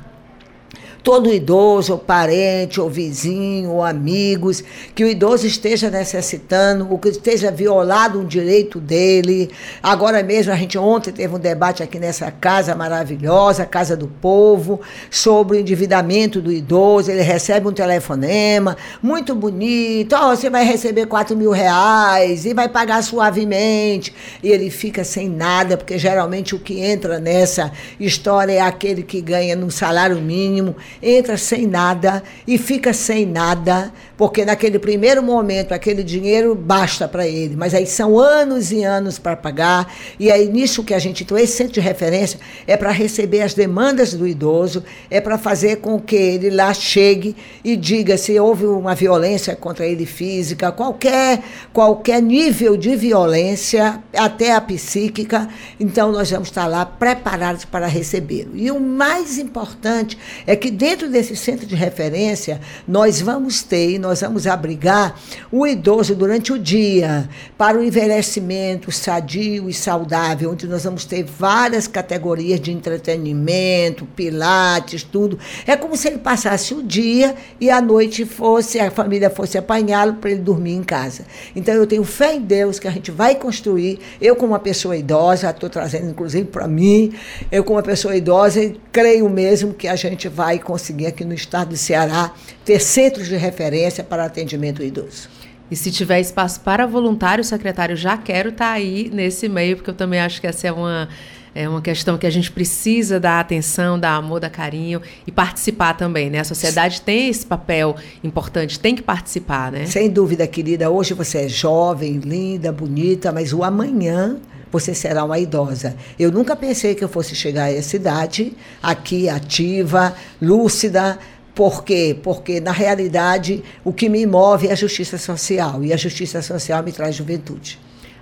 Todo 1.03 1.33
idoso, 1.33 1.93
ou 1.93 1.99
parente, 1.99 2.79
ou 2.81 2.89
vizinho, 2.89 3.71
ou 3.71 3.83
amigos, 3.83 4.63
que 4.93 5.03
o 5.03 5.07
idoso 5.07 5.47
esteja 5.47 5.89
necessitando, 5.89 6.87
ou 6.89 6.97
que 6.97 7.09
esteja 7.09 7.51
violado 7.51 8.19
um 8.19 8.25
direito 8.25 8.79
dele. 8.79 9.49
Agora 9.81 10.21
mesmo, 10.23 10.51
a 10.51 10.55
gente 10.55 10.77
ontem 10.77 11.11
teve 11.11 11.35
um 11.35 11.39
debate 11.39 11.83
aqui 11.83 11.99
nessa 11.99 12.31
casa 12.31 12.75
maravilhosa, 12.75 13.65
Casa 13.65 13.95
do 13.95 14.07
Povo, 14.07 14.81
sobre 15.09 15.57
o 15.57 15.59
endividamento 15.59 16.41
do 16.41 16.51
idoso. 16.51 17.11
Ele 17.11 17.21
recebe 17.21 17.67
um 17.67 17.73
telefonema 17.73 18.77
muito 19.01 19.35
bonito, 19.35 20.15
oh, 20.15 20.35
você 20.35 20.49
vai 20.49 20.63
receber 20.63 21.05
4 21.05 21.35
mil 21.35 21.51
reais 21.51 22.45
e 22.45 22.53
vai 22.53 22.67
pagar 22.67 23.03
suavemente. 23.03 24.13
E 24.41 24.49
ele 24.49 24.69
fica 24.69 25.03
sem 25.03 25.29
nada, 25.29 25.77
porque 25.77 25.97
geralmente 25.97 26.55
o 26.55 26.59
que 26.59 26.79
entra 26.79 27.19
nessa 27.19 27.71
história 27.99 28.53
é 28.53 28.61
aquele 28.61 29.03
que 29.03 29.21
ganha 29.21 29.55
no 29.55 29.71
salário 29.71 30.17
mínimo 30.17 30.75
entra 31.01 31.37
sem 31.37 31.67
nada 31.67 32.23
e 32.45 32.57
fica 32.57 32.93
sem 32.93 33.25
nada, 33.25 33.91
porque 34.17 34.43
naquele 34.43 34.79
primeiro 34.79 35.21
momento 35.21 35.71
aquele 35.71 36.03
dinheiro 36.03 36.55
basta 36.55 37.07
para 37.07 37.27
ele, 37.27 37.55
mas 37.55 37.73
aí 37.73 37.85
são 37.85 38.19
anos 38.19 38.71
e 38.71 38.83
anos 38.83 39.19
para 39.19 39.35
pagar, 39.35 39.93
e 40.19 40.31
aí 40.31 40.49
nisso 40.49 40.83
que 40.83 40.93
a 40.93 40.99
gente 40.99 41.23
então 41.23 41.37
esse 41.37 41.55
centro 41.55 41.73
de 41.73 41.79
referência 41.79 42.39
é 42.65 42.75
para 42.75 42.91
receber 42.91 43.41
as 43.41 43.53
demandas 43.53 44.13
do 44.13 44.27
idoso, 44.27 44.83
é 45.09 45.21
para 45.21 45.37
fazer 45.37 45.77
com 45.77 45.99
que 46.01 46.15
ele 46.15 46.49
lá 46.49 46.73
chegue 46.73 47.35
e 47.63 47.75
diga 47.75 48.17
se 48.17 48.39
houve 48.39 48.65
uma 48.65 48.95
violência 48.95 49.55
contra 49.55 49.85
ele 49.85 50.05
física, 50.05 50.71
qualquer 50.71 51.43
qualquer 51.71 52.21
nível 52.21 52.75
de 52.75 52.95
violência, 52.95 54.01
até 54.15 54.53
a 54.53 54.61
psíquica, 54.61 55.47
então 55.79 56.11
nós 56.11 56.31
vamos 56.31 56.47
estar 56.47 56.65
lá 56.65 56.85
preparados 56.85 57.65
para 57.65 57.85
recebê-lo. 57.85 58.51
E 58.55 58.71
o 58.71 58.79
mais 58.79 59.37
importante 59.37 60.17
é 60.45 60.55
que 60.55 60.71
dentro 60.71 61.09
desse 61.09 61.35
centro 61.35 61.67
de 61.67 61.75
referência, 61.75 62.59
nós 62.87 63.21
vamos 63.21 63.61
ter, 63.61 63.99
nós 64.07 64.21
vamos 64.21 64.47
abrigar 64.47 65.19
o 65.51 65.67
idoso 65.67 66.15
durante 66.15 66.53
o 66.53 66.57
dia 66.57 67.27
para 67.57 67.77
o 67.77 67.83
envelhecimento 67.83 68.91
sadio 68.91 69.69
e 69.69 69.73
saudável, 69.73 70.51
onde 70.51 70.65
nós 70.65 70.85
vamos 70.85 71.03
ter 71.03 71.23
várias 71.23 71.87
categorias 71.87 72.59
de 72.59 72.71
entretenimento, 72.71 74.05
pilates, 74.05 75.03
tudo. 75.03 75.37
É 75.65 75.75
como 75.75 75.97
se 75.97 76.07
ele 76.07 76.19
passasse 76.19 76.73
o 76.73 76.81
dia 76.81 77.35
e 77.59 77.69
a 77.69 77.81
noite 77.81 78.25
fosse, 78.25 78.79
a 78.79 78.89
família 78.89 79.29
fosse 79.29 79.57
apanhá-lo 79.57 80.13
para 80.13 80.31
ele 80.31 80.41
dormir 80.41 80.73
em 80.73 80.83
casa. 80.83 81.25
Então 81.55 81.73
eu 81.73 81.85
tenho 81.85 82.03
fé 82.03 82.35
em 82.35 82.41
Deus 82.41 82.79
que 82.79 82.87
a 82.87 82.91
gente 82.91 83.11
vai 83.11 83.35
construir. 83.35 83.99
Eu, 84.21 84.35
como 84.35 84.53
uma 84.53 84.59
pessoa 84.59 84.95
idosa, 84.95 85.49
estou 85.49 85.69
trazendo 85.69 86.09
inclusive 86.09 86.45
para 86.45 86.67
mim, 86.67 87.13
eu, 87.51 87.63
como 87.63 87.77
uma 87.77 87.83
pessoa 87.83 88.15
idosa, 88.15 88.73
creio 88.91 89.29
mesmo 89.29 89.73
que 89.73 89.87
a 89.87 89.95
gente 89.95 90.29
vai 90.29 90.59
conseguir 90.59 91.07
aqui 91.07 91.25
no 91.25 91.33
estado 91.33 91.69
do 91.69 91.77
Ceará 91.77 92.31
ter 92.67 92.81
centros 92.81 93.27
de 93.27 93.37
referência 93.37 94.03
para 94.03 94.25
atendimento 94.25 94.83
idoso. 94.83 95.29
E 95.71 95.75
se 95.75 95.89
tiver 95.89 96.19
espaço 96.19 96.59
para 96.59 96.85
voluntário, 96.85 97.41
secretário, 97.41 97.95
já 97.95 98.17
quero 98.17 98.49
estar 98.49 98.67
tá 98.67 98.71
aí 98.73 99.09
nesse 99.09 99.47
meio, 99.47 99.77
porque 99.77 99.89
eu 99.89 99.93
também 99.93 100.19
acho 100.19 100.41
que 100.41 100.47
essa 100.47 100.67
é 100.67 100.71
uma, 100.73 101.07
é 101.55 101.67
uma 101.67 101.81
questão 101.81 102.17
que 102.17 102.27
a 102.27 102.29
gente 102.29 102.51
precisa 102.51 103.21
dar 103.21 103.39
atenção, 103.39 103.97
dar 103.97 104.15
amor, 104.15 104.41
dar 104.41 104.49
carinho 104.49 105.01
e 105.25 105.31
participar 105.31 105.93
também, 105.93 106.29
né? 106.29 106.39
A 106.39 106.43
sociedade 106.43 106.99
tem 107.01 107.29
esse 107.29 107.45
papel 107.45 107.95
importante, 108.21 108.77
tem 108.77 108.93
que 108.93 109.01
participar, 109.01 109.71
né? 109.71 109.85
Sem 109.85 110.09
dúvida, 110.09 110.45
querida. 110.45 110.89
Hoje 110.89 111.13
você 111.13 111.45
é 111.45 111.47
jovem, 111.47 112.17
linda, 112.17 112.69
bonita, 112.69 113.31
mas 113.31 113.53
o 113.53 113.63
amanhã 113.63 114.41
você 114.69 114.93
será 114.93 115.23
uma 115.23 115.39
idosa. 115.39 115.95
Eu 116.19 116.31
nunca 116.31 116.53
pensei 116.53 116.95
que 116.95 117.03
eu 117.03 117.07
fosse 117.07 117.33
chegar 117.33 117.63
a 117.63 117.73
essa 117.73 117.95
idade, 117.95 118.53
aqui 118.83 119.29
ativa, 119.29 120.13
lúcida. 120.41 121.17
Por 121.57 121.83
quê? 121.83 122.15
Porque, 122.21 122.61
na 122.61 122.71
realidade, 122.71 123.63
o 123.83 123.91
que 123.91 124.07
me 124.07 124.27
move 124.27 124.67
é 124.67 124.73
a 124.73 124.75
justiça 124.75 125.17
social. 125.17 125.83
E 125.83 125.91
a 125.91 125.97
justiça 125.97 126.39
social 126.39 126.83
me 126.83 126.91
traz 126.91 127.15
juventude. 127.15 127.79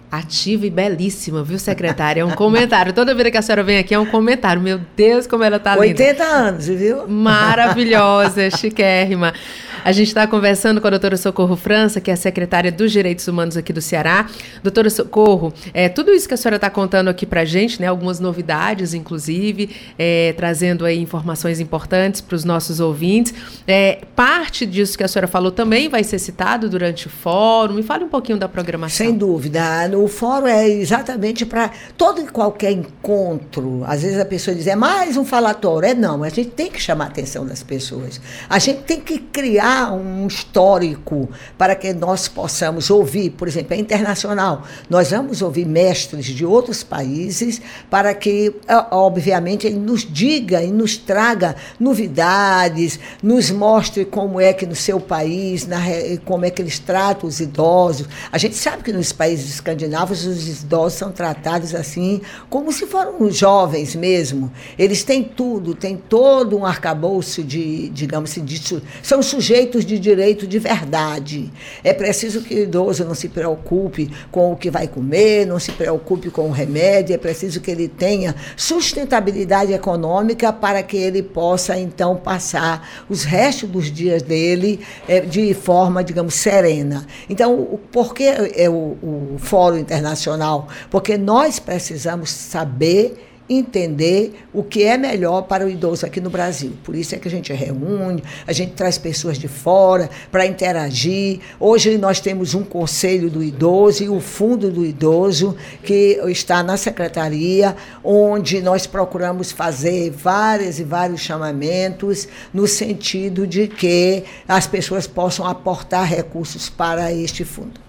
Ativa 0.10 0.66
e 0.66 0.70
belíssima, 0.70 1.44
viu, 1.44 1.60
secretária? 1.60 2.22
É 2.22 2.26
um 2.26 2.32
comentário. 2.32 2.94
Toda 2.94 3.14
vez 3.14 3.30
que 3.30 3.38
a 3.38 3.42
senhora 3.42 3.62
vem 3.62 3.78
aqui 3.78 3.94
é 3.94 4.00
um 4.00 4.06
comentário. 4.06 4.62
Meu 4.62 4.80
Deus, 4.96 5.28
como 5.28 5.44
ela 5.44 5.60
tá 5.60 5.72
linda. 5.74 6.02
80 6.02 6.24
anos, 6.24 6.68
viu? 6.68 7.06
Maravilhosa, 7.10 8.50
chiquérrima. 8.52 9.34
A 9.86 9.92
gente 9.92 10.08
está 10.08 10.26
conversando 10.26 10.82
com 10.82 10.88
a 10.88 10.90
doutora 10.90 11.16
Socorro 11.16 11.56
França, 11.56 12.02
que 12.02 12.10
é 12.10 12.16
a 12.16 12.18
secretária 12.18 12.72
dos 12.72 12.92
Direitos 12.92 13.28
Humanos 13.28 13.56
aqui 13.56 13.72
do 13.72 13.84
Ceará. 13.84 14.28
Doutora 14.64 14.90
Socorro, 14.90 15.54
é, 15.76 15.88
tudo 15.88 16.10
isso 16.10 16.28
que 16.28 16.34
a 16.34 16.38
senhora 16.38 16.56
está 16.56 16.72
contando 16.72 17.08
aqui 17.08 17.24
para 17.24 17.42
a 17.42 17.46
gente, 17.46 17.80
né, 17.80 17.86
algumas 17.86 18.20
novidades, 18.20 18.96
inclusive, 18.96 19.70
é, 19.96 20.34
trazendo 20.36 20.86
aí 20.86 21.00
informações 21.00 21.60
importantes 21.60 22.20
para 22.20 22.34
os 22.34 22.44
nossos 22.44 22.80
ouvintes. 22.80 23.32
É, 23.68 24.00
parte 24.16 24.66
disso 24.66 24.98
que 24.98 25.04
a 25.04 25.08
senhora 25.08 25.28
falou 25.28 25.52
também 25.52 25.88
vai 25.88 26.04
ser 26.04 26.18
citado 26.18 26.68
durante 26.68 27.06
o 27.06 27.10
fórum. 27.12 27.76
Me 27.76 27.84
fale 27.84 28.06
um 28.06 28.10
pouquinho 28.10 28.40
da 28.40 28.50
programação. 28.50 29.06
Sem 29.06 29.16
dúvida. 29.16 29.88
O 29.96 30.08
fórum 30.08 30.48
é 30.48 30.68
exatamente 30.68 31.46
para 31.46 31.70
todo 31.96 32.22
e 32.22 32.26
qualquer 32.26 32.72
encontro. 32.72 33.84
Às 33.86 34.02
vezes 34.02 34.20
a 34.20 34.26
pessoa 34.26 34.56
diz, 34.56 34.66
é 34.66 34.76
mais 34.76 35.16
um 35.16 35.24
falatório. 35.24 35.90
É 35.90 35.94
não, 35.94 36.24
a 36.24 36.30
gente 36.30 36.50
tem 36.50 36.72
que 36.72 36.82
chamar 36.82 37.04
a 37.04 37.08
atenção 37.10 37.46
das 37.46 37.62
pessoas. 37.62 38.20
A 38.50 38.58
gente 38.58 38.82
tem 38.82 39.00
que 39.00 39.20
criar 39.20 39.75
um 39.84 40.28
histórico 40.28 41.30
para 41.58 41.76
que 41.76 41.94
nós 41.94 42.28
possamos 42.28 42.90
ouvir, 42.90 43.32
por 43.32 43.48
exemplo, 43.48 43.74
é 43.74 43.78
internacional. 43.78 44.64
Nós 44.90 45.12
vamos 45.12 45.42
ouvir 45.42 45.66
mestres 45.66 46.26
de 46.26 46.46
outros 46.46 46.84
países 46.84 47.62
para 47.90 48.14
que, 48.14 48.54
obviamente, 48.92 49.68
ele 49.68 49.78
nos 49.78 50.02
diga 50.02 50.64
e 50.64 50.72
nos 50.72 50.98
traga 50.98 51.56
novidades, 51.80 53.00
nos 53.22 53.52
mostre 53.52 54.06
como 54.06 54.40
é 54.40 54.54
que 54.54 54.66
no 54.66 54.76
seu 54.76 55.00
país, 55.00 55.68
na, 55.68 55.80
como 56.24 56.46
é 56.46 56.50
que 56.50 56.62
eles 56.62 56.80
tratam 56.80 57.28
os 57.28 57.40
idosos. 57.40 58.08
A 58.32 58.38
gente 58.38 58.56
sabe 58.56 58.84
que 58.84 58.94
nos 58.94 59.12
países 59.12 59.50
escandinavos 59.50 60.26
os 60.26 60.64
idosos 60.64 60.98
são 60.98 61.12
tratados 61.12 61.76
assim, 61.76 62.22
como 62.50 62.72
se 62.72 62.86
foram 62.86 63.30
jovens 63.30 63.96
mesmo. 63.96 64.52
Eles 64.78 65.04
têm 65.04 65.24
tudo, 65.24 65.76
têm 65.76 65.98
todo 65.98 66.58
um 66.58 66.66
arcabouço 66.66 67.44
de, 67.44 67.90
digamos 67.90 68.32
assim, 68.32 68.44
de, 68.44 68.82
são 69.02 69.22
sujeitos 69.22 69.65
de 69.66 70.00
direito 70.00 70.46
de 70.46 70.60
verdade. 70.60 71.52
É 71.84 71.94
preciso 71.94 72.42
que 72.42 72.54
o 72.56 72.64
idoso 72.64 73.04
não 73.04 73.16
se 73.16 73.30
preocupe 73.30 74.12
com 74.32 74.52
o 74.52 74.56
que 74.56 74.70
vai 74.70 74.88
comer, 74.88 75.46
não 75.46 75.60
se 75.60 75.72
preocupe 75.72 76.30
com 76.30 76.48
o 76.48 76.52
remédio, 76.52 77.14
é 77.14 77.18
preciso 77.18 77.60
que 77.60 77.72
ele 77.72 77.88
tenha 77.88 78.36
sustentabilidade 78.56 79.74
econômica 79.74 80.52
para 80.54 80.84
que 80.84 80.98
ele 80.98 81.24
possa, 81.24 81.78
então, 81.78 82.16
passar 82.16 83.06
os 83.10 83.24
restos 83.24 83.70
dos 83.70 83.92
dias 83.92 84.22
dele 84.22 84.80
é, 85.08 85.22
de 85.22 85.54
forma, 85.54 86.04
digamos, 86.04 86.36
serena. 86.36 87.06
Então, 87.30 87.80
por 87.92 88.14
que 88.14 88.24
é 88.24 88.70
o, 88.70 88.98
o 89.02 89.36
Fórum 89.38 89.78
Internacional? 89.78 90.68
Porque 90.90 91.18
nós 91.18 91.60
precisamos 91.60 92.30
saber 92.30 93.35
entender 93.50 94.34
o 94.54 94.64
que 94.64 94.84
é 94.84 94.98
melhor 94.98 95.44
para 95.44 95.66
o 95.66 95.70
idoso 95.70 96.06
aqui 96.06 96.20
no 96.20 96.30
Brasil. 96.30 96.74
Por 96.84 96.96
isso 96.96 97.14
é 97.14 97.20
que 97.20 97.28
a 97.28 97.32
gente 97.32 97.54
reúne, 97.54 98.24
a 98.48 98.52
gente 98.52 98.74
traz 98.74 98.98
pessoas 98.98 99.38
de 99.38 99.48
fora 99.48 100.10
para 100.32 100.46
interagir. 100.46 101.40
Hoje 101.60 101.98
nós 101.98 102.20
temos 102.20 102.54
um 102.56 102.64
conselho 102.64 103.30
do 103.30 103.44
idoso 103.44 104.04
e 104.04 104.10
o 104.10 104.20
fundo 104.20 104.72
do 104.72 104.86
idoso 104.86 105.56
que 105.84 106.20
está 106.28 106.64
na 106.64 106.76
secretaria, 106.76 107.76
onde 108.04 108.62
nós 108.62 108.88
procuramos 108.88 109.52
fazer 109.52 110.10
vários 110.10 110.80
e 110.80 110.84
vários 110.84 111.22
chamamentos 111.22 112.28
no 112.54 112.68
sentido 112.68 113.46
de 113.46 113.68
que 113.68 114.24
as 114.48 114.66
pessoas 114.66 115.06
possam 115.06 115.46
aportar 115.46 116.08
recursos 116.08 116.70
para 116.70 117.14
este 117.14 117.44
fundo. 117.44 117.85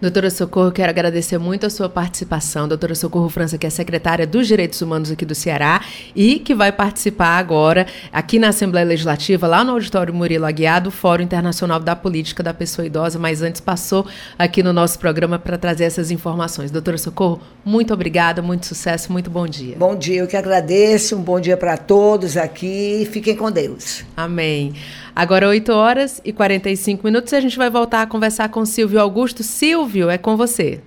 Doutora 0.00 0.28
Socorro, 0.28 0.70
quero 0.70 0.90
agradecer 0.90 1.38
muito 1.38 1.64
a 1.64 1.70
sua 1.70 1.88
participação. 1.88 2.68
Doutora 2.68 2.94
Socorro 2.94 3.30
França, 3.30 3.56
que 3.56 3.66
é 3.66 3.70
secretária 3.70 4.26
dos 4.26 4.46
Direitos 4.46 4.82
Humanos 4.82 5.10
aqui 5.10 5.24
do 5.24 5.34
Ceará 5.34 5.80
e 6.14 6.38
que 6.38 6.54
vai 6.54 6.70
participar 6.70 7.38
agora 7.38 7.86
aqui 8.12 8.38
na 8.38 8.48
Assembleia 8.48 8.86
Legislativa, 8.86 9.46
lá 9.46 9.64
no 9.64 9.72
Auditório 9.72 10.12
Murilo 10.12 10.44
Aguiar, 10.44 10.82
do 10.82 10.90
Fórum 10.90 11.22
Internacional 11.22 11.80
da 11.80 11.96
Política 11.96 12.42
da 12.42 12.52
Pessoa 12.52 12.84
Idosa, 12.84 13.18
mas 13.18 13.40
antes 13.40 13.60
passou 13.60 14.06
aqui 14.38 14.62
no 14.62 14.72
nosso 14.72 14.98
programa 14.98 15.38
para 15.38 15.56
trazer 15.56 15.84
essas 15.84 16.10
informações. 16.10 16.70
Doutora 16.70 16.98
Socorro, 16.98 17.40
muito 17.64 17.94
obrigada, 17.94 18.42
muito 18.42 18.66
sucesso, 18.66 19.10
muito 19.10 19.30
bom 19.30 19.46
dia. 19.46 19.76
Bom 19.78 19.96
dia, 19.96 20.20
eu 20.20 20.26
que 20.26 20.36
agradeço, 20.36 21.16
um 21.16 21.22
bom 21.22 21.40
dia 21.40 21.56
para 21.56 21.78
todos 21.78 22.36
aqui, 22.36 23.08
fiquem 23.10 23.34
com 23.34 23.50
Deus. 23.50 24.04
Amém. 24.14 24.74
Agora 25.16 25.48
8 25.48 25.72
horas 25.72 26.20
e 26.26 26.30
45 26.30 27.02
minutos 27.02 27.32
e 27.32 27.36
a 27.36 27.40
gente 27.40 27.56
vai 27.56 27.70
voltar 27.70 28.02
a 28.02 28.06
conversar 28.06 28.50
com 28.50 28.66
Silvio 28.66 29.00
Augusto. 29.00 29.42
Silvio, 29.42 30.10
é 30.10 30.18
com 30.18 30.36
você. 30.36 30.82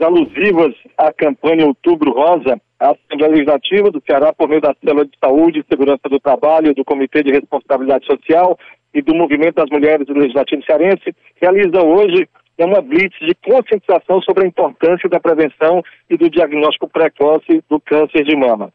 Alusivas 0.00 0.74
à 0.96 1.12
campanha 1.12 1.66
Outubro 1.66 2.10
Rosa, 2.12 2.58
a 2.78 2.92
Assembleia 2.92 3.32
Legislativa 3.32 3.90
do 3.90 4.02
Ceará, 4.06 4.32
por 4.32 4.48
meio 4.48 4.62
da 4.62 4.74
Célula 4.82 5.04
de 5.04 5.12
Saúde 5.22 5.60
e 5.60 5.64
Segurança 5.68 6.08
do 6.08 6.18
Trabalho, 6.18 6.74
do 6.74 6.86
Comitê 6.86 7.22
de 7.22 7.32
Responsabilidade 7.32 8.06
Social 8.06 8.58
e 8.94 9.02
do 9.02 9.14
Movimento 9.14 9.56
das 9.56 9.68
Mulheres 9.68 10.06
do 10.06 10.14
Legislativo 10.14 10.64
Cearense, 10.64 11.14
realiza 11.38 11.84
hoje 11.84 12.26
uma 12.58 12.80
blitz 12.80 13.18
de 13.18 13.34
conscientização 13.34 14.22
sobre 14.22 14.44
a 14.44 14.48
importância 14.48 15.06
da 15.06 15.20
prevenção 15.20 15.82
e 16.08 16.16
do 16.16 16.30
diagnóstico 16.30 16.88
precoce 16.88 17.62
do 17.68 17.78
câncer 17.78 18.24
de 18.24 18.34
mama. 18.34 18.72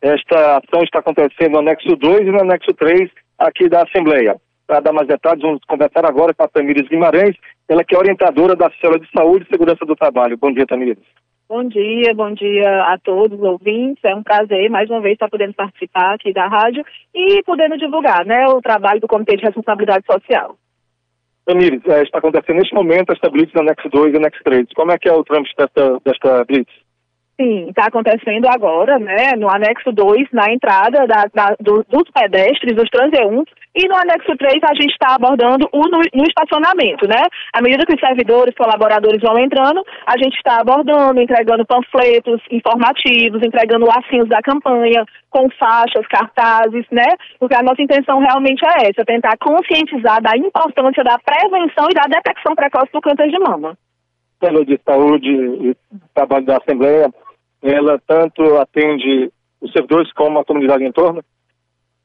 Esta 0.00 0.58
ação 0.58 0.82
está 0.84 1.00
acontecendo 1.00 1.52
no 1.52 1.58
anexo 1.58 1.96
2 1.96 2.20
e 2.20 2.30
no 2.30 2.40
anexo 2.40 2.72
3 2.74 3.10
aqui 3.38 3.68
da 3.68 3.82
Assembleia. 3.82 4.36
Para 4.66 4.80
dar 4.80 4.92
mais 4.92 5.08
detalhes, 5.08 5.42
vamos 5.42 5.60
conversar 5.66 6.04
agora 6.04 6.34
com 6.34 6.44
a 6.44 6.48
Tamires 6.48 6.88
Guimarães, 6.88 7.34
ela 7.68 7.82
que 7.82 7.94
é 7.94 7.98
orientadora 7.98 8.54
da 8.54 8.70
Célula 8.80 9.00
de 9.00 9.10
Saúde 9.10 9.44
e 9.44 9.50
Segurança 9.50 9.84
do 9.84 9.96
Trabalho. 9.96 10.36
Bom 10.36 10.52
dia, 10.52 10.66
Tamires. 10.66 10.98
Bom 11.48 11.64
dia, 11.64 12.12
bom 12.14 12.32
dia 12.34 12.82
a 12.82 12.98
todos 13.02 13.38
os 13.38 13.44
ouvintes. 13.44 14.04
É 14.04 14.14
um 14.14 14.22
prazer, 14.22 14.68
mais 14.68 14.90
uma 14.90 15.00
vez, 15.00 15.14
estar 15.14 15.30
podendo 15.30 15.54
participar 15.54 16.14
aqui 16.14 16.32
da 16.32 16.46
rádio 16.46 16.84
e 17.14 17.42
podendo 17.42 17.78
divulgar 17.78 18.26
né, 18.26 18.46
o 18.48 18.60
trabalho 18.60 19.00
do 19.00 19.08
Comitê 19.08 19.36
de 19.36 19.46
Responsabilidade 19.46 20.04
Social. 20.04 20.56
Tamires, 21.46 21.80
é, 21.86 22.02
está 22.02 22.18
acontecendo 22.18 22.56
neste 22.58 22.74
momento 22.74 23.10
esta 23.10 23.30
Blitz 23.30 23.54
no 23.54 23.62
anexo 23.62 23.88
2 23.88 24.12
e 24.12 24.16
anexo 24.18 24.44
3. 24.44 24.66
Como 24.74 24.92
é 24.92 24.98
que 24.98 25.08
é 25.08 25.12
o 25.12 25.24
trâmite 25.24 25.54
desta, 25.56 25.98
desta 26.04 26.44
Blitz? 26.44 26.70
Sim, 27.40 27.68
está 27.68 27.86
acontecendo 27.86 28.48
agora, 28.48 28.98
né, 28.98 29.36
no 29.38 29.48
anexo 29.48 29.92
2, 29.92 30.26
na 30.32 30.52
entrada 30.52 31.06
da, 31.06 31.22
da, 31.32 31.54
do, 31.60 31.86
dos 31.88 32.10
pedestres, 32.10 32.74
dos 32.74 32.90
transeuntes, 32.90 33.54
e 33.72 33.86
no 33.86 33.94
anexo 33.94 34.36
3 34.36 34.58
a 34.64 34.74
gente 34.74 34.90
está 34.90 35.14
abordando 35.14 35.68
o 35.72 35.82
no, 35.86 35.98
no, 35.98 36.24
estacionamento, 36.26 37.06
né? 37.06 37.22
À 37.52 37.62
medida 37.62 37.86
que 37.86 37.94
os 37.94 38.00
servidores, 38.00 38.56
colaboradores 38.56 39.22
vão 39.22 39.38
entrando, 39.38 39.84
a 40.04 40.18
gente 40.18 40.34
está 40.34 40.58
abordando, 40.60 41.20
entregando 41.20 41.64
panfletos 41.64 42.42
informativos, 42.50 43.40
entregando 43.46 43.86
lacinhos 43.86 44.28
da 44.28 44.42
campanha, 44.42 45.04
com 45.30 45.48
faixas, 45.50 46.08
cartazes, 46.08 46.86
né? 46.90 47.06
Porque 47.38 47.54
a 47.54 47.62
nossa 47.62 47.80
intenção 47.80 48.18
realmente 48.18 48.66
é 48.66 48.90
essa, 48.90 49.04
tentar 49.06 49.38
conscientizar 49.38 50.20
da 50.20 50.36
importância 50.36 51.04
da 51.04 51.16
prevenção 51.20 51.86
e 51.88 51.94
da 51.94 52.02
detecção 52.10 52.56
precoce 52.56 52.90
do 52.92 53.00
câncer 53.00 53.30
de 53.30 53.38
mama. 53.38 53.78
Pelo 54.40 54.64
de 54.64 54.76
saúde 54.84 55.30
e 55.30 55.76
trabalho 56.12 56.46
da 56.46 56.56
Assembleia, 56.56 57.08
ela 57.62 58.00
tanto 58.06 58.56
atende 58.56 59.30
os 59.60 59.72
servidores 59.72 60.12
como 60.12 60.38
a 60.38 60.44
comunidade 60.44 60.84
em 60.84 60.92
torno? 60.92 61.22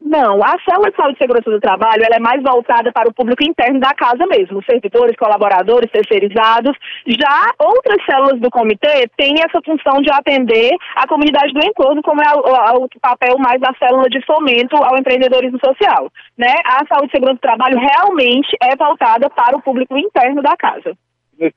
Não, 0.03 0.43
a 0.43 0.59
célula 0.67 0.91
de 0.91 0.97
saúde 0.97 1.15
e 1.15 1.17
segurança 1.17 1.49
do 1.49 1.61
trabalho 1.61 2.03
ela 2.03 2.17
é 2.17 2.19
mais 2.19 2.43
voltada 2.43 2.91
para 2.91 3.07
o 3.07 3.13
público 3.13 3.41
interno 3.41 3.79
da 3.79 3.93
casa 3.95 4.27
mesmo, 4.27 4.61
servidores, 4.69 5.15
colaboradores, 5.15 5.89
terceirizados. 5.89 6.75
Já 7.07 7.55
outras 7.57 8.03
células 8.05 8.37
do 8.41 8.51
comitê 8.51 9.07
têm 9.15 9.35
essa 9.39 9.61
função 9.63 10.01
de 10.01 10.11
atender 10.11 10.71
a 10.97 11.07
comunidade 11.07 11.53
do 11.53 11.65
entorno, 11.65 12.03
como 12.03 12.21
é 12.21 12.33
o, 12.35 12.89
papel 13.01 13.37
mais 13.39 13.61
da 13.61 13.73
célula 13.79 14.09
de 14.09 14.19
fomento 14.25 14.75
ao 14.75 14.97
empreendedorismo 14.97 15.57
social. 15.63 16.11
Né? 16.37 16.53
A 16.65 16.85
saúde 16.85 17.07
e 17.07 17.11
segurança 17.11 17.39
do 17.39 17.47
trabalho 17.47 17.79
realmente 17.79 18.49
é 18.61 18.75
voltada 18.75 19.29
para 19.29 19.57
o 19.57 19.61
público 19.61 19.97
interno 19.97 20.41
da 20.41 20.55
casa. 20.57 20.97
Nesse 21.39 21.55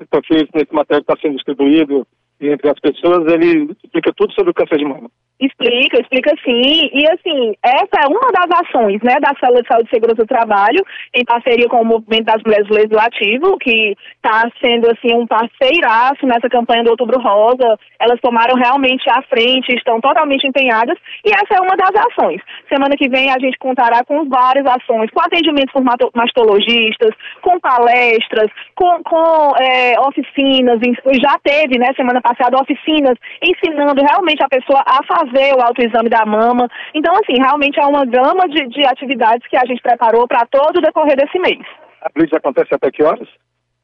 nesse 0.54 0.72
material 0.72 1.02
que 1.02 1.12
está 1.12 1.16
sendo 1.20 1.34
distribuído, 1.34 2.06
entre 2.40 2.70
as 2.70 2.78
pessoas, 2.80 3.32
ele 3.32 3.70
explica 3.82 4.12
tudo 4.14 4.32
sobre 4.34 4.50
o 4.50 4.54
câncer 4.54 4.78
de 4.78 4.84
mama. 4.84 5.10
Explica, 5.38 6.00
explica 6.00 6.34
sim. 6.42 6.88
E 6.94 7.06
assim, 7.12 7.54
essa 7.62 8.04
é 8.04 8.06
uma 8.06 8.32
das 8.32 8.60
ações 8.60 9.02
né, 9.02 9.20
da 9.20 9.34
Célula 9.38 9.60
de 9.60 9.68
Saúde 9.68 9.88
e 9.88 9.94
Segurança 9.94 10.22
do 10.22 10.26
Trabalho, 10.26 10.82
em 11.14 11.24
parceria 11.26 11.68
com 11.68 11.82
o 11.82 11.84
Movimento 11.84 12.24
das 12.24 12.42
Mulheres 12.42 12.68
Legislativo, 12.70 13.58
que 13.58 13.94
está 14.16 14.48
sendo 14.62 14.90
assim 14.90 15.14
um 15.14 15.26
parceiraço 15.26 16.24
nessa 16.24 16.48
campanha 16.48 16.84
do 16.84 16.90
Outubro 16.90 17.20
Rosa. 17.20 17.78
Elas 18.00 18.18
tomaram 18.20 18.54
realmente 18.54 19.04
a 19.10 19.20
frente, 19.22 19.74
estão 19.74 20.00
totalmente 20.00 20.46
empenhadas, 20.46 20.96
e 21.22 21.30
essa 21.30 21.56
é 21.56 21.60
uma 21.60 21.76
das 21.76 21.92
ações. 22.06 22.40
Semana 22.70 22.96
que 22.96 23.08
vem 23.08 23.30
a 23.30 23.38
gente 23.38 23.58
contará 23.58 24.02
com 24.04 24.26
várias 24.28 24.64
ações, 24.66 25.10
com 25.10 25.20
atendimentos 25.20 25.72
por 25.72 25.84
mastologistas, 26.14 27.14
com 27.42 27.60
palestras, 27.60 28.50
com, 28.74 29.02
com 29.02 29.52
é, 29.60 30.00
oficinas, 30.00 30.80
já 31.20 31.38
teve, 31.44 31.78
né, 31.78 31.92
semana 31.94 32.22
passada, 32.26 32.60
oficinas 32.60 33.14
ensinando 33.42 34.02
realmente 34.02 34.42
a 34.42 34.48
pessoa 34.48 34.82
a 34.84 35.00
fazer 35.04 35.54
o 35.54 35.62
autoexame 35.62 36.08
da 36.08 36.26
mama. 36.26 36.68
Então, 36.94 37.14
assim, 37.14 37.40
realmente 37.40 37.78
é 37.78 37.86
uma 37.86 38.04
gama 38.04 38.48
de, 38.48 38.66
de 38.68 38.84
atividades 38.84 39.46
que 39.48 39.56
a 39.56 39.64
gente 39.66 39.80
preparou 39.80 40.26
para 40.26 40.46
todo 40.46 40.78
o 40.78 40.82
decorrer 40.82 41.16
desse 41.16 41.38
mês. 41.38 41.64
A 42.02 42.08
Blitz 42.14 42.32
acontece 42.32 42.74
até 42.74 42.90
que 42.90 43.02
horas? 43.02 43.28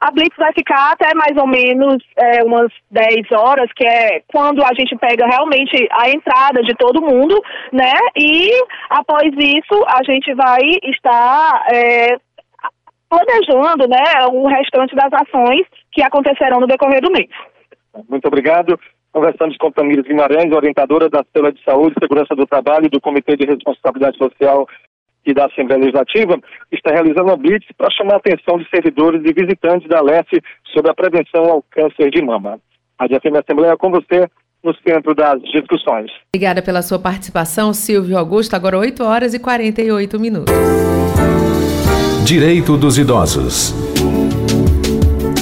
A 0.01 0.11
Blitz 0.11 0.37
vai 0.37 0.53
ficar 0.53 0.93
até 0.93 1.15
mais 1.15 1.37
ou 1.37 1.47
menos 1.47 2.03
é, 2.17 2.43
umas 2.43 2.73
10 2.91 3.31
horas, 3.31 3.71
que 3.73 3.87
é 3.87 4.21
quando 4.27 4.61
a 4.65 4.75
gente 4.75 4.97
pega 4.97 5.25
realmente 5.27 5.87
a 5.93 6.11
entrada 6.11 6.61
de 6.63 6.75
todo 6.75 7.01
mundo, 7.01 7.41
né? 7.73 7.95
E 8.17 8.51
após 8.91 9.31
isso, 9.39 9.85
a 9.87 10.03
gente 10.03 10.35
vai 10.35 10.59
estar 10.83 11.65
é, 11.73 12.17
planejando 13.09 13.87
né, 13.87 14.03
o 14.33 14.49
restante 14.49 14.97
das 14.97 15.13
ações 15.13 15.67
que 15.93 16.03
acontecerão 16.03 16.59
no 16.59 16.67
decorrer 16.67 17.01
do 17.01 17.13
mês. 17.13 17.31
Muito 18.09 18.27
obrigado. 18.27 18.79
Conversamos 19.13 19.57
com 19.59 19.71
Tamires 19.71 20.05
Guimarães, 20.05 20.53
orientadora 20.53 21.09
da 21.09 21.25
Célula 21.33 21.53
de 21.53 21.63
Saúde 21.63 21.95
e 21.97 22.01
Segurança 22.01 22.35
do 22.35 22.47
Trabalho 22.47 22.89
do 22.89 23.01
Comitê 23.01 23.37
de 23.37 23.45
Responsabilidade 23.45 24.17
Social 24.17 24.67
e 25.25 25.33
da 25.33 25.47
Assembleia 25.47 25.81
Legislativa, 25.81 26.41
está 26.73 26.91
realizando 26.91 27.25
uma 27.25 27.37
blitz 27.37 27.67
para 27.77 27.91
chamar 27.91 28.15
a 28.15 28.17
atenção 28.17 28.59
de 28.59 28.69
servidores 28.69 29.23
e 29.25 29.33
visitantes 29.33 29.89
da 29.89 30.01
Leste 30.01 30.43
sobre 30.73 30.91
a 30.91 30.95
prevenção 30.95 31.45
ao 31.45 31.63
câncer 31.71 32.11
de 32.11 32.23
mama. 32.23 32.59
A 32.99 33.07
DFM 33.07 33.37
Assembleia 33.39 33.77
com 33.77 33.91
você, 33.91 34.29
no 34.65 34.75
centro 34.77 35.15
das 35.15 35.41
discussões. 35.43 36.11
Obrigada 36.35 36.63
pela 36.63 36.83
sua 36.83 36.99
participação, 36.99 37.73
Silvio 37.75 38.17
Augusto. 38.17 38.55
Agora 38.55 38.79
8 38.79 39.03
horas 39.05 39.35
e 39.35 39.39
48 39.39 40.21
minutos. 40.21 40.55
Direito 42.25 42.77
dos 42.77 42.97
Idosos. 42.97 43.75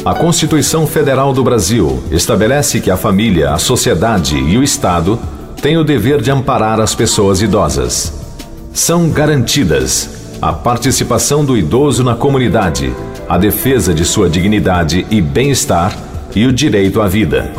A 0.03 0.15
Constituição 0.15 0.87
Federal 0.87 1.31
do 1.31 1.45
Brasil 1.45 2.03
estabelece 2.11 2.81
que 2.81 2.91
a 2.91 2.97
família, 2.97 3.51
a 3.51 3.59
sociedade 3.59 4.35
e 4.35 4.57
o 4.57 4.63
Estado 4.63 5.19
têm 5.61 5.77
o 5.77 5.85
dever 5.85 6.23
de 6.23 6.31
amparar 6.31 6.81
as 6.81 6.95
pessoas 6.95 7.43
idosas. 7.43 8.11
São 8.73 9.11
garantidas 9.11 10.09
a 10.41 10.55
participação 10.55 11.45
do 11.45 11.55
idoso 11.55 12.03
na 12.03 12.15
comunidade, 12.15 12.91
a 13.29 13.37
defesa 13.37 13.93
de 13.93 14.07
sua 14.07 14.31
dignidade 14.31 15.07
e 15.11 15.21
bem-estar 15.21 15.95
e 16.35 16.47
o 16.47 16.53
direito 16.53 17.03
à 17.03 17.07
vida. 17.07 17.53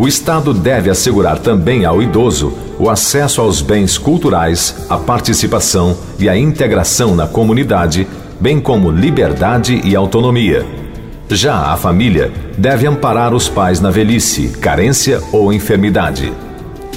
O 0.00 0.08
Estado 0.08 0.52
deve 0.52 0.90
assegurar 0.90 1.38
também 1.38 1.84
ao 1.84 2.02
idoso 2.02 2.52
o 2.76 2.90
acesso 2.90 3.40
aos 3.40 3.62
bens 3.62 3.96
culturais, 3.96 4.84
a 4.90 4.96
participação 4.96 5.96
e 6.18 6.28
a 6.28 6.36
integração 6.36 7.14
na 7.14 7.28
comunidade, 7.28 8.04
bem 8.40 8.58
como 8.58 8.90
liberdade 8.90 9.80
e 9.84 9.94
autonomia 9.94 10.87
já 11.30 11.72
a 11.72 11.76
família 11.76 12.32
deve 12.56 12.86
amparar 12.86 13.34
os 13.34 13.48
pais 13.48 13.80
na 13.80 13.90
velhice, 13.90 14.48
carência 14.60 15.20
ou 15.32 15.52
enfermidade. 15.52 16.32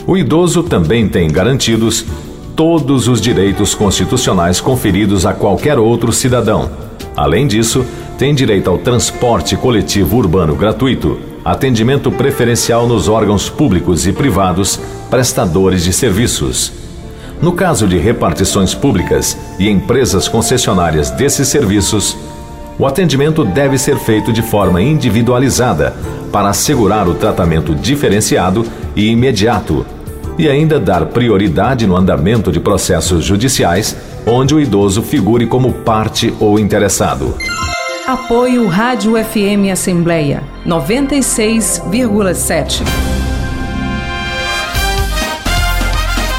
O 0.08 0.18
idoso 0.18 0.64
também 0.64 1.08
tem 1.08 1.30
garantidos 1.30 2.06
todos 2.56 3.08
os 3.08 3.22
direitos 3.22 3.76
constitucionais 3.76 4.62
conferidos 4.62 5.26
a 5.26 5.34
qualquer 5.34 5.78
outro 5.78 6.12
cidadão. 6.12 6.70
Além 7.16 7.48
disso, 7.48 7.86
tem 8.18 8.34
direito 8.34 8.70
ao 8.70 8.78
transporte 8.78 9.56
coletivo 9.56 10.18
urbano 10.18 10.56
gratuito, 10.56 11.20
atendimento 11.44 12.12
preferencial 12.12 12.88
nos 12.88 13.10
órgãos 13.10 13.50
públicos 13.50 14.06
e 14.06 14.14
privados 14.14 14.80
prestadores 15.10 15.84
de 15.84 15.92
serviços. 15.92 16.72
No 17.42 17.54
caso 17.54 17.88
de 17.88 17.98
repartições 17.98 18.76
públicas 18.76 19.36
e 19.58 19.68
empresas 19.68 20.28
concessionárias 20.28 21.10
desses 21.10 21.48
serviços, 21.48 22.16
o 22.78 22.86
atendimento 22.86 23.46
deve 23.46 23.78
ser 23.78 23.98
feito 23.98 24.34
de 24.34 24.42
forma 24.42 24.82
individualizada 24.82 25.96
para 26.32 26.50
assegurar 26.50 27.08
o 27.08 27.14
tratamento 27.14 27.76
diferenciado 27.76 28.66
e 28.96 29.10
imediato 29.10 29.86
e 30.38 30.50
ainda 30.50 30.80
dar 30.80 31.06
prioridade 31.08 31.86
no 31.86 31.96
andamento 31.96 32.52
de 32.52 32.60
processos 32.60 33.24
judiciais 33.24 33.96
onde 34.26 34.56
o 34.56 34.60
idoso 34.60 35.02
figure 35.02 35.46
como 35.46 35.74
parte 35.74 36.34
ou 36.40 36.60
interessado. 36.60 37.36
Apoio 38.08 38.68
Rádio 38.68 39.14
FM 39.14 39.72
Assembleia 39.72 40.44
96,7. 40.66 42.82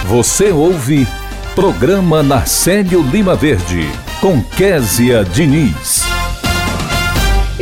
Você 0.07 0.51
ouve 0.53 1.07
Programa 1.55 2.23
Narcélio 2.23 3.03
Lima 3.03 3.35
Verde 3.35 3.89
com 4.21 4.43
Késia 4.43 5.25
Diniz. 5.25 6.02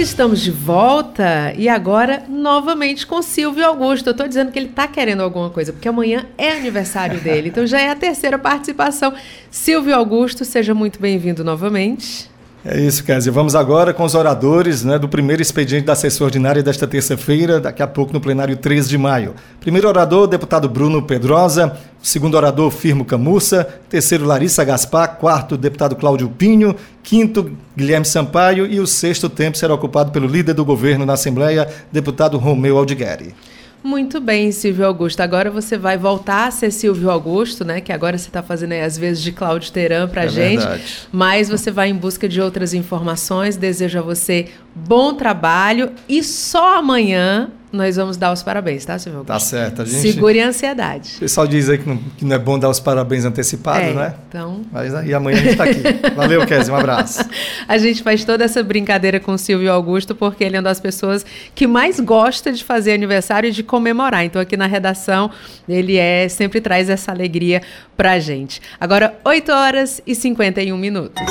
Estamos 0.01 0.41
de 0.41 0.51
volta 0.51 1.53
e 1.59 1.69
agora 1.69 2.25
novamente 2.27 3.07
com 3.07 3.21
Silvio 3.21 3.67
Augusto. 3.67 4.07
Eu 4.07 4.13
estou 4.13 4.27
dizendo 4.27 4.51
que 4.51 4.59
ele 4.59 4.71
está 4.71 4.89
querendo 4.89 5.23
alguma 5.23 5.51
coisa, 5.51 5.75
porque 5.75 5.87
amanhã 5.87 6.25
é 6.39 6.53
aniversário 6.53 7.21
dele. 7.21 7.51
Então 7.51 7.67
já 7.67 7.79
é 7.79 7.91
a 7.91 7.95
terceira 7.95 8.39
participação. 8.39 9.13
Silvio 9.51 9.95
Augusto, 9.95 10.43
seja 10.43 10.73
muito 10.73 10.99
bem-vindo 10.99 11.45
novamente. 11.45 12.30
É 12.63 12.79
isso, 12.79 13.03
Kézia. 13.03 13.33
Vamos 13.33 13.55
agora 13.55 13.95
com 13.95 14.05
os 14.05 14.15
oradores 14.15 14.85
né, 14.85 14.99
do 14.99 15.09
primeiro 15.09 15.41
expediente 15.41 15.87
da 15.87 15.95
sessão 15.95 16.27
ordinária 16.27 16.63
desta 16.63 16.87
terça-feira, 16.87 17.59
daqui 17.59 17.83
a 17.83 17.87
pouco 17.87 18.13
no 18.13 18.21
plenário 18.21 18.55
3 18.55 18.87
de 18.87 18.99
maio. 18.99 19.35
Primeiro 19.61 19.89
orador, 19.89 20.27
deputado 20.27 20.69
Bruno 20.69 21.03
Pedrosa. 21.03 21.75
Segundo 22.03 22.35
orador, 22.35 22.71
Firmo 22.71 23.03
Camussa. 23.03 23.67
Terceiro, 23.89 24.27
Larissa 24.27 24.63
Gaspar. 24.63 25.17
Quarto, 25.17 25.57
deputado 25.57 25.97
Cláudio 25.97 26.29
Pinho. 26.29 26.77
Quinto, 27.03 27.51
Guilherme 27.75 28.05
Sampaio. 28.05 28.67
E 28.67 28.79
o 28.79 28.87
sexto 28.87 29.31
tempo 29.31 29.57
será 29.57 29.73
ocupado 29.73 30.11
pelo 30.11 30.27
líder 30.27 30.53
do 30.53 30.65
governo 30.65 31.07
na 31.07 31.15
Assembleia, 31.15 31.67
deputado 31.91 32.37
Romeu 32.37 32.77
Aldigueri. 32.77 33.35
Muito 33.83 34.21
bem, 34.21 34.53
Silvio 34.53 34.87
Augusto. 34.87 35.21
Agora 35.21 35.51
você 35.51 35.79
vai 35.79 35.97
voltar 35.97 36.47
a 36.47 36.51
ser 36.51 36.71
Silvio 36.71 37.11
Augusto, 37.11 37.65
né? 37.65 37.81
Que 37.81 37.93
agora 37.93 38.19
você 38.19 38.29
está 38.29 38.43
fazendo 38.43 38.73
aí, 38.73 38.83
às 38.83 38.99
vezes 38.99 39.23
de 39.23 39.33
Cláudio 39.33 39.73
Teran 39.73 40.07
para 40.09 40.25
é 40.25 40.29
gente. 40.29 40.61
Verdade. 40.61 41.09
Mas 41.11 41.49
você 41.49 41.71
vai 41.71 41.89
em 41.89 41.95
busca 41.95 42.29
de 42.29 42.41
outras 42.41 42.75
informações. 42.75 43.57
Desejo 43.57 43.99
a 43.99 44.03
você 44.03 44.49
bom 44.75 45.15
trabalho 45.15 45.93
e 46.09 46.23
só 46.23 46.79
amanhã 46.79 47.51
nós 47.73 47.97
vamos 47.97 48.17
dar 48.17 48.33
os 48.33 48.43
parabéns, 48.43 48.85
tá, 48.85 48.99
Silvio? 48.99 49.25
Tá 49.25 49.39
certo. 49.39 49.83
A 49.83 49.85
gente... 49.85 50.01
Segure 50.01 50.41
a 50.41 50.49
ansiedade. 50.49 51.17
O 51.17 51.21
pessoal 51.21 51.47
diz 51.47 51.69
aí 51.69 51.79
que 51.79 51.89
não, 51.89 51.97
que 51.97 52.25
não 52.25 52.35
é 52.35 52.39
bom 52.39 52.59
dar 52.59 52.69
os 52.69 52.81
parabéns 52.81 53.25
antecipados, 53.25 53.89
é, 53.89 53.93
né? 53.93 54.15
Então... 54.29 54.63
Mas 54.73 54.95
aí 54.95 55.15
amanhã 55.15 55.39
a 55.39 55.41
gente 55.41 55.53
está 55.53 55.65
aqui. 55.65 55.83
Valeu, 56.17 56.45
Kézia, 56.47 56.73
um 56.73 56.77
abraço. 56.77 57.25
a 57.69 57.79
gente 57.79 58.03
faz 58.03 58.25
toda 58.25 58.45
essa 58.45 58.63
brincadeira 58.63 59.21
com 59.21 59.33
o 59.33 59.39
Silvio 59.39 59.73
Augusto 59.73 60.15
porque 60.15 60.43
ele 60.43 60.57
é 60.57 60.59
uma 60.59 60.65
das 60.65 60.81
pessoas 60.81 61.25
que 61.55 61.67
mais 61.67 62.01
gosta 62.01 62.53
de 62.53 62.65
fazer 62.65 62.93
aniversário 62.93 63.49
e 63.49 63.53
de 63.53 63.63
comemorar. 63.63 64.25
Então 64.25 64.43
aqui 64.43 64.57
na 64.57 64.67
redação 64.67 65.31
ele 65.69 65.97
é 65.97 66.29
sempre 66.29 66.61
traz 66.61 66.91
essa 66.91 67.13
alegria 67.13 67.63
pra 67.97 68.19
gente. 68.19 68.61
Agora 68.81 69.15
8 69.25 69.53
horas 69.53 70.01
e 70.07 70.15
51 70.15 70.77
minutos. 70.77 71.23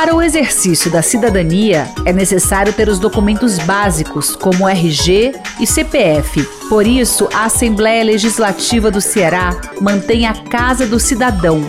Para 0.00 0.16
o 0.16 0.22
exercício 0.22 0.90
da 0.90 1.02
cidadania, 1.02 1.86
é 2.06 2.12
necessário 2.12 2.72
ter 2.72 2.88
os 2.88 2.98
documentos 2.98 3.58
básicos, 3.58 4.34
como 4.34 4.66
RG 4.66 5.34
e 5.60 5.66
CPF. 5.66 6.42
Por 6.70 6.86
isso, 6.86 7.28
a 7.34 7.44
Assembleia 7.44 8.02
Legislativa 8.02 8.90
do 8.90 8.98
Ceará 8.98 9.50
mantém 9.78 10.26
a 10.26 10.32
Casa 10.32 10.86
do 10.86 10.98
Cidadão. 10.98 11.68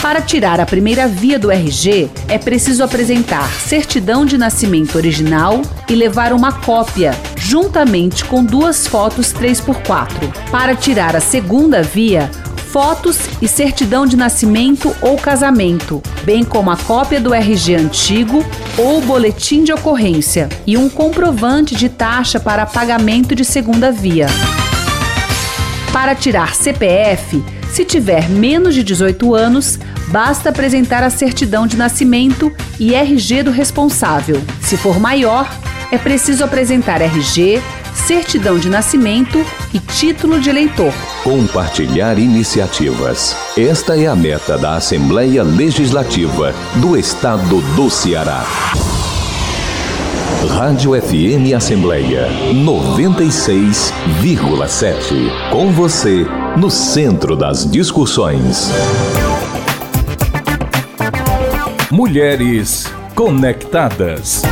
Para 0.00 0.22
tirar 0.22 0.60
a 0.60 0.64
primeira 0.64 1.06
via 1.06 1.38
do 1.38 1.50
RG, 1.50 2.08
é 2.26 2.38
preciso 2.38 2.82
apresentar 2.82 3.46
certidão 3.50 4.24
de 4.24 4.38
nascimento 4.38 4.96
original 4.96 5.60
e 5.90 5.94
levar 5.94 6.32
uma 6.32 6.52
cópia, 6.52 7.12
juntamente 7.36 8.24
com 8.24 8.42
duas 8.42 8.86
fotos 8.86 9.30
3x4. 9.34 10.50
Para 10.50 10.74
tirar 10.74 11.14
a 11.14 11.20
segunda 11.20 11.82
via, 11.82 12.30
fotos 12.70 13.18
e 13.42 13.48
certidão 13.48 14.06
de 14.06 14.16
nascimento 14.16 14.94
ou 15.00 15.16
casamento, 15.16 16.00
bem 16.22 16.44
como 16.44 16.70
a 16.70 16.76
cópia 16.76 17.20
do 17.20 17.34
RG 17.34 17.74
antigo 17.74 18.44
ou 18.78 19.00
boletim 19.00 19.64
de 19.64 19.72
ocorrência 19.72 20.48
e 20.66 20.76
um 20.76 20.88
comprovante 20.88 21.74
de 21.74 21.88
taxa 21.88 22.38
para 22.38 22.66
pagamento 22.66 23.34
de 23.34 23.44
segunda 23.44 23.90
via. 23.90 24.26
Para 25.92 26.14
tirar 26.14 26.54
CPF, 26.54 27.42
se 27.72 27.84
tiver 27.84 28.28
menos 28.28 28.74
de 28.74 28.84
18 28.84 29.34
anos, 29.34 29.78
basta 30.08 30.50
apresentar 30.50 31.02
a 31.02 31.10
certidão 31.10 31.66
de 31.66 31.76
nascimento 31.76 32.52
e 32.78 32.94
RG 32.94 33.42
do 33.42 33.50
responsável. 33.50 34.40
Se 34.60 34.76
for 34.76 35.00
maior, 35.00 35.50
é 35.90 35.98
preciso 35.98 36.44
apresentar 36.44 37.02
RG, 37.02 37.60
certidão 37.94 38.58
de 38.58 38.68
nascimento 38.68 39.44
e 39.72 39.78
título 39.78 40.40
de 40.40 40.50
eleitor. 40.50 40.92
Compartilhar 41.22 42.18
iniciativas. 42.18 43.36
Esta 43.56 43.96
é 43.96 44.06
a 44.06 44.16
meta 44.16 44.58
da 44.58 44.76
Assembleia 44.76 45.42
Legislativa 45.42 46.54
do 46.76 46.96
Estado 46.96 47.60
do 47.74 47.90
Ceará. 47.90 48.44
Rádio 50.48 50.92
FM 51.00 51.54
Assembleia 51.56 52.28
96,7. 52.52 55.50
Com 55.50 55.70
você, 55.70 56.26
no 56.56 56.68
centro 56.70 57.36
das 57.36 57.70
discussões. 57.70 58.70
Mulheres 61.90 62.86
conectadas. 63.14 64.42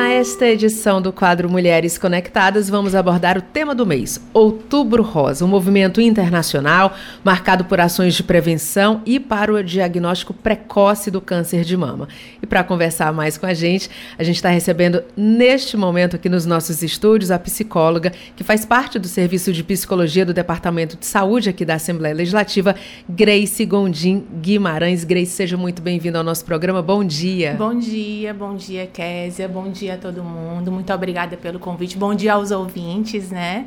Nesta 0.00 0.46
edição 0.46 1.02
do 1.02 1.12
quadro 1.12 1.50
Mulheres 1.50 1.98
Conectadas, 1.98 2.70
vamos 2.70 2.94
abordar 2.94 3.36
o 3.36 3.42
tema 3.42 3.74
do 3.74 3.84
mês, 3.84 4.20
Outubro 4.32 5.02
Rosa, 5.02 5.44
um 5.44 5.48
movimento 5.48 6.00
internacional 6.00 6.94
marcado 7.24 7.64
por 7.64 7.80
ações 7.80 8.14
de 8.14 8.22
prevenção 8.22 9.02
e 9.04 9.18
para 9.18 9.52
o 9.52 9.62
diagnóstico 9.62 10.32
precoce 10.32 11.10
do 11.10 11.20
câncer 11.20 11.64
de 11.64 11.76
mama. 11.76 12.06
E 12.40 12.46
para 12.46 12.62
conversar 12.62 13.12
mais 13.12 13.36
com 13.36 13.44
a 13.44 13.52
gente, 13.52 13.90
a 14.16 14.22
gente 14.22 14.36
está 14.36 14.50
recebendo 14.50 15.02
neste 15.16 15.76
momento 15.76 16.14
aqui 16.14 16.28
nos 16.28 16.46
nossos 16.46 16.80
estúdios 16.80 17.32
a 17.32 17.38
psicóloga 17.38 18.12
que 18.36 18.44
faz 18.44 18.64
parte 18.64 19.00
do 19.00 19.08
Serviço 19.08 19.52
de 19.52 19.64
Psicologia 19.64 20.24
do 20.24 20.32
Departamento 20.32 20.96
de 20.96 21.06
Saúde 21.06 21.48
aqui 21.48 21.64
da 21.64 21.74
Assembleia 21.74 22.14
Legislativa, 22.14 22.76
Grace 23.08 23.64
Gondim 23.66 24.24
Guimarães. 24.40 25.02
Grace, 25.02 25.32
seja 25.32 25.56
muito 25.56 25.82
bem-vinda 25.82 26.18
ao 26.18 26.24
nosso 26.24 26.44
programa. 26.44 26.80
Bom 26.80 27.04
dia. 27.04 27.54
Bom 27.58 27.76
dia, 27.76 28.32
bom 28.32 28.54
dia, 28.54 28.86
Késia. 28.86 29.48
Bom 29.48 29.68
dia 29.68 29.87
dia 29.88 29.94
a 29.94 29.98
todo 29.98 30.22
mundo. 30.22 30.70
Muito 30.70 30.92
obrigada 30.92 31.36
pelo 31.36 31.58
convite. 31.58 31.96
Bom 31.96 32.14
dia 32.14 32.34
aos 32.34 32.50
ouvintes, 32.50 33.30
né? 33.30 33.66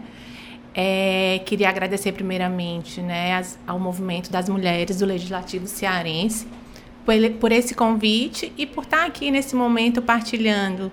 É, 0.73 1.41
queria 1.45 1.67
agradecer 1.67 2.11
primeiramente 2.11 3.01
né, 3.01 3.35
as, 3.35 3.57
ao 3.65 3.79
movimento 3.79 4.31
das 4.31 4.47
mulheres 4.47 4.99
do 4.99 5.05
Legislativo 5.05 5.65
Cearense 5.67 6.47
por, 7.03 7.15
por 7.39 7.51
esse 7.51 7.73
convite 7.73 8.53
e 8.55 8.65
por 8.65 8.83
estar 8.83 9.05
aqui 9.05 9.31
nesse 9.31 9.55
momento 9.55 10.01
partilhando 10.01 10.91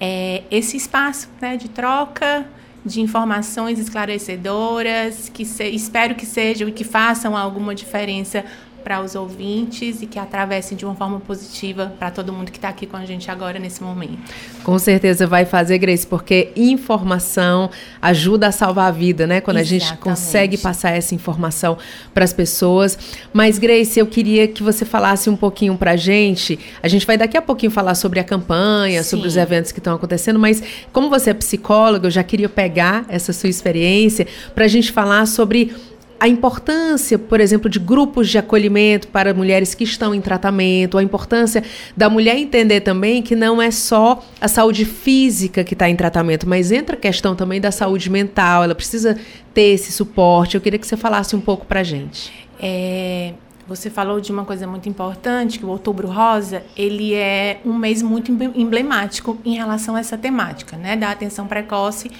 é, 0.00 0.44
esse 0.50 0.76
espaço 0.76 1.28
né, 1.40 1.56
de 1.56 1.68
troca 1.68 2.46
de 2.86 3.00
informações 3.00 3.78
esclarecedoras, 3.78 5.28
que 5.28 5.44
se, 5.44 5.64
espero 5.64 6.14
que 6.14 6.24
sejam 6.24 6.68
e 6.68 6.72
que 6.72 6.84
façam 6.84 7.36
alguma 7.36 7.74
diferença 7.74 8.44
para 8.84 9.00
os 9.00 9.14
ouvintes 9.14 10.02
e 10.02 10.06
que 10.06 10.18
atravessem 10.18 10.76
de 10.76 10.84
uma 10.84 10.94
forma 10.94 11.18
positiva 11.18 11.94
para 11.98 12.10
todo 12.10 12.32
mundo 12.32 12.52
que 12.52 12.58
está 12.58 12.68
aqui 12.68 12.86
com 12.86 12.98
a 12.98 13.06
gente 13.06 13.30
agora 13.30 13.58
nesse 13.58 13.82
momento. 13.82 14.18
Com 14.62 14.78
certeza 14.78 15.26
vai 15.26 15.46
fazer, 15.46 15.78
Grace, 15.78 16.06
porque 16.06 16.52
informação 16.54 17.70
ajuda 18.00 18.48
a 18.48 18.52
salvar 18.52 18.88
a 18.88 18.90
vida, 18.90 19.26
né? 19.26 19.40
Quando 19.40 19.56
Exatamente. 19.56 19.84
a 19.84 19.88
gente 19.88 19.98
consegue 19.98 20.58
passar 20.58 20.90
essa 20.90 21.14
informação 21.14 21.78
para 22.12 22.24
as 22.24 22.32
pessoas. 22.32 22.98
Mas, 23.32 23.58
Grace, 23.58 23.98
eu 23.98 24.06
queria 24.06 24.46
que 24.46 24.62
você 24.62 24.84
falasse 24.84 25.30
um 25.30 25.36
pouquinho 25.36 25.76
para 25.76 25.92
a 25.92 25.96
gente. 25.96 26.58
A 26.82 26.88
gente 26.88 27.06
vai 27.06 27.16
daqui 27.16 27.36
a 27.36 27.42
pouquinho 27.42 27.72
falar 27.72 27.94
sobre 27.94 28.20
a 28.20 28.24
campanha, 28.24 29.02
Sim. 29.02 29.10
sobre 29.10 29.26
os 29.26 29.36
eventos 29.36 29.72
que 29.72 29.80
estão 29.80 29.94
acontecendo, 29.94 30.38
mas 30.38 30.62
como 30.92 31.08
você 31.08 31.30
é 31.30 31.34
psicóloga, 31.34 32.06
eu 32.06 32.10
já 32.10 32.22
queria 32.22 32.48
pegar 32.48 33.06
essa 33.08 33.32
sua 33.32 33.48
experiência 33.48 34.26
para 34.54 34.66
a 34.66 34.68
gente 34.68 34.92
falar 34.92 35.26
sobre 35.26 35.74
a 36.18 36.28
importância, 36.28 37.18
por 37.18 37.40
exemplo, 37.40 37.68
de 37.68 37.78
grupos 37.78 38.28
de 38.28 38.38
acolhimento 38.38 39.08
para 39.08 39.34
mulheres 39.34 39.74
que 39.74 39.84
estão 39.84 40.14
em 40.14 40.20
tratamento, 40.20 40.96
a 40.96 41.02
importância 41.02 41.62
da 41.96 42.08
mulher 42.08 42.36
entender 42.36 42.80
também 42.80 43.22
que 43.22 43.34
não 43.36 43.60
é 43.60 43.70
só 43.70 44.24
a 44.40 44.48
saúde 44.48 44.84
física 44.84 45.64
que 45.64 45.74
está 45.74 45.88
em 45.88 45.96
tratamento, 45.96 46.48
mas 46.48 46.72
entra 46.72 46.96
a 46.96 46.98
questão 46.98 47.34
também 47.34 47.60
da 47.60 47.70
saúde 47.70 48.10
mental, 48.10 48.64
ela 48.64 48.74
precisa 48.74 49.18
ter 49.52 49.74
esse 49.74 49.92
suporte. 49.92 50.54
Eu 50.54 50.60
queria 50.60 50.78
que 50.78 50.86
você 50.86 50.96
falasse 50.96 51.36
um 51.36 51.40
pouco 51.40 51.66
para 51.66 51.80
a 51.80 51.84
gente. 51.84 52.32
É, 52.60 53.34
você 53.66 53.88
falou 53.90 54.20
de 54.20 54.30
uma 54.30 54.44
coisa 54.44 54.66
muito 54.66 54.88
importante, 54.88 55.58
que 55.58 55.64
o 55.64 55.68
Outubro 55.68 56.08
Rosa, 56.08 56.62
ele 56.76 57.14
é 57.14 57.60
um 57.64 57.74
mês 57.74 58.02
muito 58.02 58.30
emblemático 58.30 59.38
em 59.44 59.56
relação 59.56 59.96
a 59.96 60.00
essa 60.00 60.18
temática, 60.18 60.76
né, 60.76 60.96
da 60.96 61.10
atenção 61.10 61.46
precoce 61.46 62.10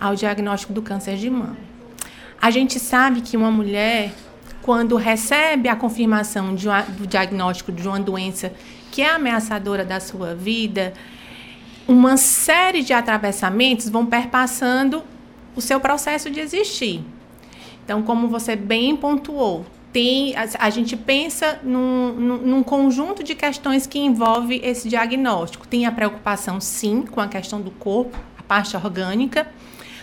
ao 0.00 0.14
diagnóstico 0.14 0.72
do 0.72 0.82
câncer 0.82 1.16
de 1.16 1.28
mama. 1.28 1.71
A 2.42 2.50
gente 2.50 2.80
sabe 2.80 3.20
que 3.20 3.36
uma 3.36 3.52
mulher, 3.52 4.12
quando 4.62 4.96
recebe 4.96 5.68
a 5.68 5.76
confirmação 5.76 6.56
de 6.56 6.66
uma, 6.66 6.82
do 6.82 7.06
diagnóstico 7.06 7.70
de 7.70 7.86
uma 7.86 8.00
doença 8.00 8.52
que 8.90 9.00
é 9.00 9.10
ameaçadora 9.10 9.84
da 9.84 10.00
sua 10.00 10.34
vida, 10.34 10.92
uma 11.86 12.16
série 12.16 12.82
de 12.82 12.92
atravessamentos 12.92 13.88
vão 13.88 14.04
perpassando 14.04 15.04
o 15.54 15.60
seu 15.60 15.78
processo 15.78 16.28
de 16.30 16.40
existir. 16.40 17.04
Então, 17.84 18.02
como 18.02 18.26
você 18.26 18.56
bem 18.56 18.96
pontuou, 18.96 19.64
tem, 19.92 20.34
a, 20.34 20.66
a 20.66 20.70
gente 20.70 20.96
pensa 20.96 21.60
num, 21.62 22.12
num, 22.14 22.36
num, 22.38 22.62
conjunto 22.64 23.22
de 23.22 23.36
questões 23.36 23.86
que 23.86 24.00
envolve 24.00 24.60
esse 24.64 24.88
diagnóstico. 24.88 25.68
Tem 25.68 25.86
a 25.86 25.92
preocupação, 25.92 26.60
sim, 26.60 27.02
com 27.02 27.20
a 27.20 27.28
questão 27.28 27.60
do 27.60 27.70
corpo, 27.70 28.18
a 28.36 28.42
parte 28.42 28.76
orgânica, 28.76 29.46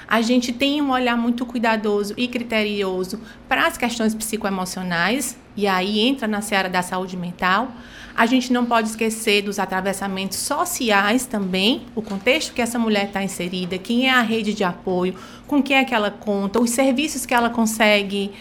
a 0.10 0.22
gente 0.22 0.52
tem 0.52 0.82
um 0.82 0.90
olhar 0.90 1.16
muito 1.16 1.46
cuidadoso 1.46 2.16
e 2.18 2.28
criterioso 2.28 3.22
para 3.48 3.68
as 3.68 3.78
questões 3.78 4.16
psicoemocionais, 4.16 5.38
e 5.56 5.68
aí 5.68 6.00
entra 6.00 6.28
na 6.28 6.42
seara 6.42 6.68
da 6.68 6.82
saúde 6.82 7.16
mental. 7.16 7.72
A 8.16 8.26
gente 8.26 8.52
não 8.52 8.66
pode 8.66 8.90
esquecer 8.90 9.44
dos 9.44 9.60
atravessamentos 9.60 10.40
sociais 10.40 11.28
também, 11.28 11.84
o 11.96 12.02
contexto 12.02 12.56
que 12.56 12.62
essa 12.62 12.80
mulher 12.80 13.06
está 13.06 13.24
inserida, 13.24 13.78
quem 13.78 14.08
é 14.08 14.10
a 14.10 14.22
rede 14.22 14.52
de 14.52 14.64
apoio, 14.64 15.14
com 15.46 15.62
quem 15.62 15.78
é 15.78 15.86
que 15.86 15.94
ela 15.94 16.10
conta, 16.10 16.60
os 16.60 16.72
serviços 16.72 17.24
que 17.24 17.36
ela 17.36 17.52
consegue 17.52 18.32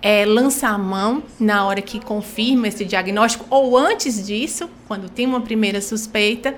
é, 0.00 0.24
lançar 0.24 0.70
a 0.70 0.78
mão 0.78 1.24
na 1.40 1.66
hora 1.66 1.82
que 1.82 1.98
confirma 1.98 2.68
esse 2.68 2.84
diagnóstico, 2.84 3.44
ou 3.50 3.76
antes 3.76 4.24
disso, 4.24 4.70
quando 4.86 5.08
tem 5.08 5.26
uma 5.26 5.40
primeira 5.40 5.80
suspeita 5.80 6.56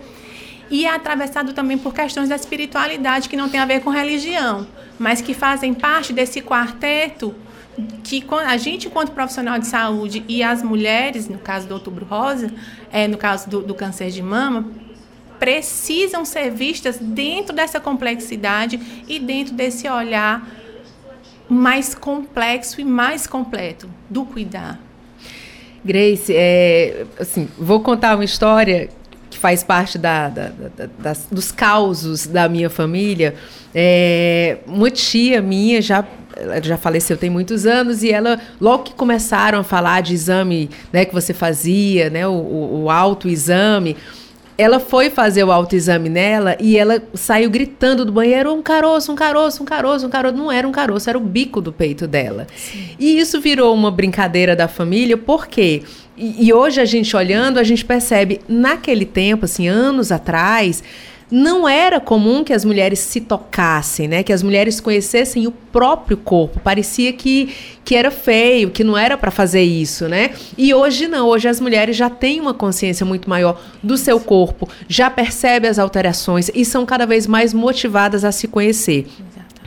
e 0.71 0.85
é 0.85 0.91
atravessado 0.91 1.53
também 1.53 1.79
por 1.79 1.95
questões 1.95 2.29
da 2.29 2.37
espiritualidade 2.37 3.29
que 3.29 3.37
não 3.37 3.49
tem 3.49 3.61
a 3.61 3.65
ver 3.65 3.81
com 3.81 3.91
religião, 3.91 4.67
mas 4.99 5.21
que 5.21 5.35
fazem 5.35 5.73
parte 5.73 6.13
desse 6.13 6.41
quarteto 6.41 7.35
que 8.03 8.25
a 8.45 8.57
gente, 8.57 8.89
enquanto 8.89 9.13
profissional 9.13 9.59
de 9.59 9.67
saúde, 9.67 10.25
e 10.27 10.43
as 10.43 10.63
mulheres, 10.63 11.29
no 11.29 11.39
caso 11.39 11.69
do 11.69 11.75
Outubro 11.75 12.05
Rosa, 12.05 12.53
é, 12.93 13.07
no 13.07 13.17
caso 13.17 13.49
do, 13.49 13.63
do 13.63 13.75
câncer 13.75 14.11
de 14.11 14.23
mama, 14.23 14.69
precisam 15.39 16.25
ser 16.25 16.51
vistas 16.51 16.99
dentro 16.99 17.55
dessa 17.55 17.79
complexidade 17.79 19.05
e 19.07 19.21
dentro 19.21 19.55
desse 19.55 19.89
olhar 19.89 20.49
mais 21.49 21.95
complexo 21.95 22.81
e 22.81 22.85
mais 22.85 23.27
completo 23.27 23.89
do 24.11 24.25
cuidar. 24.25 24.81
Grace, 25.85 26.33
é, 26.35 27.07
assim, 27.19 27.49
vou 27.57 27.81
contar 27.81 28.17
uma 28.17 28.25
história 28.25 28.91
que 29.39 29.41
faz 29.41 29.63
parte 29.63 29.97
da, 29.97 30.29
da, 30.29 30.49
da, 30.49 30.89
das, 30.99 31.29
dos 31.31 31.53
causos 31.53 32.27
da 32.27 32.49
minha 32.49 32.69
família, 32.69 33.35
é, 33.73 34.59
uma 34.67 34.91
tia 34.91 35.41
minha 35.41 35.81
já 35.81 36.05
já 36.63 36.77
faleceu 36.77 37.17
tem 37.17 37.29
muitos 37.29 37.67
anos 37.67 38.05
e 38.05 38.13
ela 38.13 38.39
logo 38.61 38.85
que 38.85 38.95
começaram 38.95 39.59
a 39.59 39.65
falar 39.65 40.03
de 40.03 40.15
exame 40.15 40.71
né 40.93 41.05
que 41.05 41.13
você 41.13 41.35
fazia 41.35 42.09
né 42.11 42.29
o, 42.29 42.85
o, 42.85 42.91
autoexame 42.91 43.97
ela 44.57 44.79
foi 44.79 45.11
fazer 45.11 45.43
o 45.43 45.51
autoexame 45.51 46.09
nela 46.09 46.57
e 46.61 46.79
ela 46.79 47.03
saiu 47.13 47.51
gritando 47.51 48.05
do 48.05 48.13
banheiro: 48.13 48.53
um 48.53 48.63
caroço, 48.63 49.11
um 49.11 49.17
caroço, 49.17 49.63
um 49.63 49.67
caroço, 49.67 50.07
um 50.07 50.11
caroço. 50.11 50.37
Não 50.37 50.51
era 50.51 50.67
um 50.67 50.73
caroço, 50.73 51.09
era 51.09 51.17
o 51.17 51.21
bico 51.21 51.61
do 51.61 51.73
peito 51.73 52.09
dela. 52.09 52.47
Sim. 52.57 52.91
E 52.99 53.19
isso 53.19 53.41
virou 53.41 53.73
uma 53.73 53.91
brincadeira 53.91 54.57
da 54.57 54.67
família, 54.67 55.17
porque 55.17 55.85
e, 56.19 56.47
e 56.47 56.53
hoje 56.53 56.81
a 56.81 56.85
gente 56.85 57.17
olhando, 57.17 57.59
a 57.59 57.63
gente 57.63 57.85
percebe, 57.85 58.41
naquele 58.49 59.05
tempo, 59.05 59.45
assim, 59.45 59.69
anos 59.69 60.11
atrás, 60.11 60.83
não 61.31 61.69
era 61.69 62.01
comum 62.01 62.43
que 62.43 62.53
as 62.53 62.65
mulheres 62.65 62.99
se 63.01 63.21
tocassem, 63.21 64.09
né? 64.09 64.23
Que 64.23 64.33
as 64.33 64.43
mulheres 64.43 64.81
conhecessem 64.81 65.47
o 65.47 65.53
próprio 65.53 66.17
corpo. 66.17 66.59
Parecia 66.61 67.13
que, 67.13 67.55
que 67.85 67.95
era 67.95 68.11
feio, 68.11 68.71
que 68.71 68.83
não 68.83 68.97
era 68.97 69.17
para 69.17 69.31
fazer 69.31 69.63
isso, 69.63 70.09
né? 70.09 70.31
E 70.57 70.73
hoje 70.73 71.07
não. 71.07 71.29
Hoje 71.29 71.47
as 71.47 71.61
mulheres 71.61 71.97
já 71.97 72.09
têm 72.09 72.41
uma 72.41 72.55
consciência 72.55 73.05
muito 73.05 73.29
maior 73.29 73.61
do 73.83 73.99
seu 73.99 74.19
corpo, 74.19 74.69
já 74.89 75.11
percebem 75.11 75.71
as 75.71 75.79
alterações 75.79 76.51
e 76.55 76.65
são 76.65 76.87
cada 76.87 77.05
vez 77.05 77.27
mais 77.27 77.53
motivadas 77.53 78.25
a 78.25 78.33
se 78.33 78.49
conhecer. 78.49 79.07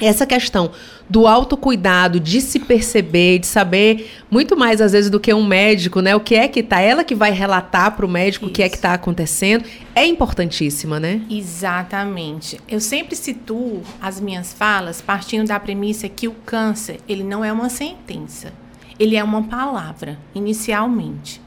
Essa 0.01 0.25
questão 0.25 0.71
do 1.07 1.27
autocuidado, 1.27 2.19
de 2.19 2.41
se 2.41 2.59
perceber, 2.59 3.39
de 3.39 3.45
saber 3.47 4.11
muito 4.31 4.57
mais 4.57 4.81
às 4.81 4.93
vezes 4.93 5.11
do 5.11 5.19
que 5.19 5.33
um 5.33 5.45
médico, 5.45 6.01
né? 6.01 6.15
O 6.15 6.19
que 6.19 6.35
é 6.35 6.47
que 6.47 6.63
tá, 6.63 6.79
ela 6.79 7.03
que 7.03 7.13
vai 7.13 7.31
relatar 7.31 7.95
para 7.95 8.05
o 8.05 8.09
médico 8.09 8.45
Isso. 8.45 8.51
o 8.51 8.53
que 8.53 8.63
é 8.63 8.69
que 8.69 8.75
está 8.75 8.93
acontecendo, 8.93 9.63
é 9.93 10.05
importantíssima, 10.05 10.99
né? 10.99 11.21
Exatamente. 11.29 12.59
Eu 12.67 12.79
sempre 12.79 13.15
situo 13.15 13.83
as 14.01 14.19
minhas 14.19 14.53
falas 14.53 15.01
partindo 15.01 15.47
da 15.47 15.59
premissa 15.59 16.09
que 16.09 16.27
o 16.27 16.33
câncer, 16.45 16.99
ele 17.07 17.23
não 17.23 17.45
é 17.45 17.53
uma 17.53 17.69
sentença. 17.69 18.51
Ele 18.97 19.15
é 19.15 19.23
uma 19.23 19.43
palavra, 19.43 20.17
inicialmente. 20.33 21.41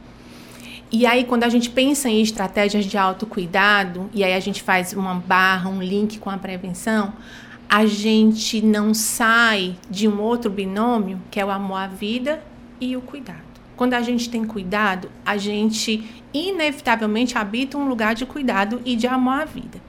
E 0.96 1.06
aí, 1.06 1.24
quando 1.24 1.42
a 1.42 1.48
gente 1.48 1.70
pensa 1.70 2.08
em 2.08 2.20
estratégias 2.22 2.84
de 2.84 2.96
autocuidado, 2.96 4.08
e 4.14 4.22
aí 4.22 4.32
a 4.32 4.40
gente 4.40 4.62
faz 4.62 4.92
uma 4.92 5.14
barra, 5.14 5.68
um 5.68 5.82
link 5.82 6.18
com 6.18 6.30
a 6.30 6.38
prevenção, 6.38 7.12
a 7.74 7.86
gente 7.86 8.62
não 8.62 8.94
sai 8.94 9.74
de 9.90 10.06
um 10.06 10.20
outro 10.20 10.48
binômio, 10.48 11.20
que 11.28 11.40
é 11.40 11.44
o 11.44 11.50
amor 11.50 11.78
à 11.78 11.88
vida 11.88 12.40
e 12.80 12.96
o 12.96 13.00
cuidado. 13.00 13.42
Quando 13.74 13.94
a 13.94 14.00
gente 14.00 14.30
tem 14.30 14.44
cuidado, 14.44 15.10
a 15.26 15.36
gente 15.36 16.22
inevitavelmente 16.32 17.36
habita 17.36 17.76
um 17.76 17.88
lugar 17.88 18.14
de 18.14 18.24
cuidado 18.24 18.80
e 18.84 18.94
de 18.94 19.08
amor 19.08 19.42
à 19.42 19.44
vida. 19.44 19.82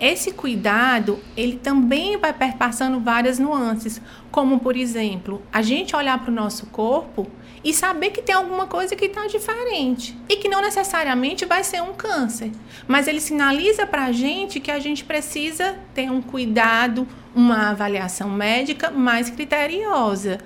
Esse 0.00 0.32
cuidado, 0.32 1.18
ele 1.36 1.58
também 1.58 2.16
vai 2.16 2.32
perpassando 2.32 2.98
várias 3.00 3.38
nuances, 3.38 4.00
como 4.30 4.58
por 4.58 4.74
exemplo, 4.74 5.42
a 5.52 5.60
gente 5.60 5.94
olhar 5.94 6.18
para 6.20 6.30
o 6.30 6.34
nosso 6.34 6.68
corpo 6.68 7.26
e 7.62 7.74
saber 7.74 8.10
que 8.10 8.22
tem 8.22 8.34
alguma 8.34 8.66
coisa 8.66 8.96
que 8.96 9.04
está 9.04 9.26
diferente 9.26 10.16
e 10.28 10.36
que 10.36 10.48
não 10.48 10.62
necessariamente 10.62 11.44
vai 11.44 11.62
ser 11.62 11.82
um 11.82 11.92
câncer, 11.92 12.50
mas 12.88 13.06
ele 13.06 13.20
sinaliza 13.20 13.86
para 13.86 14.06
a 14.06 14.12
gente 14.12 14.60
que 14.60 14.70
a 14.70 14.78
gente 14.78 15.04
precisa 15.04 15.76
ter 15.94 16.10
um 16.10 16.22
cuidado, 16.22 17.06
uma 17.34 17.70
avaliação 17.70 18.30
médica 18.30 18.90
mais 18.90 19.28
criteriosa. 19.28 20.38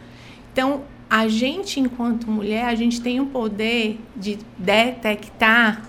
Então, 0.52 0.82
a 1.08 1.28
gente, 1.28 1.78
enquanto 1.78 2.28
mulher, 2.28 2.64
a 2.64 2.74
gente 2.74 3.00
tem 3.00 3.20
o 3.20 3.26
poder 3.26 4.00
de 4.16 4.38
detectar 4.58 5.82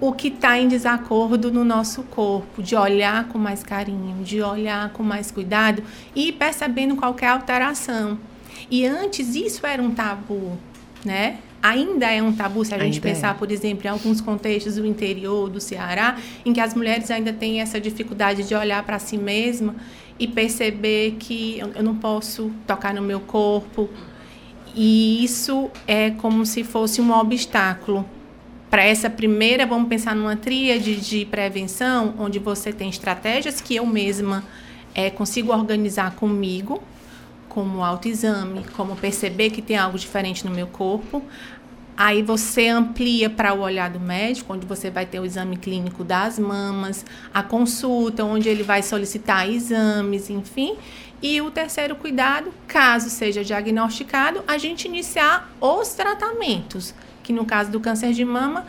o 0.00 0.12
que 0.12 0.28
está 0.28 0.58
em 0.58 0.68
desacordo 0.68 1.50
no 1.50 1.64
nosso 1.64 2.02
corpo, 2.04 2.62
de 2.62 2.76
olhar 2.76 3.24
com 3.28 3.38
mais 3.38 3.62
carinho, 3.62 4.22
de 4.22 4.40
olhar 4.40 4.90
com 4.90 5.02
mais 5.02 5.30
cuidado 5.30 5.82
e 6.14 6.28
ir 6.28 6.32
percebendo 6.32 6.96
qualquer 6.96 7.28
alteração. 7.28 8.18
E 8.70 8.86
antes 8.86 9.34
isso 9.34 9.66
era 9.66 9.82
um 9.82 9.94
tabu, 9.94 10.58
né? 11.04 11.38
Ainda 11.62 12.10
é 12.10 12.22
um 12.22 12.32
tabu 12.32 12.64
se 12.64 12.74
a 12.74 12.78
gente 12.78 12.94
ainda 12.94 13.08
pensar, 13.08 13.30
é. 13.30 13.34
por 13.34 13.50
exemplo, 13.50 13.86
em 13.86 13.90
alguns 13.90 14.20
contextos 14.20 14.76
do 14.76 14.86
interior 14.86 15.48
do 15.48 15.60
Ceará, 15.60 16.16
em 16.44 16.52
que 16.52 16.60
as 16.60 16.74
mulheres 16.74 17.10
ainda 17.10 17.32
têm 17.32 17.60
essa 17.60 17.80
dificuldade 17.80 18.46
de 18.46 18.54
olhar 18.54 18.82
para 18.84 18.98
si 18.98 19.16
mesma 19.16 19.74
e 20.18 20.28
perceber 20.28 21.16
que 21.18 21.58
eu 21.58 21.82
não 21.82 21.96
posso 21.96 22.52
tocar 22.66 22.94
no 22.94 23.02
meu 23.02 23.20
corpo. 23.20 23.88
E 24.74 25.24
isso 25.24 25.70
é 25.86 26.10
como 26.10 26.46
se 26.46 26.62
fosse 26.62 27.00
um 27.00 27.12
obstáculo 27.12 28.04
para 28.70 28.84
essa 28.84 29.08
primeira, 29.08 29.64
vamos 29.64 29.88
pensar 29.88 30.14
numa 30.14 30.36
tríade 30.36 30.96
de 30.96 31.24
prevenção, 31.24 32.14
onde 32.18 32.38
você 32.38 32.72
tem 32.72 32.88
estratégias 32.88 33.60
que 33.60 33.76
eu 33.76 33.86
mesma 33.86 34.44
é, 34.94 35.08
consigo 35.10 35.52
organizar 35.52 36.14
comigo, 36.14 36.82
como 37.48 37.82
autoexame, 37.82 38.64
como 38.76 38.96
perceber 38.96 39.50
que 39.50 39.62
tem 39.62 39.76
algo 39.76 39.98
diferente 39.98 40.46
no 40.46 40.52
meu 40.52 40.66
corpo. 40.66 41.22
Aí 41.96 42.22
você 42.22 42.68
amplia 42.68 43.28
para 43.28 43.52
o 43.52 43.60
olhar 43.60 43.90
do 43.90 43.98
médico, 43.98 44.52
onde 44.52 44.64
você 44.64 44.88
vai 44.88 45.04
ter 45.04 45.18
o 45.18 45.24
exame 45.24 45.56
clínico 45.56 46.04
das 46.04 46.38
mamas, 46.38 47.04
a 47.34 47.42
consulta, 47.42 48.24
onde 48.24 48.48
ele 48.48 48.62
vai 48.62 48.82
solicitar 48.84 49.50
exames, 49.50 50.30
enfim. 50.30 50.76
E 51.20 51.40
o 51.40 51.50
terceiro 51.50 51.96
cuidado, 51.96 52.52
caso 52.68 53.10
seja 53.10 53.42
diagnosticado, 53.42 54.44
a 54.46 54.56
gente 54.56 54.86
iniciar 54.86 55.50
os 55.60 55.94
tratamentos, 55.94 56.94
que 57.24 57.32
no 57.32 57.44
caso 57.44 57.72
do 57.72 57.80
câncer 57.80 58.12
de 58.12 58.24
mama 58.24 58.64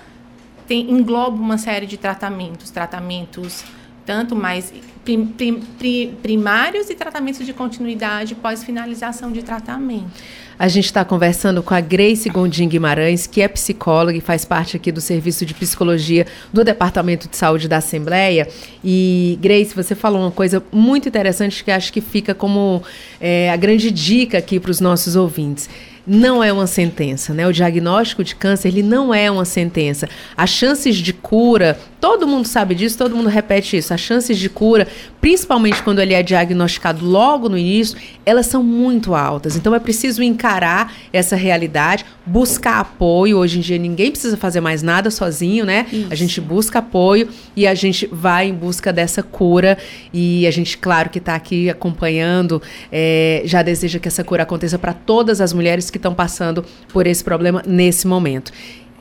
tem, 0.68 0.90
engloba 0.90 1.38
uma 1.38 1.60
série 1.60 1.86
de 1.86 1.98
tratamentos, 1.98 2.72
tratamentos 2.72 3.64
tanto 4.10 4.36
mais 4.36 4.74
prim, 5.06 5.24
prim, 5.24 5.62
prim, 5.78 6.18
primários 6.20 6.90
e 6.90 6.96
tratamentos 6.96 7.46
de 7.46 7.54
continuidade 7.54 8.34
pós 8.34 8.64
finalização 8.64 9.32
de 9.32 9.44
tratamento. 9.44 10.10
A 10.58 10.68
gente 10.68 10.86
está 10.86 11.06
conversando 11.06 11.62
com 11.62 11.76
a 11.76 11.80
Grace 11.80 12.28
Gondim 12.28 12.68
Guimarães, 12.68 13.28
que 13.28 13.40
é 13.40 13.48
psicóloga 13.48 14.18
e 14.18 14.20
faz 14.20 14.46
parte 14.46 14.76
aqui 14.76 14.92
do 14.92 15.00
Serviço 15.00 15.46
de 15.46 15.54
Psicologia 15.54 16.26
do 16.52 16.64
Departamento 16.64 17.30
de 17.30 17.38
Saúde 17.38 17.68
da 17.68 17.78
Assembleia. 17.78 18.48
E, 18.84 19.38
Grace, 19.40 19.76
você 19.76 19.94
falou 19.94 20.22
uma 20.22 20.32
coisa 20.32 20.62
muito 20.72 21.08
interessante 21.08 21.64
que 21.64 21.70
acho 21.70 21.94
que 21.94 22.02
fica 22.02 22.34
como 22.34 22.82
é, 23.22 23.52
a 23.52 23.56
grande 23.56 23.92
dica 23.92 24.40
aqui 24.40 24.60
para 24.60 24.72
os 24.72 24.82
nossos 24.82 25.16
ouvintes 25.16 25.70
não 26.10 26.44
é 26.44 26.52
uma 26.52 26.66
sentença, 26.66 27.36
né? 27.36 27.48
O 27.48 27.54
diagnóstico 27.54 28.24
de 28.24 28.36
câncer, 28.36 28.70
ele 28.70 28.82
não 28.82 29.14
é 29.14 29.30
uma 29.30 29.46
sentença. 29.46 30.10
As 30.36 30.50
chances 30.50 30.96
de 30.96 31.14
cura, 31.14 31.80
todo 32.00 32.28
mundo 32.28 32.48
sabe 32.48 32.76
disso, 32.76 32.98
todo 32.98 33.16
mundo 33.16 33.30
repete 33.30 33.78
isso. 33.78 33.94
As 33.94 34.00
chances 34.00 34.38
de 34.38 34.50
cura, 34.50 34.88
principalmente 35.20 35.84
quando 35.84 36.00
ele 36.00 36.14
é 36.14 36.24
diagnosticado 36.24 37.06
logo 37.06 37.50
no 37.50 37.58
início, 37.58 37.98
elas 38.26 38.46
são 38.46 38.64
muito 38.64 39.14
altas. 39.14 39.56
Então 39.56 39.76
é 39.76 39.80
preciso 39.80 40.24
encarar 40.24 40.94
essa 41.12 41.36
realidade, 41.36 42.06
buscar 42.26 42.80
apoio. 42.80 43.38
Hoje 43.38 43.60
em 43.60 43.62
dia 43.62 43.78
ninguém 43.78 44.12
precisa 44.12 44.38
fazer 44.38 44.62
mais 44.62 44.82
nada 44.82 45.12
sozinho, 45.12 45.66
né? 45.66 45.86
Isso. 45.92 46.08
A 46.10 46.16
gente 46.16 46.40
busca 46.42 46.80
apoio 46.80 47.28
e 47.56 47.68
a 47.68 47.76
gente 47.76 48.08
vai 48.12 48.48
em 48.48 48.54
busca 48.54 48.94
dessa 48.94 49.22
cura. 49.22 49.78
E 50.14 50.48
a 50.48 50.52
gente, 50.52 50.78
claro, 50.78 51.10
que 51.10 51.20
está 51.20 51.36
aqui 51.36 51.70
acompanhando, 51.70 52.62
é, 52.92 53.42
já 53.46 53.62
deseja 53.62 54.00
que 54.00 54.08
essa 54.08 54.24
cura 54.24 54.44
aconteça 54.44 54.80
para 54.80 54.94
todas 54.94 55.42
as 55.42 55.54
mulheres 55.54 55.90
que 55.90 55.98
estão 55.98 56.14
passando 56.14 56.64
por 56.94 57.06
esse 57.08 57.24
problema 57.24 57.62
nesse 57.66 58.08
momento. 58.08 58.52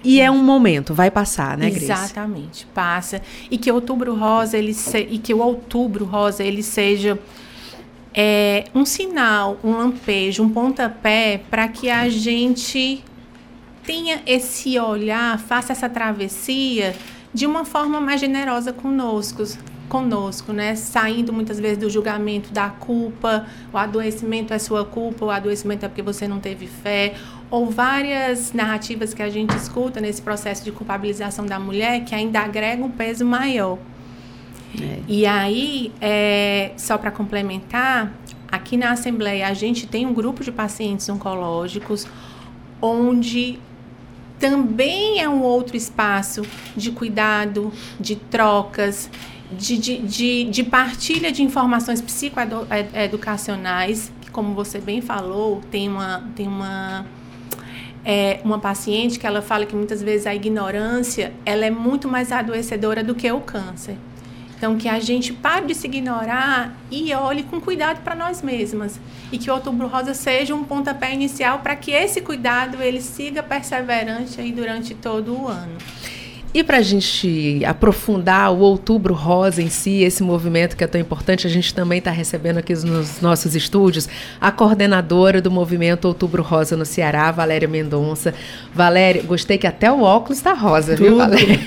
E 0.04 0.20
é 0.20 0.30
um 0.30 0.42
momento, 0.42 0.94
vai 0.94 1.10
passar, 1.10 1.56
né, 1.56 1.70
Grace? 1.70 1.84
Exatamente, 1.84 2.66
passa. 2.66 3.20
E 3.50 3.58
que 3.58 3.70
outubro 3.70 4.14
rosa 4.14 4.56
ele 4.56 4.74
se, 4.74 4.98
e 4.98 5.18
que 5.18 5.34
o 5.34 5.38
outubro 5.38 6.04
rosa 6.04 6.44
ele 6.44 6.62
seja 6.62 7.18
é, 8.14 8.64
um 8.74 8.84
sinal, 8.84 9.58
um 9.62 9.76
lampejo, 9.76 10.42
um 10.42 10.48
pontapé 10.48 11.40
para 11.50 11.68
que 11.68 11.90
a 11.90 12.08
gente 12.08 13.02
tenha 13.84 14.22
esse 14.26 14.78
olhar, 14.78 15.38
faça 15.38 15.72
essa 15.72 15.88
travessia 15.88 16.94
de 17.32 17.46
uma 17.46 17.64
forma 17.64 18.00
mais 18.00 18.20
generosa 18.20 18.72
conosco, 18.72 19.42
conosco, 19.88 20.52
né? 20.52 20.74
Saindo 20.74 21.32
muitas 21.32 21.58
vezes 21.58 21.78
do 21.78 21.88
julgamento 21.88 22.52
da 22.52 22.68
culpa, 22.68 23.46
o 23.72 23.78
adoecimento 23.78 24.52
é 24.52 24.58
sua 24.58 24.84
culpa, 24.84 25.24
o 25.24 25.30
adoecimento 25.30 25.86
é 25.86 25.88
porque 25.88 26.02
você 26.02 26.28
não 26.28 26.38
teve 26.38 26.66
fé, 26.66 27.14
ou 27.50 27.70
várias 27.70 28.52
narrativas 28.52 29.14
que 29.14 29.22
a 29.22 29.30
gente 29.30 29.56
escuta 29.56 30.00
nesse 30.00 30.20
processo 30.20 30.64
de 30.64 30.72
culpabilização 30.72 31.46
da 31.46 31.58
mulher 31.58 32.04
que 32.04 32.14
ainda 32.14 32.40
agrega 32.40 32.84
um 32.84 32.90
peso 32.90 33.24
maior. 33.24 33.78
É. 34.80 34.98
E 35.08 35.26
aí, 35.26 35.92
é, 36.00 36.72
só 36.76 36.98
para 36.98 37.10
complementar, 37.10 38.12
aqui 38.50 38.76
na 38.76 38.92
Assembleia 38.92 39.48
a 39.48 39.54
gente 39.54 39.86
tem 39.86 40.06
um 40.06 40.12
grupo 40.12 40.44
de 40.44 40.52
pacientes 40.52 41.08
oncológicos 41.08 42.06
onde 42.80 43.58
também 44.38 45.20
é 45.20 45.28
um 45.28 45.42
outro 45.42 45.76
espaço 45.76 46.42
de 46.76 46.92
cuidado, 46.92 47.72
de 47.98 48.14
trocas, 48.14 49.10
de, 49.50 49.76
de, 49.78 49.98
de, 49.98 50.44
de 50.44 50.62
partilha 50.62 51.32
de 51.32 51.42
informações 51.42 52.00
psicoeducacionais, 52.00 54.12
que, 54.20 54.30
como 54.30 54.54
você 54.54 54.78
bem 54.78 55.00
falou, 55.00 55.60
tem 55.70 55.88
uma, 55.88 56.22
tem 56.36 56.46
uma, 56.46 57.04
é, 58.04 58.40
uma 58.44 58.58
paciente 58.58 59.18
que 59.18 59.26
ela 59.26 59.42
fala 59.42 59.66
que 59.66 59.74
muitas 59.74 60.02
vezes 60.02 60.26
a 60.26 60.34
ignorância 60.34 61.32
ela 61.44 61.64
é 61.64 61.70
muito 61.70 62.08
mais 62.08 62.32
adoecedora 62.32 63.02
do 63.02 63.14
que 63.14 63.30
o 63.30 63.40
câncer. 63.40 63.96
Então, 64.58 64.76
que 64.76 64.88
a 64.88 64.98
gente 64.98 65.32
pare 65.32 65.66
de 65.66 65.74
se 65.74 65.86
ignorar 65.86 66.76
e 66.90 67.14
olhe 67.14 67.44
com 67.44 67.60
cuidado 67.60 68.02
para 68.02 68.16
nós 68.16 68.42
mesmas. 68.42 68.98
E 69.30 69.38
que 69.38 69.48
o 69.48 69.54
Outubro 69.54 69.86
Rosa 69.86 70.14
seja 70.14 70.52
um 70.52 70.64
pontapé 70.64 71.14
inicial 71.14 71.60
para 71.60 71.76
que 71.76 71.92
esse 71.92 72.20
cuidado 72.20 72.82
ele 72.82 73.00
siga 73.00 73.40
perseverante 73.40 74.40
aí 74.40 74.50
durante 74.50 74.96
todo 74.96 75.32
o 75.32 75.46
ano. 75.46 75.78
E 76.54 76.64
para 76.64 76.78
a 76.78 76.82
gente 76.82 77.62
aprofundar 77.66 78.50
o 78.50 78.60
Outubro 78.60 79.12
Rosa 79.12 79.60
em 79.60 79.68
si, 79.68 80.02
esse 80.02 80.22
movimento 80.22 80.78
que 80.78 80.82
é 80.82 80.86
tão 80.86 80.98
importante, 80.98 81.46
a 81.46 81.50
gente 81.50 81.74
também 81.74 81.98
está 81.98 82.10
recebendo 82.10 82.56
aqui 82.56 82.72
nos 82.72 83.20
nossos 83.20 83.54
estúdios 83.54 84.08
a 84.40 84.50
coordenadora 84.50 85.42
do 85.42 85.50
movimento 85.50 86.06
Outubro 86.06 86.42
Rosa 86.42 86.74
no 86.74 86.86
Ceará, 86.86 87.30
Valéria 87.30 87.68
Mendonça. 87.68 88.32
Valéria, 88.74 89.22
gostei 89.22 89.58
que 89.58 89.66
até 89.66 89.92
o 89.92 90.00
óculos 90.00 90.38
está 90.38 90.54
rosa, 90.54 90.96
Tudo. 90.96 91.04
viu, 91.04 91.16
Valéria? 91.18 91.58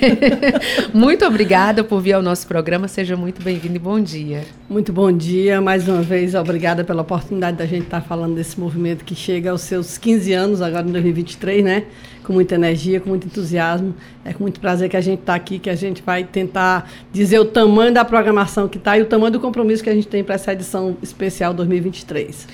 muito 0.92 1.24
obrigada 1.24 1.84
por 1.84 2.00
vir 2.00 2.14
ao 2.14 2.22
nosso 2.22 2.48
programa, 2.48 2.88
seja 2.88 3.16
muito 3.16 3.40
bem-vindo 3.40 3.76
e 3.76 3.78
bom 3.78 4.00
dia. 4.00 4.42
Muito 4.68 4.92
bom 4.92 5.12
dia, 5.12 5.60
mais 5.60 5.86
uma 5.86 6.02
vez, 6.02 6.34
obrigada 6.34 6.82
pela 6.82 7.02
oportunidade 7.02 7.56
da 7.56 7.66
gente 7.66 7.84
estar 7.84 8.00
tá 8.00 8.06
falando 8.06 8.34
desse 8.34 8.58
movimento 8.58 9.04
que 9.04 9.14
chega 9.14 9.52
aos 9.52 9.60
seus 9.60 9.96
15 9.96 10.32
anos, 10.32 10.60
agora 10.60 10.88
em 10.88 10.90
2023, 10.90 11.64
né? 11.64 11.84
com 12.22 12.32
muita 12.32 12.54
energia, 12.54 13.00
com 13.00 13.10
muito 13.10 13.26
entusiasmo. 13.26 13.94
É 14.24 14.32
com 14.32 14.44
muito 14.44 14.60
prazer 14.60 14.71
que 14.88 14.96
a 14.96 15.00
gente 15.00 15.20
está 15.20 15.34
aqui, 15.34 15.58
que 15.58 15.70
a 15.70 15.74
gente 15.74 16.02
vai 16.02 16.24
tentar 16.24 16.90
dizer 17.12 17.38
o 17.38 17.44
tamanho 17.44 17.92
da 17.92 18.04
programação 18.04 18.68
que 18.68 18.78
está 18.78 18.96
e 18.98 19.02
o 19.02 19.06
tamanho 19.06 19.32
do 19.32 19.40
compromisso 19.40 19.82
que 19.82 19.90
a 19.90 19.94
gente 19.94 20.08
tem 20.08 20.22
para 20.24 20.34
essa 20.34 20.52
edição 20.52 20.96
especial 21.02 21.52
2023. 21.54 22.46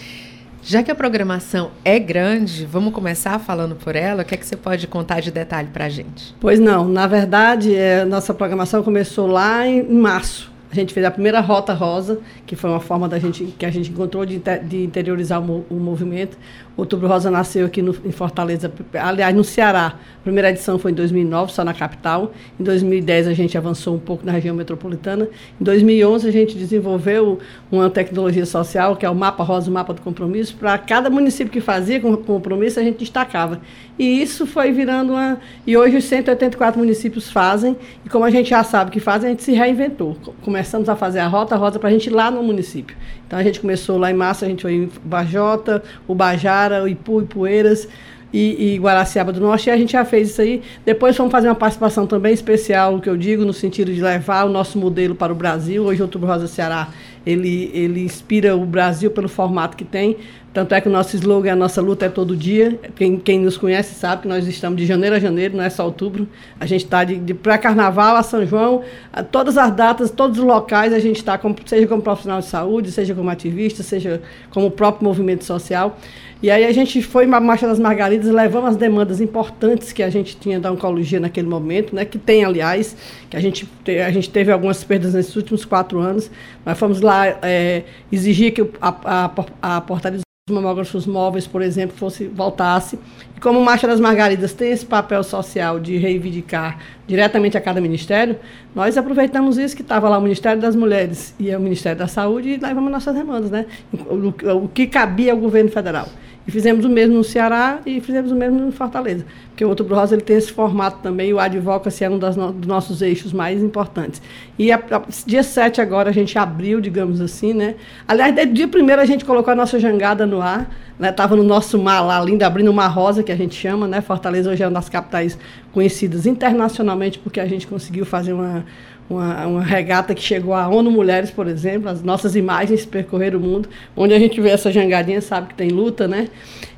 Já 0.63 0.83
que 0.83 0.91
a 0.91 0.95
programação 0.95 1.71
é 1.85 1.99
grande, 1.99 2.67
vamos 2.67 2.93
começar 2.93 3.39
falando 3.39 3.75
por 3.75 3.97
ela. 3.97 4.23
O 4.23 4.25
que 4.25 4.35
é 4.35 4.37
que 4.37 4.45
você 4.45 4.57
pode 4.57 4.87
contar 4.87 5.21
de 5.21 5.31
detalhe 5.31 5.69
para 5.73 5.87
a 5.87 5.89
gente? 5.89 6.35
Pois 6.39 6.61
não, 6.61 6.87
na 6.87 7.07
verdade, 7.07 7.75
é, 7.75 8.05
nossa 8.05 8.35
programação 8.35 8.83
começou 8.83 9.27
lá 9.27 9.67
em 9.67 9.83
março. 9.83 10.53
A 10.71 10.75
gente 10.75 10.93
fez 10.93 11.07
a 11.07 11.11
primeira 11.11 11.41
Rota 11.41 11.73
Rosa, 11.73 12.21
que 12.45 12.55
foi 12.55 12.69
uma 12.69 12.81
forma 12.81 13.09
da 13.09 13.19
gente, 13.19 13.45
que 13.59 13.65
a 13.65 13.71
gente 13.71 13.91
encontrou 13.91 14.27
de, 14.27 14.43
de 14.65 14.85
interiorizar 14.85 15.41
o, 15.41 15.65
o 15.71 15.75
movimento. 15.77 16.37
Outubro 16.79 17.09
Rosa 17.09 17.29
nasceu 17.29 17.67
aqui 17.67 17.83
no, 17.83 17.93
em 18.05 18.13
Fortaleza, 18.13 18.73
aliás, 18.95 19.35
no 19.35 19.43
Ceará. 19.43 19.95
A 20.21 20.23
primeira 20.23 20.51
edição 20.51 20.79
foi 20.79 20.93
em 20.93 20.95
2009, 20.95 21.53
só 21.53 21.65
na 21.65 21.75
capital. 21.75 22.33
Em 22.59 22.63
2010 22.63 23.27
a 23.27 23.33
gente 23.33 23.59
avançou 23.59 23.97
um 23.97 23.99
pouco 23.99 24.25
na 24.25 24.31
região 24.31 24.55
metropolitana. 24.55 25.27
Em 25.61 25.65
2011 25.65 26.29
a 26.29 26.31
gente 26.31 26.57
desenvolveu 26.57 27.41
uma 27.69 27.91
tecnologia 27.91 28.47
social, 28.47 28.95
que 28.95 29.05
é 29.05 29.11
o 29.11 29.15
Mapa 29.15 29.43
Rosa, 29.43 29.69
o 29.69 29.75
Mapa 29.75 29.93
do 29.93 30.01
Compromisso. 30.03 30.55
Para 30.55 30.79
cada 30.79 31.11
município 31.11 31.53
que 31.53 31.61
fazia 31.61 31.99
com 31.99 32.17
compromisso, 32.17 32.79
a 32.79 32.83
gente 32.85 33.01
destacava. 33.01 33.61
E 33.99 34.23
isso 34.23 34.47
foi 34.47 34.71
virando 34.71 35.15
uma... 35.15 35.39
E 35.67 35.77
hoje 35.77 35.97
os 35.97 36.05
184 36.05 36.79
municípios 36.79 37.29
fazem. 37.29 37.77
E 38.07 38.09
como 38.09 38.25
a 38.25 38.31
gente 38.31 38.51
já 38.51 38.63
sabe 38.63 38.93
que 38.93 39.01
fazem, 39.01 39.31
a 39.31 39.31
gente 39.33 39.43
se 39.43 39.51
reinventou. 39.51 40.17
Começamos 40.43 40.89
a 40.89 40.95
fazer 40.95 41.19
a 41.19 41.27
Rota 41.27 41.57
Rosa 41.57 41.81
para 41.81 41.89
a 41.89 41.93
gente 41.93 42.07
ir 42.07 42.13
lá 42.13 42.31
no 42.31 42.41
município. 42.41 42.97
Então 43.27 43.39
a 43.39 43.43
gente 43.43 43.61
começou 43.61 43.99
lá 43.99 44.11
em 44.11 44.15
março, 44.15 44.45
a 44.45 44.49
gente 44.49 44.63
foi 44.63 44.73
em 44.73 44.91
Bajota, 45.05 45.83
o 46.07 46.15
Bajara, 46.15 46.68
o 46.73 46.89
Ipu, 46.89 47.23
Ipueiras 47.23 47.89
e, 48.33 48.75
e 48.75 48.79
Guaraciaba 48.79 49.33
do 49.33 49.41
Norte, 49.41 49.69
e 49.69 49.71
a 49.71 49.77
gente 49.77 49.93
já 49.93 50.05
fez 50.05 50.31
isso 50.31 50.41
aí. 50.41 50.63
Depois 50.85 51.17
fomos 51.17 51.33
fazer 51.33 51.49
uma 51.49 51.55
participação 51.55 52.07
também 52.07 52.33
especial, 52.33 52.97
o 52.97 53.01
que 53.01 53.09
eu 53.09 53.17
digo, 53.17 53.45
no 53.45 53.53
sentido 53.53 53.93
de 53.93 54.01
levar 54.01 54.45
o 54.45 54.49
nosso 54.51 54.79
modelo 54.79 55.15
para 55.15 55.33
o 55.33 55.37
Brasil. 55.37 55.85
Hoje, 55.85 56.03
Outubro 56.03 56.29
Rosa 56.29 56.47
Ceará, 56.47 56.89
ele, 57.25 57.71
ele 57.75 58.05
inspira 58.05 58.57
o 58.57 58.65
Brasil 58.65 59.11
pelo 59.11 59.29
formato 59.29 59.77
que 59.77 59.85
tem. 59.85 60.17
Tanto 60.53 60.75
é 60.75 60.81
que 60.81 60.89
o 60.89 60.91
nosso 60.91 61.15
slogan, 61.15 61.53
a 61.53 61.57
nossa 61.57 61.81
luta 61.81 62.07
é 62.07 62.09
todo 62.09 62.37
dia. 62.37 62.79
Quem, 62.97 63.19
quem 63.19 63.39
nos 63.39 63.57
conhece 63.57 63.95
sabe 63.95 64.23
que 64.23 64.29
nós 64.29 64.47
estamos 64.47 64.79
de 64.79 64.87
janeiro 64.87 65.15
a 65.15 65.19
janeiro, 65.19 65.57
não 65.57 65.63
é 65.63 65.71
só 65.71 65.85
outubro. 65.85 66.27
A 66.59 66.67
gente 66.67 66.85
está 66.85 67.05
de, 67.05 67.17
de 67.17 67.35
pré-carnaval 67.35 68.17
a 68.17 68.23
São 68.23 68.45
João, 68.47 68.83
a 69.13 69.23
todas 69.23 69.59
as 69.59 69.75
datas, 69.75 70.11
todos 70.11 70.39
os 70.39 70.45
locais, 70.45 70.93
a 70.93 70.99
gente 70.99 71.17
está, 71.17 71.39
seja 71.67 71.87
como 71.87 72.03
profissional 72.03 72.41
de 72.41 72.47
saúde, 72.47 72.91
seja 72.91 73.15
como 73.15 73.29
ativista, 73.29 73.83
seja 73.83 74.23
como 74.51 74.71
próprio 74.71 75.05
movimento 75.05 75.45
social. 75.45 75.99
E 76.41 76.51
aí 76.51 76.65
a 76.65 76.73
gente 76.73 77.03
foi 77.03 77.27
para 77.27 77.39
a 77.39 77.41
Marcha 77.41 77.67
das 77.67 77.81
Margaridas, 77.81 78.31
levamos 78.31 78.71
as 78.71 78.77
demandas 78.77 79.21
importantes 79.21 79.93
que 79.93 80.05
a 80.05 80.11
gente 80.11 80.37
tinha 80.37 80.61
da 80.61 80.71
oncologia 80.71 81.19
naquele 81.19 81.49
momento, 81.49 81.95
né, 81.95 82.05
que 82.05 82.17
tem, 82.17 82.45
aliás, 82.45 82.97
que 83.29 83.37
a 83.37 83.41
gente, 83.41 83.69
a 84.07 84.11
gente 84.13 84.31
teve 84.31 84.53
algumas 84.53 84.85
perdas 84.85 85.15
nesses 85.15 85.35
últimos 85.35 85.65
quatro 85.65 85.99
anos. 85.99 86.31
Nós 86.65 86.79
fomos 86.79 87.01
lá 87.01 87.27
é, 87.43 87.83
exigir 88.11 88.53
que 88.53 88.63
a, 88.81 88.95
a, 89.05 89.77
a 89.77 89.81
portaria 89.81 90.21
mamógrafos 90.51 91.07
móveis, 91.07 91.47
por 91.47 91.63
exemplo, 91.63 91.97
fosse 91.97 92.27
voltasse. 92.27 92.99
E 93.37 93.41
como 93.41 93.61
Marcha 93.61 93.87
das 93.87 94.01
Margaridas 94.01 94.53
tem 94.53 94.71
esse 94.71 94.85
papel 94.85 95.23
social 95.23 95.79
de 95.79 95.97
reivindicar 95.97 96.79
diretamente 97.07 97.57
a 97.57 97.61
cada 97.61 97.81
ministério, 97.81 98.37
nós 98.75 98.97
aproveitamos 98.97 99.59
isso 99.59 99.75
que 99.75 99.83
estava 99.83 100.09
lá 100.09 100.19
o 100.19 100.23
Ministério 100.23 100.61
das 100.61 100.77
Mulheres 100.77 101.35
e 101.39 101.55
o 101.55 101.61
Ministério 101.61 101.99
da 101.99 102.07
Saúde 102.07 102.51
e 102.51 102.57
levamos 102.57 102.91
nossas 102.91 103.15
demandas, 103.15 103.51
né? 103.51 103.67
O, 103.93 104.65
o 104.65 104.69
que 104.69 104.87
cabia 104.87 105.33
ao 105.33 105.39
governo 105.39 105.71
federal. 105.71 106.09
E 106.49 106.51
fizemos 106.51 106.83
o 106.83 106.89
mesmo 106.89 107.15
no 107.15 107.23
Ceará 107.23 107.79
e 107.85 108.01
fizemos 108.01 108.33
o 108.33 108.35
mesmo 108.35 108.59
no 108.59 108.73
Fortaleza. 108.73 109.23
Porque 109.51 109.63
o 109.63 109.69
Outubro 109.69 109.95
Rosa 109.95 110.15
ele 110.15 110.23
tem 110.23 110.35
esse 110.35 110.51
formato 110.51 111.01
também, 111.03 111.31
o 111.31 111.39
advocacy 111.39 112.05
é 112.05 112.09
um 112.09 112.19
das 112.19 112.37
no, 112.37 112.51
dos 112.51 112.67
nossos 112.67 113.03
eixos 113.03 113.35
mais 113.35 113.63
importantes. 113.63 114.23
E 114.59 114.73
a, 114.73 114.77
a, 114.77 115.03
dia 115.27 115.43
7 115.43 115.83
agora 115.83 116.09
a 116.09 116.13
gente 116.13 116.39
abriu, 116.39 116.81
digamos 116.81 117.21
assim, 117.21 117.53
né? 117.53 117.75
Aliás, 118.07 118.35
dia 118.51 118.67
primeiro 118.67 119.03
a 119.03 119.05
gente 119.05 119.27
colocou 119.27 119.53
a 119.53 119.55
nossa 119.55 119.79
jangada 119.79 120.25
no 120.25 120.41
ar, 120.41 120.75
né? 120.99 121.13
Tava 121.13 121.37
no 121.37 121.43
nosso 121.43 121.79
mar 121.79 122.01
lá, 122.01 122.19
lindo, 122.25 122.43
abrindo 122.43 122.71
uma 122.71 122.87
rosa, 122.87 123.23
que 123.23 123.31
a 123.31 123.37
gente 123.37 123.55
chama, 123.55 123.87
né? 123.87 124.01
Fortaleza 124.01 124.51
hoje 124.51 124.63
é 124.63 124.67
uma 124.67 124.73
das 124.73 124.89
capitais 124.89 125.39
conhecidas 125.71 126.25
internacionalmente, 126.25 127.19
porque 127.19 127.41
a 127.41 127.47
gente 127.47 127.67
conseguiu 127.67 128.07
fazer 128.07 128.33
uma 128.33 128.65
uma, 129.09 129.47
uma, 129.47 129.63
regata 129.63 130.15
que 130.15 130.23
chegou 130.23 130.55
à 130.55 130.69
ONU 130.69 130.91
Mulheres, 130.91 131.31
por 131.31 131.47
exemplo, 131.47 131.89
as 131.89 132.03
nossas 132.03 132.37
imagens 132.37 132.85
percorreram 132.85 133.39
o 133.39 133.43
mundo, 133.43 133.69
onde 133.97 134.13
a 134.13 134.19
gente 134.19 134.41
vê 134.41 134.51
essa 134.51 134.71
jangadinha, 134.71 135.21
sabe 135.21 135.49
que 135.49 135.55
tem 135.55 135.71
luta, 135.71 136.07
né? 136.07 136.29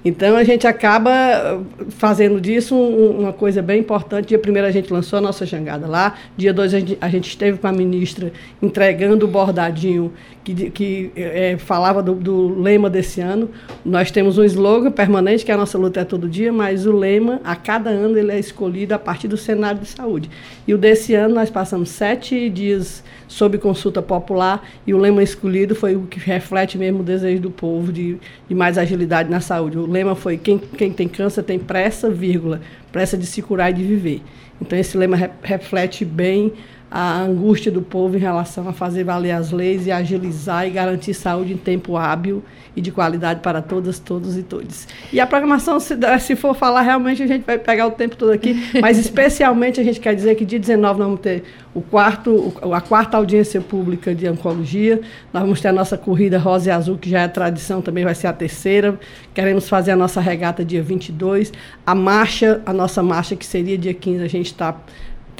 Então 0.02 0.34
a 0.36 0.44
gente 0.44 0.66
acaba 0.66 1.10
uh, 1.10 1.90
fazendo 1.90 2.40
disso 2.40 2.74
uma 2.74 3.34
coisa 3.34 3.60
bem 3.60 3.80
importante. 3.80 4.28
Dia 4.28 4.38
primeiro 4.38 4.66
a 4.66 4.70
gente 4.70 4.90
lançou 4.90 5.18
a 5.18 5.22
nossa 5.22 5.44
jangada 5.44 5.86
lá, 5.86 6.14
dia 6.36 6.54
dois 6.54 6.72
a 6.72 6.78
gente, 6.78 6.98
a 7.00 7.08
gente 7.08 7.28
esteve 7.28 7.58
com 7.58 7.66
a 7.66 7.72
ministra 7.72 8.32
entregando 8.62 9.26
o 9.26 9.28
bordadinho 9.28 10.12
que, 10.42 10.70
que 10.70 11.12
é, 11.14 11.56
falava 11.58 12.02
do, 12.02 12.14
do, 12.14 12.60
lema 12.60 12.88
desse 12.88 13.20
ano. 13.20 13.50
Nós 13.84 14.10
temos 14.10 14.38
um 14.38 14.44
slogan 14.44 14.90
permanente, 14.90 15.44
que 15.44 15.50
é 15.50 15.54
a 15.54 15.58
nossa 15.58 15.76
luta 15.76 16.00
é 16.00 16.04
todo 16.04 16.28
dia, 16.28 16.50
mas 16.50 16.86
o 16.86 16.92
lema, 16.92 17.40
a 17.44 17.54
cada 17.54 17.90
ano, 17.90 18.16
ele 18.16 18.32
é 18.32 18.38
escolhido 18.38 18.94
a 18.94 18.98
partir 18.98 19.28
do 19.28 19.36
cenário 19.36 19.80
de 19.80 19.88
saúde. 19.88 20.30
E 20.66 20.72
o 20.72 20.78
desse 20.78 21.14
ano 21.14 21.34
nós 21.34 21.50
passamos 21.50 21.90
sete 21.90 22.19
dias 22.20 23.02
sob 23.26 23.58
consulta 23.58 24.02
popular 24.02 24.68
e 24.86 24.92
o 24.92 24.98
lema 24.98 25.22
escolhido 25.22 25.74
foi 25.74 25.96
o 25.96 26.02
que 26.02 26.18
reflete 26.18 26.76
mesmo 26.76 27.00
o 27.00 27.02
desejo 27.02 27.42
do 27.42 27.50
povo 27.50 27.92
de, 27.92 28.18
de 28.48 28.54
mais 28.54 28.76
agilidade 28.76 29.30
na 29.30 29.40
saúde. 29.40 29.78
O 29.78 29.86
lema 29.86 30.14
foi 30.14 30.36
quem, 30.36 30.58
quem 30.58 30.92
tem 30.92 31.08
câncer 31.08 31.42
tem 31.42 31.58
pressa, 31.58 32.10
vírgula, 32.10 32.60
pressa 32.92 33.16
de 33.16 33.26
se 33.26 33.40
curar 33.40 33.70
e 33.70 33.74
de 33.74 33.82
viver. 33.82 34.22
Então 34.60 34.78
esse 34.78 34.96
lema 34.96 35.16
re, 35.16 35.30
reflete 35.42 36.04
bem 36.04 36.52
a 36.90 37.20
angústia 37.20 37.70
do 37.70 37.80
povo 37.80 38.16
em 38.16 38.20
relação 38.20 38.68
a 38.68 38.72
fazer 38.72 39.04
valer 39.04 39.30
as 39.30 39.52
leis 39.52 39.86
e 39.86 39.92
agilizar 39.92 40.66
e 40.66 40.70
garantir 40.70 41.14
saúde 41.14 41.52
em 41.52 41.56
tempo 41.56 41.96
hábil 41.96 42.42
e 42.74 42.80
de 42.80 42.90
qualidade 42.90 43.40
para 43.40 43.62
todas, 43.62 43.98
todos 43.98 44.36
e 44.36 44.42
todos. 44.42 44.88
E 45.12 45.20
a 45.20 45.26
programação, 45.26 45.78
se, 45.78 45.94
se 46.20 46.34
for 46.34 46.54
falar, 46.54 46.82
realmente 46.82 47.22
a 47.22 47.26
gente 47.26 47.44
vai 47.44 47.58
pegar 47.58 47.86
o 47.86 47.92
tempo 47.92 48.16
todo 48.16 48.32
aqui, 48.32 48.70
mas 48.80 48.98
especialmente 48.98 49.80
a 49.80 49.84
gente 49.84 50.00
quer 50.00 50.14
dizer 50.14 50.34
que 50.34 50.44
dia 50.44 50.58
19 50.58 50.98
nós 50.98 51.06
vamos 51.06 51.20
ter 51.20 51.44
o 51.72 51.80
quarto, 51.80 52.52
a 52.72 52.80
quarta 52.80 53.16
audiência 53.16 53.60
pública 53.60 54.12
de 54.12 54.28
oncologia, 54.28 55.00
nós 55.32 55.42
vamos 55.42 55.60
ter 55.60 55.68
a 55.68 55.72
nossa 55.72 55.96
corrida 55.96 56.38
rosa 56.38 56.70
e 56.70 56.72
azul, 56.72 56.98
que 56.98 57.08
já 57.08 57.20
é 57.20 57.28
tradição, 57.28 57.80
também 57.80 58.04
vai 58.04 58.14
ser 58.14 58.26
a 58.26 58.32
terceira, 58.32 58.98
queremos 59.32 59.68
fazer 59.68 59.92
a 59.92 59.96
nossa 59.96 60.20
regata 60.20 60.64
dia 60.64 60.82
22, 60.82 61.52
a 61.86 61.94
marcha, 61.94 62.60
a 62.66 62.72
nossa 62.72 63.00
marcha 63.02 63.36
que 63.36 63.46
seria 63.46 63.78
dia 63.78 63.94
15, 63.94 64.24
a 64.24 64.28
gente 64.28 64.46
está 64.46 64.76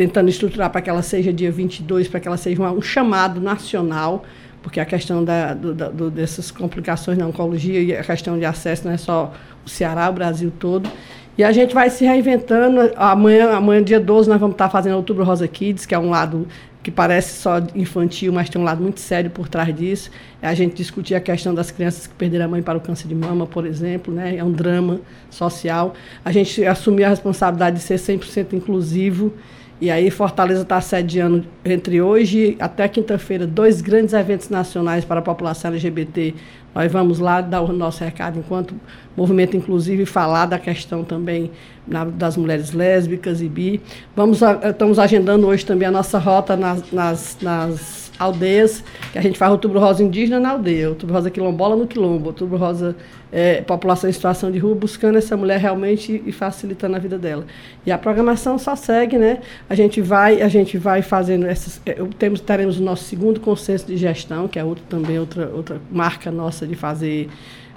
tentando 0.01 0.31
estruturar 0.31 0.71
para 0.71 0.81
que 0.81 0.89
ela 0.89 1.03
seja 1.03 1.31
dia 1.31 1.53
22, 1.53 2.09
para 2.09 2.19
que 2.19 2.27
ela 2.27 2.39
seja 2.39 2.63
um 2.63 2.81
chamado 2.81 3.39
nacional, 3.39 4.25
porque 4.63 4.81
a 4.81 4.87
questão 4.87 5.23
da, 5.23 5.53
do, 5.53 5.75
do, 5.75 6.11
dessas 6.11 6.51
complicações 6.51 7.19
na 7.19 7.27
oncologia 7.27 7.83
e 7.83 7.95
a 7.95 8.03
questão 8.03 8.39
de 8.39 8.47
acesso 8.47 8.87
não 8.87 8.95
é 8.95 8.97
só 8.97 9.31
o 9.63 9.69
Ceará, 9.69 10.09
o 10.09 10.13
Brasil 10.15 10.51
todo. 10.59 10.91
E 11.37 11.45
a 11.45 11.53
gente 11.53 11.75
vai 11.75 11.91
se 11.91 12.07
reinventando. 12.07 12.93
Amanhã, 12.97 13.51
amanhã 13.53 13.83
dia 13.83 14.01
12, 14.01 14.31
nós 14.31 14.41
vamos 14.41 14.55
estar 14.55 14.71
fazendo 14.71 14.97
Outubro 14.97 15.23
Rosa 15.23 15.47
Kids, 15.47 15.85
que 15.85 15.95
é 15.95 15.99
um 15.99 16.09
lado 16.09 16.49
que 16.83 16.91
parece 16.91 17.43
só 17.43 17.59
infantil, 17.75 18.33
mas 18.33 18.49
tem 18.49 18.59
um 18.59 18.65
lado 18.65 18.83
muito 18.83 19.01
sério 19.01 19.31
por 19.31 19.51
trás 19.51 19.75
disso. 19.77 20.11
É 20.41 20.49
a 20.49 20.55
gente 20.55 20.75
discutir 20.75 21.15
a 21.15 21.21
questão 21.21 21.55
das 21.55 21.71
crianças 21.71 22.07
que 22.07 22.15
perderam 22.15 22.47
a 22.47 22.49
mãe 22.49 22.63
para 22.63 22.79
o 22.79 22.81
câncer 22.81 23.07
de 23.07 23.15
mama, 23.15 23.47
por 23.47 23.67
exemplo, 23.67 24.15
né? 24.15 24.37
é 24.37 24.43
um 24.43 24.51
drama 24.51 24.99
social. 25.29 25.93
A 26.25 26.33
gente 26.33 26.65
assumir 26.65 27.05
a 27.05 27.11
responsabilidade 27.11 27.77
de 27.77 27.83
ser 27.83 27.97
100% 27.97 28.55
inclusivo 28.55 29.35
e 29.81 29.91
aí 29.91 30.11
Fortaleza 30.11 30.63
está 30.63 30.81
sediando 30.81 31.45
entre 31.65 32.03
hoje 32.03 32.57
até 32.61 32.87
quinta-feira 32.87 33.47
dois 33.47 33.81
grandes 33.81 34.13
eventos 34.13 34.51
nacionais 34.51 35.05
para 35.05 35.21
a 35.21 35.23
população 35.23 35.71
LGBT. 35.71 36.35
Nós 36.75 36.93
vamos 36.93 37.19
lá 37.19 37.41
dar 37.41 37.63
o 37.63 37.73
nosso 37.73 38.05
recado 38.05 38.39
enquanto 38.39 38.75
movimento 39.17 39.57
inclusive 39.57 40.05
falar 40.05 40.47
da 40.47 40.59
questão 40.59 41.03
também 41.03 41.51
na, 41.89 42.05
das 42.05 42.37
mulheres 42.37 42.73
lésbicas 42.73 43.41
e 43.41 43.49
bi. 43.49 43.81
Vamos 44.15 44.41
estamos 44.43 44.99
agendando 44.99 45.47
hoje 45.47 45.65
também 45.65 45.89
a 45.89 45.91
nossa 45.91 46.19
rota 46.19 46.57
nas, 46.57 46.93
nas, 46.93 47.39
nas 47.41 48.10
aldeias, 48.21 48.85
que 49.13 49.19
a 49.19 49.23
gente 49.23 49.39
faz 49.39 49.51
outubro 49.51 49.81
rosa 49.81 50.05
indígena 50.05 50.39
na 50.39 50.51
aldeia, 50.51 50.91
outubro 50.91 51.15
rosa 51.15 51.31
quilombola 51.31 51.75
no 51.75 51.87
quilombo, 51.87 52.27
outubro 52.27 52.59
rosa 52.59 52.95
é, 53.33 53.63
população 53.63 54.11
em 54.11 54.13
situação 54.13 54.51
de 54.51 54.59
rua, 54.59 54.75
buscando 54.75 55.17
essa 55.17 55.37
mulher 55.37 55.59
realmente 55.59 56.23
e 56.27 56.31
facilitando 56.31 56.97
a 56.97 56.99
vida 56.99 57.19
dela. 57.19 57.47
E 57.87 57.91
a 57.91 57.97
programação 57.97 58.59
só 58.59 58.77
segue, 58.77 59.17
né? 59.17 59.39
A 59.69 59.75
gente 59.75 60.03
vai, 60.03 60.43
a 60.43 60.49
gente 60.49 60.77
vai 60.77 61.01
fazendo 61.01 61.47
essas. 61.47 61.81
É, 61.87 61.95
temos, 62.19 62.41
teremos 62.41 62.79
o 62.79 62.83
nosso 62.83 63.05
segundo 63.05 63.41
consenso 63.41 63.87
de 63.87 63.97
gestão, 63.97 64.47
que 64.47 64.59
é 64.59 64.65
outro, 64.65 64.85
também 64.89 65.19
outra, 65.19 65.49
outra 65.49 65.81
marca 65.91 66.31
nossa 66.31 66.67
de 66.67 66.75
fazer 66.75 67.29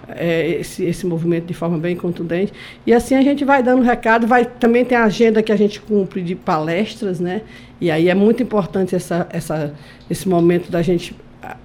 é, 0.07 0.59
esse, 0.59 0.83
esse 0.83 1.05
movimento 1.05 1.45
de 1.45 1.53
forma 1.53 1.77
bem 1.77 1.95
contundente. 1.95 2.53
E 2.85 2.93
assim 2.93 3.15
a 3.15 3.21
gente 3.21 3.45
vai 3.45 3.63
dando 3.63 3.81
recado, 3.81 4.27
vai 4.27 4.45
também 4.45 4.83
tem 4.83 4.97
a 4.97 5.05
agenda 5.05 5.41
que 5.41 5.51
a 5.51 5.55
gente 5.55 5.79
cumpre 5.79 6.21
de 6.21 6.35
palestras, 6.35 7.19
né? 7.19 7.41
E 7.84 7.91
aí 7.91 8.07
é 8.07 8.15
muito 8.15 8.41
importante 8.41 8.95
essa, 8.95 9.27
essa, 9.29 9.73
esse 10.09 10.25
momento 10.29 10.71
da 10.71 10.81
gente 10.81 11.13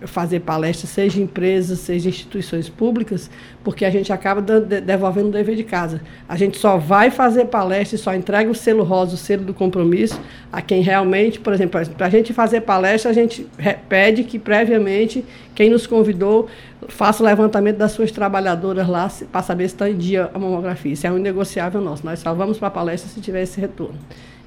fazer 0.05 0.41
palestras, 0.41 0.91
seja 0.91 1.21
empresas, 1.21 1.79
seja 1.79 2.09
instituições 2.09 2.69
públicas, 2.69 3.31
porque 3.63 3.85
a 3.85 3.91
gente 3.91 4.13
acaba 4.13 4.43
devolvendo 4.43 5.29
o 5.29 5.31
dever 5.31 5.55
de 5.55 5.63
casa. 5.63 6.01
A 6.29 6.35
gente 6.35 6.59
só 6.59 6.77
vai 6.77 7.13
fazer 7.13 7.45
palestra 7.45 7.95
e 7.95 7.99
só 8.01 8.13
entrega 8.13 8.51
o 8.51 8.55
selo 8.57 8.83
rosa, 8.83 9.15
o 9.15 9.17
selo 9.17 9.45
do 9.45 9.55
compromisso, 9.55 10.21
a 10.51 10.61
quem 10.61 10.83
realmente, 10.83 11.39
por 11.39 11.53
exemplo, 11.53 11.81
para 11.97 12.07
a 12.07 12.11
gente 12.11 12.33
fazer 12.33 12.63
palestra, 12.63 13.13
a 13.13 13.15
gente 13.15 13.47
pede 13.89 14.25
que 14.25 14.41
previamente 14.41 15.25
quem 15.55 15.71
nos 15.71 15.87
convidou 15.87 16.49
faça 16.89 17.23
o 17.23 17.27
levantamento 17.27 17.77
das 17.77 17.93
suas 17.93 18.11
trabalhadoras 18.11 18.89
lá 18.89 19.09
para 19.31 19.43
saber 19.43 19.69
se 19.69 19.77
está 19.77 19.89
em 19.89 19.97
dia 19.97 20.29
a 20.35 20.39
mamografia. 20.41 20.95
Isso 20.95 21.07
é 21.07 21.13
um 21.13 21.19
negociável 21.19 21.81
nosso. 21.81 22.05
Nós 22.05 22.19
só 22.19 22.35
vamos 22.35 22.59
para 22.59 22.67
a 22.67 22.73
palestra 22.73 23.09
se 23.09 23.21
tiver 23.21 23.43
esse 23.43 23.61
retorno. 23.61 23.95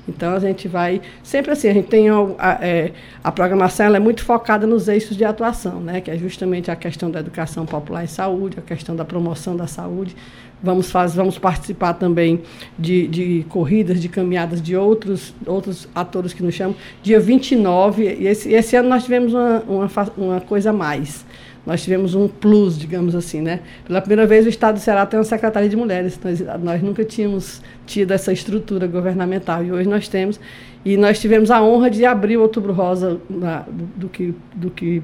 Então 0.08 0.34
a 0.34 0.40
gente 0.40 0.68
vai 0.68 1.02
sempre 1.24 1.52
assim, 1.52 1.70
a 1.70 1.74
gente 1.74 1.88
tem 1.88 2.10
a, 2.10 2.60
é, 2.62 2.92
a 3.24 3.32
programação 3.32 3.86
ela 3.86 3.98
é 3.98 4.00
muito 4.00 4.24
focada 4.24 4.66
nos 4.66 4.88
eixos 4.88 5.16
de 5.16 5.24
atuação, 5.24 5.80
né, 5.80 6.02
que 6.02 6.10
é 6.10 6.18
justamente 6.18 6.72
a 6.72 6.76
questão 6.76 7.12
da 7.12 7.20
educação 7.20 7.66
popular 7.66 8.04
em 8.04 8.08
saúde, 8.08 8.58
a 8.58 8.62
questão 8.62 8.96
da 8.96 9.06
promoção 9.06 9.56
da 9.56 9.68
saúde. 9.68 10.16
Vamos, 10.64 10.92
faz, 10.92 11.16
vamos 11.16 11.40
participar 11.40 11.94
também 11.94 12.44
de, 12.78 13.08
de 13.08 13.46
corridas, 13.50 14.00
de 14.00 14.08
caminhadas 14.08 14.62
de 14.62 14.76
outros, 14.76 15.34
outros 15.48 15.90
atores 15.96 16.34
que 16.34 16.44
nos 16.44 16.54
chamam. 16.54 16.76
Dia 17.02 17.20
29, 17.20 18.04
e 18.04 18.28
esse, 18.28 18.54
esse 18.54 18.76
ano 18.76 18.88
nós 18.88 19.04
tivemos 19.04 19.34
uma, 19.34 19.64
uma, 19.68 19.90
uma 20.16 20.42
coisa 20.42 20.70
a 20.70 20.74
mais 20.74 21.26
nós 21.66 21.84
tivemos 21.84 22.16
um 22.16 22.28
plus, 22.28 22.78
digamos 22.78 23.14
assim, 23.14 23.42
né? 23.42 23.60
Pela 23.86 24.02
primeira 24.02 24.26
vez 24.26 24.46
o 24.46 24.50
Estado 24.50 24.76
do 24.76 24.80
Ceará 24.80 25.06
tem 25.06 25.20
uma 25.20 25.24
secretaria 25.24 25.70
de 25.70 25.76
mulheres. 25.76 26.20
Nós, 26.24 26.44
nós 26.62 26.82
nunca 26.82 27.04
tínhamos 27.06 27.62
tido 27.86 28.12
essa 28.12 28.34
estrutura 28.34 28.88
governamental 28.88 29.64
e 29.64 29.72
hoje 29.72 29.88
nós 29.88 30.08
temos. 30.08 30.40
E 30.84 30.98
nós 30.98 31.20
tivemos 31.20 31.52
a 31.52 31.62
honra 31.62 31.90
de 31.90 32.04
abrir 32.04 32.38
o 32.38 32.42
Outubro 32.42 32.74
Rosa 32.74 33.20
na, 33.30 33.60
do, 33.60 33.86
do, 33.96 34.10
que, 34.10 34.34
do 34.56 34.72
que 34.72 35.04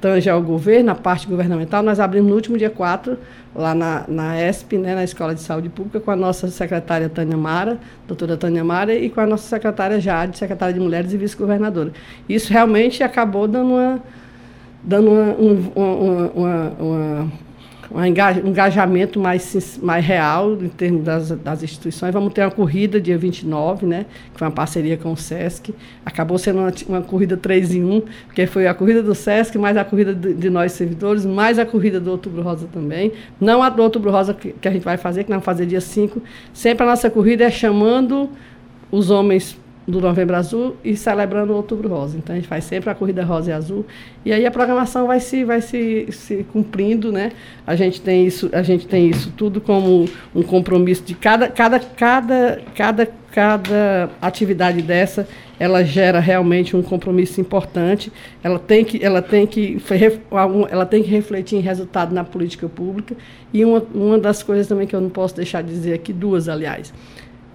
tange 0.00 0.30
ao 0.30 0.40
governo, 0.40 0.92
a 0.92 0.94
parte 0.94 1.26
governamental. 1.26 1.82
Nós 1.82 1.98
abrimos 1.98 2.28
no 2.28 2.36
último 2.36 2.56
dia 2.56 2.70
4, 2.70 3.18
lá 3.52 3.74
na, 3.74 4.04
na 4.06 4.40
ESP, 4.48 4.78
né, 4.78 4.94
na 4.94 5.02
Escola 5.02 5.34
de 5.34 5.40
Saúde 5.40 5.68
Pública, 5.68 5.98
com 5.98 6.12
a 6.12 6.16
nossa 6.16 6.46
secretária 6.48 7.08
Tânia 7.08 7.36
Mara, 7.36 7.78
doutora 8.06 8.36
Tânia 8.36 8.62
Mara, 8.62 8.94
e 8.94 9.10
com 9.10 9.20
a 9.20 9.26
nossa 9.26 9.48
secretária 9.48 9.98
Jade, 9.98 10.38
secretária 10.38 10.72
de 10.72 10.78
Mulheres 10.78 11.12
e 11.12 11.16
vice-governadora. 11.16 11.90
Isso 12.28 12.52
realmente 12.52 13.02
acabou 13.02 13.48
dando 13.48 13.70
uma 13.70 14.02
dando 14.82 15.10
uma, 15.10 15.34
uma, 15.34 16.30
uma, 16.34 16.70
uma 16.78 17.32
um 17.90 18.04
engajamento 18.04 19.20
mais, 19.20 19.78
mais 19.82 20.04
real 20.04 20.54
em 20.54 20.68
termos 20.68 21.04
das, 21.04 21.30
das 21.30 21.62
instituições. 21.62 22.12
Vamos 22.12 22.32
ter 22.32 22.42
uma 22.42 22.50
corrida 22.50 23.00
dia 23.00 23.16
29, 23.16 23.86
né, 23.86 24.06
que 24.32 24.38
foi 24.38 24.46
uma 24.46 24.52
parceria 24.52 24.96
com 24.96 25.12
o 25.12 25.16
SESC. 25.16 25.74
Acabou 26.04 26.38
sendo 26.38 26.60
uma, 26.60 26.72
uma 26.88 27.02
corrida 27.02 27.36
3 27.36 27.74
em 27.74 27.84
1, 27.84 28.02
porque 28.26 28.46
foi 28.46 28.66
a 28.66 28.74
corrida 28.74 29.02
do 29.02 29.14
SESC, 29.14 29.56
mais 29.58 29.76
a 29.76 29.84
corrida 29.84 30.14
de, 30.14 30.34
de, 30.34 30.50
nós 30.50 30.72
servidores, 30.72 31.24
mais 31.24 31.58
a 31.58 31.66
corrida 31.66 32.00
do 32.00 32.10
Outubro 32.10 32.42
Rosa 32.42 32.66
também. 32.72 33.12
Não 33.40 33.62
a 33.62 33.68
do 33.68 33.82
Outubro 33.82 34.10
Rosa 34.10 34.34
que, 34.34 34.52
que 34.52 34.68
a 34.68 34.70
gente 34.70 34.84
vai 34.84 34.96
fazer, 34.96 35.24
que 35.24 35.30
nós 35.30 35.36
vamos 35.36 35.46
fazer 35.46 35.66
dia 35.66 35.80
5. 35.80 36.20
Sempre 36.52 36.84
a 36.84 36.90
nossa 36.90 37.08
corrida 37.08 37.44
é 37.44 37.50
chamando 37.50 38.28
os 38.90 39.10
homens 39.10 39.58
do 39.86 40.00
Novembro 40.00 40.34
Azul 40.34 40.76
e 40.82 40.96
celebrando 40.96 41.52
o 41.52 41.56
Outubro 41.56 41.88
Rosa. 41.88 42.18
Então 42.18 42.34
a 42.34 42.38
gente 42.38 42.48
faz 42.48 42.64
sempre 42.64 42.90
a 42.90 42.94
corrida 42.94 43.24
rosa 43.24 43.50
e 43.50 43.52
azul. 43.52 43.86
E 44.24 44.32
aí 44.32 44.44
a 44.44 44.50
programação 44.50 45.06
vai 45.06 45.20
se 45.20 45.44
vai 45.44 45.60
se, 45.60 46.08
se 46.10 46.44
cumprindo, 46.52 47.12
né? 47.12 47.30
A 47.66 47.76
gente 47.76 48.00
tem 48.00 48.26
isso, 48.26 48.50
a 48.52 48.62
gente 48.62 48.86
tem 48.86 49.08
isso 49.08 49.32
tudo 49.36 49.60
como 49.60 50.06
um 50.34 50.42
compromisso 50.42 51.04
de 51.04 51.14
cada 51.14 51.48
cada 51.48 51.78
cada 51.78 52.60
cada 52.74 53.06
cada 53.36 54.08
atividade 54.20 54.80
dessa, 54.80 55.28
ela 55.60 55.84
gera 55.84 56.18
realmente 56.18 56.74
um 56.74 56.82
compromisso 56.82 57.38
importante. 57.38 58.10
Ela 58.42 58.58
tem 58.58 58.82
que 58.82 59.04
ela 59.04 59.20
tem 59.20 59.46
que 59.46 59.78
ela 60.70 60.86
tem 60.86 61.02
que 61.02 61.10
refletir 61.10 61.56
em 61.56 61.60
resultado 61.60 62.14
na 62.14 62.24
política 62.24 62.66
pública. 62.66 63.14
E 63.52 63.62
uma, 63.62 63.82
uma 63.94 64.18
das 64.18 64.42
coisas 64.42 64.66
também 64.66 64.86
que 64.86 64.96
eu 64.96 65.02
não 65.02 65.10
posso 65.10 65.36
deixar 65.36 65.62
de 65.62 65.68
dizer 65.68 65.92
aqui, 65.92 66.14
duas, 66.14 66.48
aliás, 66.48 66.94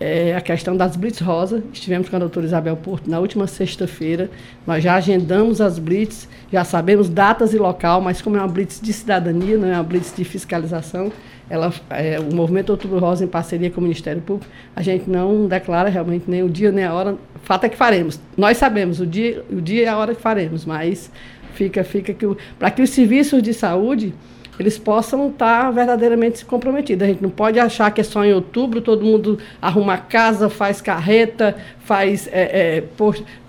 é 0.02 0.36
a 0.36 0.42
questão 0.42 0.76
das 0.76 0.96
Blitz 0.96 1.20
Rosa. 1.20 1.64
Estivemos 1.72 2.10
com 2.10 2.16
a 2.16 2.20
doutora 2.20 2.46
Isabel 2.46 2.76
Porto 2.76 3.08
na 3.08 3.20
última 3.20 3.46
sexta-feira. 3.46 4.32
Nós 4.66 4.84
já 4.84 4.96
agendamos 4.96 5.62
as 5.62 5.78
Blitz, 5.78 6.28
já 6.52 6.64
sabemos 6.64 7.08
datas 7.08 7.54
e 7.54 7.58
local, 7.60 8.02
mas 8.02 8.20
como 8.20 8.36
é 8.36 8.40
uma 8.40 8.48
Blitz 8.48 8.82
de 8.82 8.92
cidadania, 8.92 9.58
não 9.60 9.68
é 9.68 9.74
uma 9.76 9.84
Blitz 9.84 10.12
de 10.16 10.26
fiscalização, 10.26 11.12
ela, 11.48 11.72
é, 11.92 12.20
o 12.20 12.34
Movimento 12.34 12.72
Outubro 12.72 12.98
Rosa, 12.98 13.24
em 13.24 13.28
parceria 13.28 13.70
com 13.70 13.80
o 13.80 13.84
Ministério 13.84 14.22
Público, 14.22 14.50
a 14.76 14.82
gente 14.82 15.08
não 15.08 15.48
declara 15.48 15.90
realmente 15.90 16.26
nem 16.28 16.42
o 16.42 16.50
dia 16.50 16.72
nem 16.72 16.86
a 16.86 16.94
hora. 16.94 17.16
Fato 17.44 17.66
é 17.66 17.70
que 17.70 17.78
faremos. 17.78 18.20
Nós 18.36 18.58
sabemos 18.58 19.00
o 19.00 19.06
dia, 19.06 19.44
o 19.52 19.62
dia 19.62 19.84
e 19.84 19.88
a 19.88 19.98
hora 19.98 20.16
que 20.16 20.22
faremos, 20.22 20.66
mas 20.66 21.12
fica, 21.54 21.84
fica 21.84 22.14
que 22.14 22.26
para 22.58 22.72
que 22.72 22.82
os 22.82 22.90
serviços 22.90 23.44
de 23.44 23.54
saúde 23.54 24.16
eles 24.62 24.78
possam 24.78 25.30
estar 25.30 25.72
verdadeiramente 25.72 26.46
comprometidos. 26.46 27.04
A 27.04 27.08
gente 27.08 27.22
não 27.22 27.30
pode 27.30 27.60
achar 27.60 27.92
que 27.92 28.02
é 28.02 28.04
só 28.04 28.24
em 28.24 28.34
outubro, 28.34 28.82
todo 28.82 29.04
mundo 29.04 29.40
arruma 29.62 29.98
casa, 29.98 30.50
faz 30.50 30.82
carreta, 30.82 31.56
faz, 31.80 32.28
é, 32.32 32.80
é, 32.80 32.84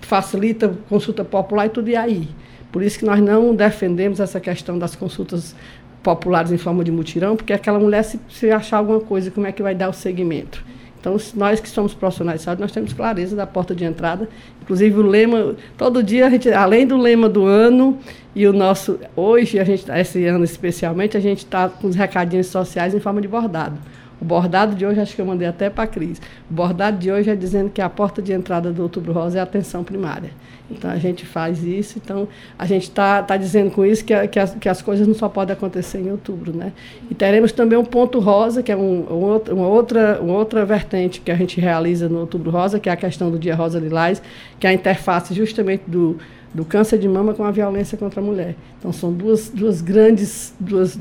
facilita 0.01 0.73
consulta 0.89 1.23
popular 1.23 1.67
e 1.67 1.69
tudo 1.69 1.89
e 1.89 1.95
aí. 1.95 2.27
Por 2.71 2.81
isso 2.81 2.97
que 2.97 3.05
nós 3.05 3.21
não 3.21 3.55
defendemos 3.55 4.19
essa 4.19 4.39
questão 4.39 4.79
das 4.79 4.95
consultas 4.95 5.55
populares 6.01 6.51
em 6.51 6.57
forma 6.57 6.83
de 6.83 6.91
mutirão, 6.91 7.35
porque 7.35 7.53
aquela 7.53 7.79
mulher, 7.79 8.03
se, 8.03 8.19
se 8.29 8.51
achar 8.51 8.77
alguma 8.77 8.99
coisa, 8.99 9.31
como 9.31 9.47
é 9.47 9.51
que 9.51 9.61
vai 9.61 9.73
dar 9.73 9.89
o 9.89 9.93
segmento? 9.93 10.63
Então, 11.03 11.17
nós 11.35 11.59
que 11.59 11.67
somos 11.67 11.93
profissionais 11.93 12.39
de 12.39 12.45
saúde, 12.45 12.61
nós 12.61 12.71
temos 12.71 12.93
clareza 12.93 13.35
da 13.35 13.45
porta 13.45 13.75
de 13.75 13.83
entrada. 13.83 14.29
Inclusive, 14.61 14.97
o 14.97 15.01
lema, 15.01 15.53
todo 15.77 16.01
dia, 16.01 16.27
a 16.27 16.29
gente, 16.29 16.49
além 16.49 16.87
do 16.87 16.95
lema 16.95 17.27
do 17.27 17.45
ano, 17.45 17.99
e 18.33 18.47
o 18.47 18.53
nosso, 18.53 18.97
hoje, 19.13 19.59
a 19.59 19.65
gente, 19.65 19.83
esse 19.91 20.25
ano 20.25 20.45
especialmente, 20.45 21.17
a 21.17 21.19
gente 21.19 21.39
está 21.39 21.67
com 21.67 21.87
os 21.87 21.95
recadinhos 21.97 22.47
sociais 22.47 22.95
em 22.95 23.01
forma 23.01 23.19
de 23.19 23.27
bordado. 23.27 23.77
O 24.21 24.23
bordado 24.23 24.75
de 24.75 24.85
hoje, 24.85 25.01
acho 25.01 25.13
que 25.13 25.21
eu 25.21 25.25
mandei 25.25 25.45
até 25.45 25.69
para 25.69 25.83
a 25.83 25.87
Cris. 25.87 26.21
O 26.49 26.53
bordado 26.53 26.97
de 26.97 27.11
hoje 27.11 27.29
é 27.29 27.35
dizendo 27.35 27.69
que 27.69 27.81
a 27.81 27.89
porta 27.89 28.21
de 28.21 28.31
entrada 28.31 28.71
do 28.71 28.83
Outubro 28.83 29.11
Rosa 29.11 29.39
é 29.39 29.41
a 29.41 29.43
atenção 29.43 29.83
primária. 29.83 30.29
Então 30.71 30.89
a 30.89 30.97
gente 30.97 31.25
faz 31.25 31.63
isso, 31.63 31.99
então 32.03 32.27
a 32.57 32.65
gente 32.65 32.83
está 32.83 33.21
tá 33.21 33.35
dizendo 33.37 33.69
com 33.69 33.85
isso 33.85 34.03
que, 34.03 34.27
que, 34.27 34.39
as, 34.39 34.55
que 34.55 34.69
as 34.69 34.81
coisas 34.81 35.07
não 35.07 35.13
só 35.13 35.27
podem 35.27 35.53
acontecer 35.53 35.99
em 35.99 36.09
outubro. 36.09 36.55
Né? 36.55 36.71
E 37.11 37.15
teremos 37.15 37.51
também 37.51 37.77
um 37.77 37.85
ponto 37.85 38.19
rosa, 38.19 38.63
que 38.63 38.71
é 38.71 38.75
um, 38.75 39.05
um, 39.09 39.53
uma, 39.53 39.67
outra, 39.67 40.19
uma 40.21 40.33
outra 40.33 40.65
vertente 40.65 41.21
que 41.21 41.31
a 41.31 41.35
gente 41.35 41.59
realiza 41.59 42.07
no 42.07 42.19
Outubro 42.19 42.49
Rosa, 42.51 42.79
que 42.79 42.89
é 42.89 42.91
a 42.91 42.97
questão 42.97 43.29
do 43.29 43.37
Dia 43.37 43.55
Rosa 43.55 43.79
Lilás, 43.79 44.21
que 44.59 44.65
é 44.65 44.69
a 44.69 44.73
interface 44.73 45.33
justamente 45.33 45.83
do, 45.85 46.17
do 46.53 46.63
câncer 46.63 46.97
de 46.97 47.07
mama 47.07 47.33
com 47.33 47.43
a 47.43 47.51
violência 47.51 47.97
contra 47.97 48.21
a 48.21 48.23
mulher. 48.23 48.55
Então 48.79 48.91
são 48.91 49.11
duas, 49.11 49.49
duas 49.49 49.81
grandes. 49.81 50.53
Duas, 50.59 50.97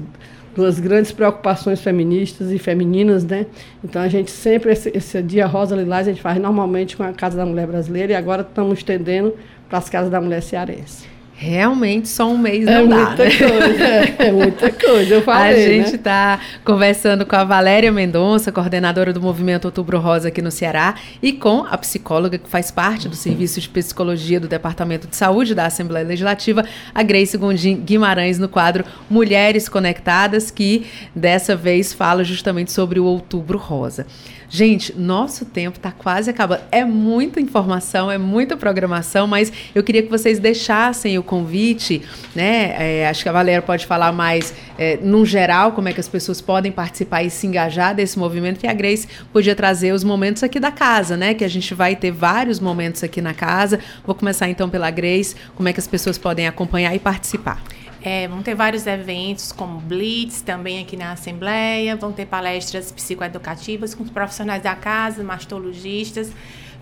duas 0.55 0.79
grandes 0.79 1.13
preocupações 1.13 1.81
feministas 1.81 2.51
e 2.51 2.59
femininas, 2.59 3.25
né? 3.25 3.47
Então 3.83 4.03
a 4.03 4.09
gente 4.09 4.31
sempre 4.31 4.73
esse, 4.73 4.91
esse 4.95 5.23
dia 5.23 5.47
Rosa 5.47 5.75
Lilás 5.75 6.07
a 6.07 6.11
gente 6.11 6.21
faz 6.21 6.39
normalmente 6.39 6.97
com 6.97 7.03
a 7.03 7.13
Casa 7.13 7.37
da 7.37 7.47
Mulher 7.47 7.67
Brasileira 7.67 8.13
e 8.13 8.15
agora 8.15 8.43
estamos 8.43 8.79
estendendo 8.79 9.35
para 9.73 9.79
as 9.79 9.89
casas 9.89 10.11
da 10.11 10.21
mulher 10.21 10.43
cearense. 10.43 11.12
Realmente 11.43 12.09
só 12.09 12.31
um 12.31 12.39
mês 12.39 12.65
é 12.69 12.79
não 12.79 12.87
dá, 12.87 12.97
muita 13.05 13.25
né? 13.25 13.31
coisa, 13.37 13.85
é, 13.85 14.17
é 14.29 14.33
muita 14.33 14.71
coisa, 14.71 15.15
eu 15.15 15.23
falei, 15.27 15.65
A 15.65 15.69
gente 15.69 15.91
né? 15.91 15.97
está 15.97 16.39
conversando 16.65 17.27
com 17.27 17.35
a 17.35 17.43
Valéria 17.43 17.91
Mendonça, 17.91 18.53
coordenadora 18.53 19.13
do 19.13 19.21
Movimento 19.21 19.65
Outubro 19.65 19.99
Rosa 19.99 20.29
aqui 20.29 20.41
no 20.41 20.53
Ceará, 20.53 20.95
e 21.21 21.33
com 21.33 21.67
a 21.69 21.77
psicóloga 21.77 22.39
que 22.39 22.49
faz 22.49 22.71
parte 22.71 23.09
do 23.09 23.17
Serviço 23.17 23.61
de 23.61 23.69
Psicologia 23.69 24.39
do 24.39 24.47
Departamento 24.47 25.09
de 25.09 25.17
Saúde 25.17 25.53
da 25.53 25.67
Assembleia 25.67 26.07
Legislativa, 26.07 26.65
a 26.95 27.03
Grace 27.03 27.37
Gondim 27.37 27.75
Guimarães, 27.75 28.39
no 28.39 28.49
quadro 28.49 28.85
Mulheres 29.11 29.69
Conectadas, 29.69 30.49
que 30.49 30.87
dessa 31.13 31.57
vez 31.57 31.93
fala 31.93 32.23
justamente 32.23 32.71
sobre 32.71 33.01
o 33.01 33.05
Outubro 33.05 33.59
Rosa. 33.59 34.07
Gente, 34.55 34.95
nosso 34.95 35.47
tempo 35.47 35.79
está 35.79 35.91
quase 35.91 36.29
acabando. 36.29 36.61
É 36.71 36.85
muita 36.85 37.41
informação, 37.41 38.11
é 38.11 38.19
muita 38.19 38.55
programação, 38.55 39.27
mas 39.27 39.51
eu 39.75 39.83
queria 39.83 40.03
que 40.03 40.11
vocês 40.11 40.39
deixassem 40.39 41.17
o 41.17 41.23
convite, 41.33 42.03
né? 42.35 42.75
É, 42.79 43.09
acho 43.09 43.23
que 43.23 43.29
a 43.31 43.33
Valéria 43.33 43.63
pode 43.63 43.87
falar 43.87 44.13
mais, 44.13 44.53
é, 44.77 44.99
num 45.01 45.25
geral, 45.25 45.73
como 45.73 45.89
é 45.89 45.93
que 45.95 46.01
as 46.01 46.09
pessoas 46.09 46.43
podem 46.43 46.71
participar 46.71 47.23
e 47.23 47.31
se 47.31 47.47
engajar 47.47 47.95
desse 47.95 48.19
movimento, 48.19 48.63
e 48.63 48.69
a 48.69 48.75
Grace 48.75 49.09
podia 49.33 49.57
trazer 49.57 49.95
os 49.95 50.05
momentos 50.05 50.43
aqui 50.43 50.61
da 50.61 50.71
casa, 50.71 51.17
né? 51.17 51.33
Que 51.33 51.43
a 51.43 51.49
gente 51.49 51.73
vai 51.73 51.97
ter 51.97 52.11
vários 52.11 52.61
momentos 52.61 53.03
aqui 53.03 53.23
na 53.23 53.33
casa. 53.33 53.81
Vou 54.05 54.15
começar 54.15 54.51
então 54.51 54.69
pela 54.69 54.91
Grace, 54.91 55.35
como 55.57 55.71
é 55.71 55.73
que 55.73 55.81
as 55.81 55.87
pessoas 55.87 56.19
podem 56.19 56.47
acompanhar 56.47 56.95
e 56.95 56.99
participar. 56.99 57.63
É, 58.03 58.29
vão 58.29 58.43
ter 58.43 58.55
vários 58.55 58.87
eventos, 58.87 59.53
como 59.53 59.81
Blitz, 59.81 60.43
também 60.43 60.83
aqui 60.83 60.99
na 60.99 61.13
Assembleia, 61.13 61.97
vão 61.97 62.13
ter 62.13 62.27
palestras 62.27 62.93
psicoeducativas 62.93 63.95
com 63.95 64.03
os 64.03 64.11
profissionais 64.11 64.63
da 64.63 64.75
casa, 64.75 65.23
mastologistas. 65.25 66.31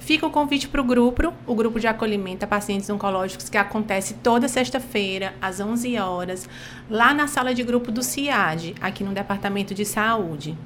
Fica 0.01 0.27
o 0.27 0.31
convite 0.31 0.67
para 0.67 0.81
o 0.81 0.85
grupo, 0.85 1.33
o 1.47 1.55
grupo 1.55 1.79
de 1.79 1.87
acolhimento 1.87 2.45
a 2.45 2.49
pacientes 2.49 2.89
oncológicos, 2.89 3.49
que 3.49 3.59
acontece 3.59 4.15
toda 4.15 4.49
sexta-feira, 4.49 5.35
às 5.41 5.61
11 5.61 5.97
horas, 5.99 6.49
lá 6.89 7.13
na 7.13 7.29
sala 7.29 7.55
de 7.55 7.63
grupo 7.63 7.93
do 7.93 8.03
CIAD, 8.03 8.75
aqui 8.81 9.05
no 9.05 9.13
Departamento 9.13 9.75
de 9.75 9.85
Saúde. 9.85 10.57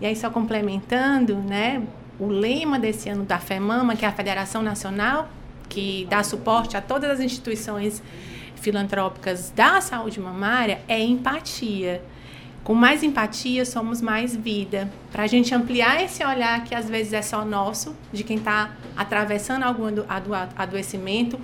E 0.00 0.06
aí, 0.06 0.14
só 0.14 0.28
complementando, 0.28 1.36
né, 1.36 1.82
o 2.20 2.26
lema 2.26 2.78
desse 2.78 3.08
ano 3.08 3.24
da 3.24 3.38
FEMAMA, 3.38 3.96
que 3.96 4.04
é 4.04 4.08
a 4.08 4.12
Federação 4.12 4.62
Nacional, 4.62 5.28
que 5.68 6.06
dá 6.10 6.22
suporte 6.22 6.76
a 6.76 6.82
todas 6.82 7.10
as 7.10 7.20
instituições 7.20 8.02
filantrópicas 8.56 9.50
da 9.50 9.80
saúde 9.80 10.20
mamária 10.20 10.80
é 10.86 11.00
empatia. 11.00 12.02
Com 12.64 12.74
mais 12.74 13.02
empatia, 13.02 13.64
somos 13.64 14.00
mais 14.00 14.36
vida. 14.36 14.90
Para 15.10 15.24
a 15.24 15.26
gente 15.26 15.54
ampliar 15.54 16.02
esse 16.02 16.24
olhar 16.24 16.62
que 16.64 16.74
às 16.74 16.88
vezes 16.88 17.12
é 17.12 17.22
só 17.22 17.44
nosso, 17.44 17.96
de 18.12 18.22
quem 18.22 18.36
está 18.36 18.70
atravessando 18.96 19.64
algum 19.64 19.86
adoecimento, 20.56 21.38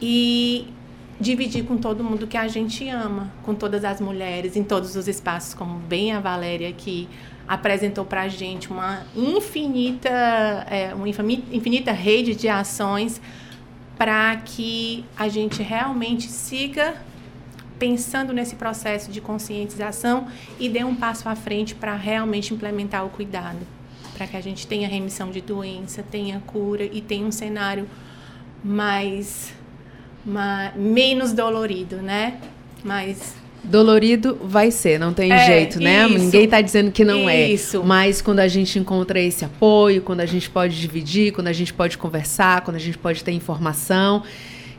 e 0.00 0.66
dividir 1.20 1.64
com 1.64 1.76
todo 1.76 2.02
mundo 2.02 2.26
que 2.26 2.36
a 2.36 2.48
gente 2.48 2.88
ama, 2.88 3.30
com 3.44 3.54
todas 3.54 3.84
as 3.84 4.00
mulheres, 4.00 4.56
em 4.56 4.64
todos 4.64 4.96
os 4.96 5.06
espaços, 5.06 5.54
como 5.54 5.78
bem 5.78 6.12
a 6.12 6.18
Valéria 6.18 6.68
aqui 6.68 7.08
apresentou 7.46 8.04
para 8.04 8.22
a 8.22 8.28
gente 8.28 8.70
uma 8.70 9.02
infinita, 9.14 10.08
é, 10.70 10.94
uma 10.94 11.08
infinita 11.08 11.92
rede 11.92 12.34
de 12.34 12.48
ações 12.48 13.20
para 13.96 14.36
que 14.36 15.04
a 15.16 15.28
gente 15.28 15.62
realmente 15.62 16.28
siga 16.28 16.94
pensando 17.82 18.32
nesse 18.32 18.54
processo 18.54 19.10
de 19.10 19.20
conscientização 19.20 20.28
e 20.60 20.68
dê 20.68 20.84
um 20.84 20.94
passo 20.94 21.28
à 21.28 21.34
frente 21.34 21.74
para 21.74 21.96
realmente 21.96 22.54
implementar 22.54 23.04
o 23.04 23.08
cuidado, 23.08 23.58
para 24.16 24.24
que 24.24 24.36
a 24.36 24.40
gente 24.40 24.68
tenha 24.68 24.86
remissão 24.86 25.32
de 25.32 25.40
doença, 25.40 26.04
tenha 26.08 26.40
cura 26.46 26.84
e 26.84 27.00
tenha 27.00 27.26
um 27.26 27.32
cenário 27.32 27.88
mais, 28.62 29.52
mais 30.24 30.76
menos 30.76 31.32
dolorido, 31.32 31.96
né? 31.96 32.38
Mais 32.84 33.34
Dolorido 33.64 34.38
vai 34.44 34.70
ser, 34.70 34.98
não 34.98 35.12
tem 35.12 35.32
É, 35.32 35.44
jeito, 35.44 35.80
né? 35.80 36.06
isso. 36.06 36.18
Ninguém 36.18 36.44
está 36.44 36.60
dizendo 36.60 36.92
que 36.92 37.04
não 37.04 37.28
Isso. 37.28 37.78
é. 37.78 37.84
Mas 37.84 38.22
quando 38.22 38.38
a 38.38 38.48
gente 38.48 38.78
encontra 38.78 39.20
esse 39.20 39.44
apoio, 39.44 40.02
quando 40.02 40.20
a 40.20 40.26
gente 40.26 40.48
pode 40.48 40.80
dividir, 40.80 41.32
quando 41.32 41.48
a 41.48 41.52
gente 41.52 41.74
pode 41.74 41.98
conversar, 41.98 42.60
quando 42.60 42.76
a 42.76 42.80
gente 42.80 42.98
pode 42.98 43.24
ter 43.24 43.32
informação, 43.32 44.22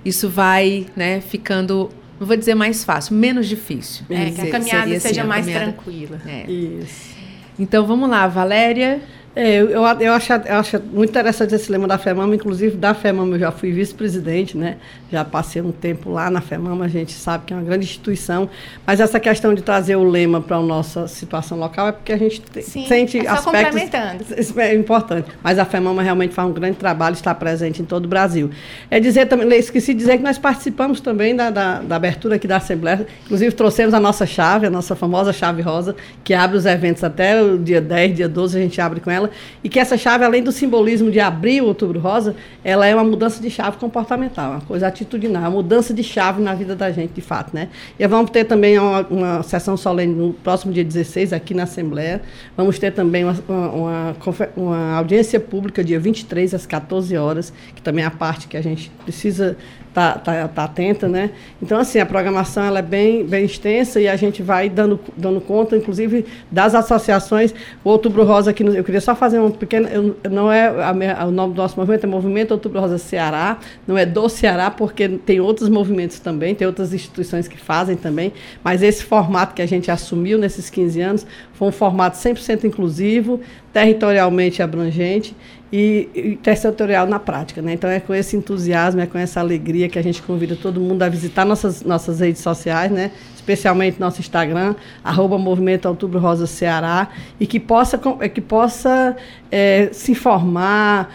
isso 0.05 0.29
vai, 0.29 0.85
né, 0.97 1.21
ficando, 1.21 1.89
não 2.23 2.27
vou 2.27 2.37
dizer 2.37 2.55
mais 2.55 2.83
fácil, 2.85 3.15
menos 3.15 3.47
difícil. 3.47 4.05
É, 4.09 4.31
que 4.31 4.41
a 4.41 4.49
caminhada 4.49 4.83
seria, 4.85 4.99
seja 4.99 5.21
a 5.23 5.25
mais 5.25 5.45
caminhada- 5.45 5.73
tranquila. 5.73 6.21
É. 6.25 6.49
Isso. 6.49 7.13
Então 7.59 7.85
vamos 7.85 8.09
lá, 8.09 8.25
Valéria. 8.27 9.01
É, 9.35 9.55
eu, 9.55 9.69
eu, 9.69 9.81
eu, 9.81 10.13
acho, 10.13 10.31
eu 10.31 10.55
acho 10.57 10.79
muito 10.91 11.09
interessante 11.09 11.55
esse 11.55 11.71
lema 11.71 11.87
da 11.87 11.97
FEMAMA, 11.97 12.35
inclusive 12.35 12.77
da 12.77 12.93
FEMAMA 12.93 13.35
eu 13.35 13.39
já 13.39 13.51
fui 13.51 13.71
vice-presidente, 13.71 14.55
né? 14.55 14.77
Já 15.11 15.25
passei 15.25 15.59
um 15.59 15.71
tempo 15.71 16.11
lá 16.11 16.29
na 16.29 16.39
FEMAMA, 16.39 16.85
a 16.85 16.87
gente 16.87 17.13
sabe 17.13 17.45
que 17.45 17.53
é 17.53 17.55
uma 17.55 17.63
grande 17.63 17.85
instituição, 17.85 18.47
mas 18.85 18.99
essa 18.99 19.19
questão 19.19 19.53
de 19.55 19.63
trazer 19.63 19.95
o 19.95 20.03
lema 20.03 20.39
para 20.39 20.57
a 20.57 20.61
nossa 20.61 21.07
situação 21.07 21.57
local 21.57 21.87
é 21.87 21.91
porque 21.91 22.13
a 22.13 22.17
gente 22.17 22.41
te- 22.41 22.61
Sim, 22.61 22.85
sente 22.85 23.17
é 23.17 23.23
só 23.23 23.31
aspectos... 23.49 23.81
complementando. 23.81 24.23
Isso 24.37 24.59
é 24.59 24.75
importante, 24.75 25.27
mas 25.41 25.57
a 25.57 25.65
FEMAMA 25.65 26.03
realmente 26.03 26.33
faz 26.33 26.47
um 26.47 26.53
grande 26.53 26.77
trabalho, 26.77 27.13
está 27.13 27.33
presente 27.33 27.81
em 27.81 27.85
todo 27.85 28.05
o 28.05 28.07
Brasil. 28.07 28.51
É 28.91 28.99
dizer 28.99 29.25
também, 29.25 29.51
esqueci 29.57 29.93
de 29.93 29.99
dizer 29.99 30.17
que 30.17 30.23
nós 30.23 30.37
participamos 30.37 31.01
também 31.01 31.35
da, 31.35 31.49
da, 31.49 31.79
da 31.79 31.95
abertura 31.95 32.35
aqui 32.35 32.47
da 32.47 32.57
Assembleia, 32.57 33.07
inclusive 33.25 33.51
trouxemos 33.53 33.95
a 33.95 33.99
nossa 33.99 34.27
chave, 34.27 34.67
a 34.67 34.69
nossa 34.69 34.95
famosa 34.95 35.33
chave 35.33 35.63
rosa, 35.63 35.95
que 36.23 36.35
abre 36.35 36.55
os 36.55 36.67
eventos 36.67 37.03
até 37.03 37.41
o 37.41 37.57
dia 37.57 37.81
10, 37.81 38.15
dia 38.15 38.29
12, 38.29 38.57
a 38.57 38.61
gente 38.61 38.79
abre 38.79 38.99
com 38.99 39.09
ela, 39.09 39.22
e 39.63 39.69
que 39.69 39.79
essa 39.79 39.97
chave, 39.97 40.23
além 40.23 40.43
do 40.43 40.51
simbolismo 40.51 41.11
de 41.11 41.19
abrir 41.19 41.61
o 41.61 41.67
Outubro 41.67 41.99
Rosa, 41.99 42.35
ela 42.63 42.85
é 42.85 42.93
uma 42.93 43.03
mudança 43.03 43.41
de 43.41 43.49
chave 43.49 43.77
comportamental, 43.77 44.51
uma 44.51 44.61
coisa 44.61 44.87
atitudinal, 44.87 45.43
uma 45.43 45.51
mudança 45.51 45.93
de 45.93 46.03
chave 46.03 46.41
na 46.41 46.53
vida 46.53 46.75
da 46.75 46.91
gente, 46.91 47.13
de 47.13 47.21
fato, 47.21 47.53
né? 47.53 47.69
E 47.99 48.07
vamos 48.07 48.31
ter 48.31 48.45
também 48.45 48.77
uma, 48.77 49.01
uma 49.09 49.43
sessão 49.43 49.77
solene 49.77 50.13
no 50.13 50.33
próximo 50.33 50.73
dia 50.73 50.83
16, 50.83 51.33
aqui 51.33 51.53
na 51.53 51.63
Assembleia, 51.63 52.21
vamos 52.55 52.79
ter 52.79 52.91
também 52.91 53.23
uma, 53.23 53.35
uma, 53.47 54.15
uma 54.55 54.93
audiência 54.97 55.39
pública, 55.39 55.83
dia 55.83 55.99
23, 55.99 56.53
às 56.53 56.65
14 56.65 57.15
horas, 57.17 57.53
que 57.75 57.81
também 57.81 58.03
é 58.03 58.07
a 58.07 58.11
parte 58.11 58.47
que 58.47 58.57
a 58.57 58.61
gente 58.61 58.91
precisa 59.03 59.57
tá, 59.93 60.13
tá, 60.13 60.47
tá 60.47 60.63
atenta, 60.63 61.07
né? 61.07 61.29
Então, 61.61 61.79
assim, 61.79 61.99
a 61.99 62.05
programação 62.05 62.63
ela 62.63 62.79
é 62.79 62.81
bem, 62.81 63.25
bem 63.25 63.45
extensa 63.45 64.01
e 64.01 64.07
a 64.07 64.15
gente 64.15 64.41
vai 64.41 64.67
dando, 64.67 64.99
dando 65.15 65.39
conta, 65.39 65.77
inclusive, 65.77 66.25
das 66.51 66.73
associações. 66.73 67.53
O 67.83 67.89
Outubro 67.89 68.23
Rosa 68.23 68.51
aqui, 68.51 68.63
eu 68.63 68.83
queria 68.83 68.99
só 68.99 69.15
fazer 69.15 69.39
um 69.39 69.51
pequeno, 69.51 69.87
eu, 69.87 70.15
não 70.29 70.51
é 70.51 70.67
a, 70.67 71.25
o 71.25 71.31
nome 71.31 71.53
do 71.53 71.61
nosso 71.61 71.79
movimento, 71.79 72.05
é 72.05 72.07
Movimento 72.07 72.51
Outubro 72.51 72.79
Rosa 72.79 72.97
Ceará, 72.97 73.59
não 73.87 73.97
é 73.97 74.05
do 74.05 74.27
Ceará, 74.27 74.71
porque 74.71 75.07
tem 75.07 75.39
outros 75.39 75.69
movimentos 75.69 76.19
também, 76.19 76.55
tem 76.55 76.65
outras 76.65 76.93
instituições 76.93 77.47
que 77.47 77.57
fazem 77.57 77.95
também, 77.95 78.33
mas 78.63 78.81
esse 78.81 79.03
formato 79.03 79.53
que 79.53 79.61
a 79.61 79.67
gente 79.67 79.91
assumiu 79.91 80.39
nesses 80.39 80.69
15 80.69 81.01
anos 81.01 81.27
foi 81.53 81.67
um 81.67 81.71
formato 81.71 82.17
100% 82.17 82.63
inclusivo, 82.63 83.39
territorialmente 83.71 84.61
abrangente 84.61 85.35
e, 85.75 86.37
territorial 86.43 87.07
na 87.07 87.17
prática. 87.17 87.59
Né? 87.59 87.73
Então 87.73 87.89
é 87.89 87.99
com 87.99 88.13
esse 88.13 88.37
entusiasmo, 88.37 89.01
é 89.01 89.07
com 89.07 89.17
essa 89.17 89.39
alegria 89.39 89.89
que 89.89 89.97
a 89.97 90.03
gente 90.03 90.21
convida 90.21 90.55
todo 90.55 90.79
mundo 90.79 91.01
a 91.01 91.09
visitar 91.09 91.43
nossas, 91.43 91.81
nossas 91.81 92.19
redes 92.19 92.43
sociais, 92.43 92.91
né? 92.91 93.09
especialmente 93.35 93.99
nosso 93.99 94.19
Instagram, 94.21 94.75
arroba 95.03 95.35
Movimento 95.39 95.87
Outubro 95.87 96.19
Rosa 96.19 96.45
Ceará, 96.45 97.09
e 97.39 97.47
que 97.47 97.59
possa, 97.59 97.99
que 98.31 98.39
possa 98.39 99.17
é, 99.51 99.89
se 99.91 100.11
informar, 100.11 101.11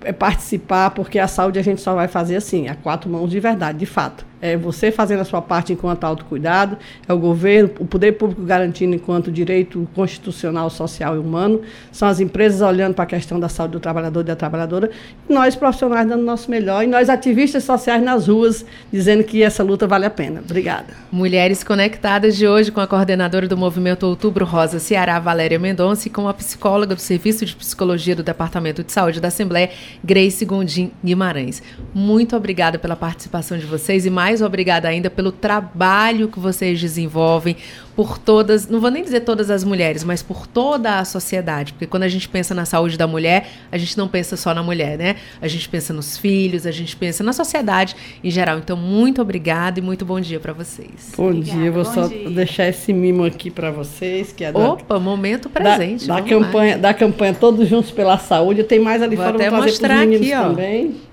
é, 0.00 0.10
participar, 0.10 0.90
porque 0.90 1.18
a 1.18 1.28
saúde 1.28 1.58
a 1.58 1.62
gente 1.62 1.82
só 1.82 1.94
vai 1.94 2.08
fazer 2.08 2.36
assim, 2.36 2.66
a 2.66 2.74
quatro 2.74 3.10
mãos 3.10 3.30
de 3.30 3.38
verdade, 3.38 3.78
de 3.78 3.86
fato 3.86 4.27
é 4.40 4.56
você 4.56 4.90
fazendo 4.90 5.20
a 5.20 5.24
sua 5.24 5.42
parte 5.42 5.72
enquanto 5.72 6.04
autocuidado, 6.04 6.76
é 7.06 7.12
o 7.12 7.18
governo, 7.18 7.70
o 7.78 7.86
poder 7.86 8.12
público 8.12 8.42
garantindo 8.42 8.94
enquanto 8.94 9.30
direito 9.30 9.88
constitucional, 9.94 10.70
social 10.70 11.16
e 11.16 11.18
humano, 11.18 11.60
são 11.90 12.08
as 12.08 12.20
empresas 12.20 12.60
olhando 12.60 12.94
para 12.94 13.04
a 13.04 13.06
questão 13.06 13.38
da 13.38 13.48
saúde 13.48 13.72
do 13.72 13.80
trabalhador 13.80 14.20
e 14.20 14.24
da 14.24 14.36
trabalhadora, 14.36 14.90
nós 15.28 15.56
profissionais 15.56 16.08
dando 16.08 16.22
o 16.22 16.24
nosso 16.24 16.50
melhor, 16.50 16.84
e 16.84 16.86
nós 16.86 17.08
ativistas 17.08 17.64
sociais 17.64 18.02
nas 18.02 18.28
ruas, 18.28 18.64
dizendo 18.92 19.24
que 19.24 19.42
essa 19.42 19.62
luta 19.62 19.86
vale 19.86 20.06
a 20.06 20.10
pena. 20.10 20.40
Obrigada. 20.40 20.94
Mulheres 21.10 21.64
Conectadas 21.64 22.36
de 22.36 22.46
hoje 22.46 22.70
com 22.70 22.80
a 22.80 22.86
coordenadora 22.86 23.48
do 23.48 23.56
Movimento 23.56 24.04
Outubro 24.04 24.44
Rosa 24.44 24.78
Ceará, 24.78 25.18
Valéria 25.18 25.58
Mendonça, 25.58 26.08
e 26.08 26.10
com 26.10 26.28
a 26.28 26.34
psicóloga 26.34 26.94
do 26.94 27.00
Serviço 27.00 27.44
de 27.44 27.54
Psicologia 27.54 28.14
do 28.14 28.22
Departamento 28.22 28.84
de 28.84 28.92
Saúde 28.92 29.20
da 29.20 29.28
Assembleia, 29.28 29.70
Grace 30.02 30.44
Gondim 30.44 30.90
Guimarães. 31.04 31.62
Muito 31.94 32.36
obrigada 32.36 32.78
pela 32.78 32.96
participação 32.96 33.58
de 33.58 33.66
vocês 33.66 34.06
e 34.06 34.10
mais 34.10 34.27
mais 34.28 34.42
obrigada 34.42 34.86
ainda 34.86 35.08
pelo 35.08 35.32
trabalho 35.32 36.28
que 36.28 36.38
vocês 36.38 36.78
desenvolvem, 36.78 37.56
por 37.96 38.18
todas, 38.18 38.68
não 38.68 38.78
vou 38.78 38.90
nem 38.90 39.02
dizer 39.02 39.20
todas 39.20 39.50
as 39.50 39.64
mulheres, 39.64 40.04
mas 40.04 40.22
por 40.22 40.46
toda 40.46 40.98
a 40.98 41.04
sociedade. 41.04 41.72
Porque 41.72 41.86
quando 41.86 42.02
a 42.02 42.08
gente 42.08 42.28
pensa 42.28 42.54
na 42.54 42.66
saúde 42.66 42.98
da 42.98 43.06
mulher, 43.06 43.48
a 43.72 43.78
gente 43.78 43.96
não 43.96 44.06
pensa 44.06 44.36
só 44.36 44.52
na 44.52 44.62
mulher, 44.62 44.98
né? 44.98 45.16
A 45.40 45.48
gente 45.48 45.66
pensa 45.66 45.94
nos 45.94 46.18
filhos, 46.18 46.66
a 46.66 46.70
gente 46.70 46.94
pensa 46.94 47.24
na 47.24 47.32
sociedade 47.32 47.96
em 48.22 48.30
geral. 48.30 48.58
Então, 48.58 48.76
muito 48.76 49.22
obrigada 49.22 49.80
e 49.80 49.82
muito 49.82 50.04
bom 50.04 50.20
dia 50.20 50.38
para 50.38 50.52
vocês. 50.52 51.12
Bom 51.16 51.30
Obrigada, 51.30 51.58
dia, 51.58 51.72
vou 51.72 51.84
só 51.86 52.06
dia. 52.06 52.30
deixar 52.30 52.68
esse 52.68 52.92
mimo 52.92 53.24
aqui 53.24 53.50
para 53.50 53.70
vocês, 53.70 54.30
que 54.30 54.44
é 54.44 54.52
da, 54.52 54.58
Opa, 54.58 55.00
momento 55.00 55.48
presente. 55.48 56.06
Da, 56.06 56.20
da 56.20 56.22
campanha, 56.22 56.78
da 56.78 56.94
campanha 56.94 57.34
Todos 57.34 57.66
Juntos 57.66 57.90
pela 57.90 58.18
Saúde. 58.18 58.62
Tem 58.62 58.78
mais 58.78 59.02
ali 59.02 59.16
vou 59.16 59.24
fora, 59.24 59.36
até 59.38 59.50
vou 59.50 59.62
mostrar 59.62 60.02
aqui, 60.02 60.32
ó. 60.34 60.50
também. 60.50 61.07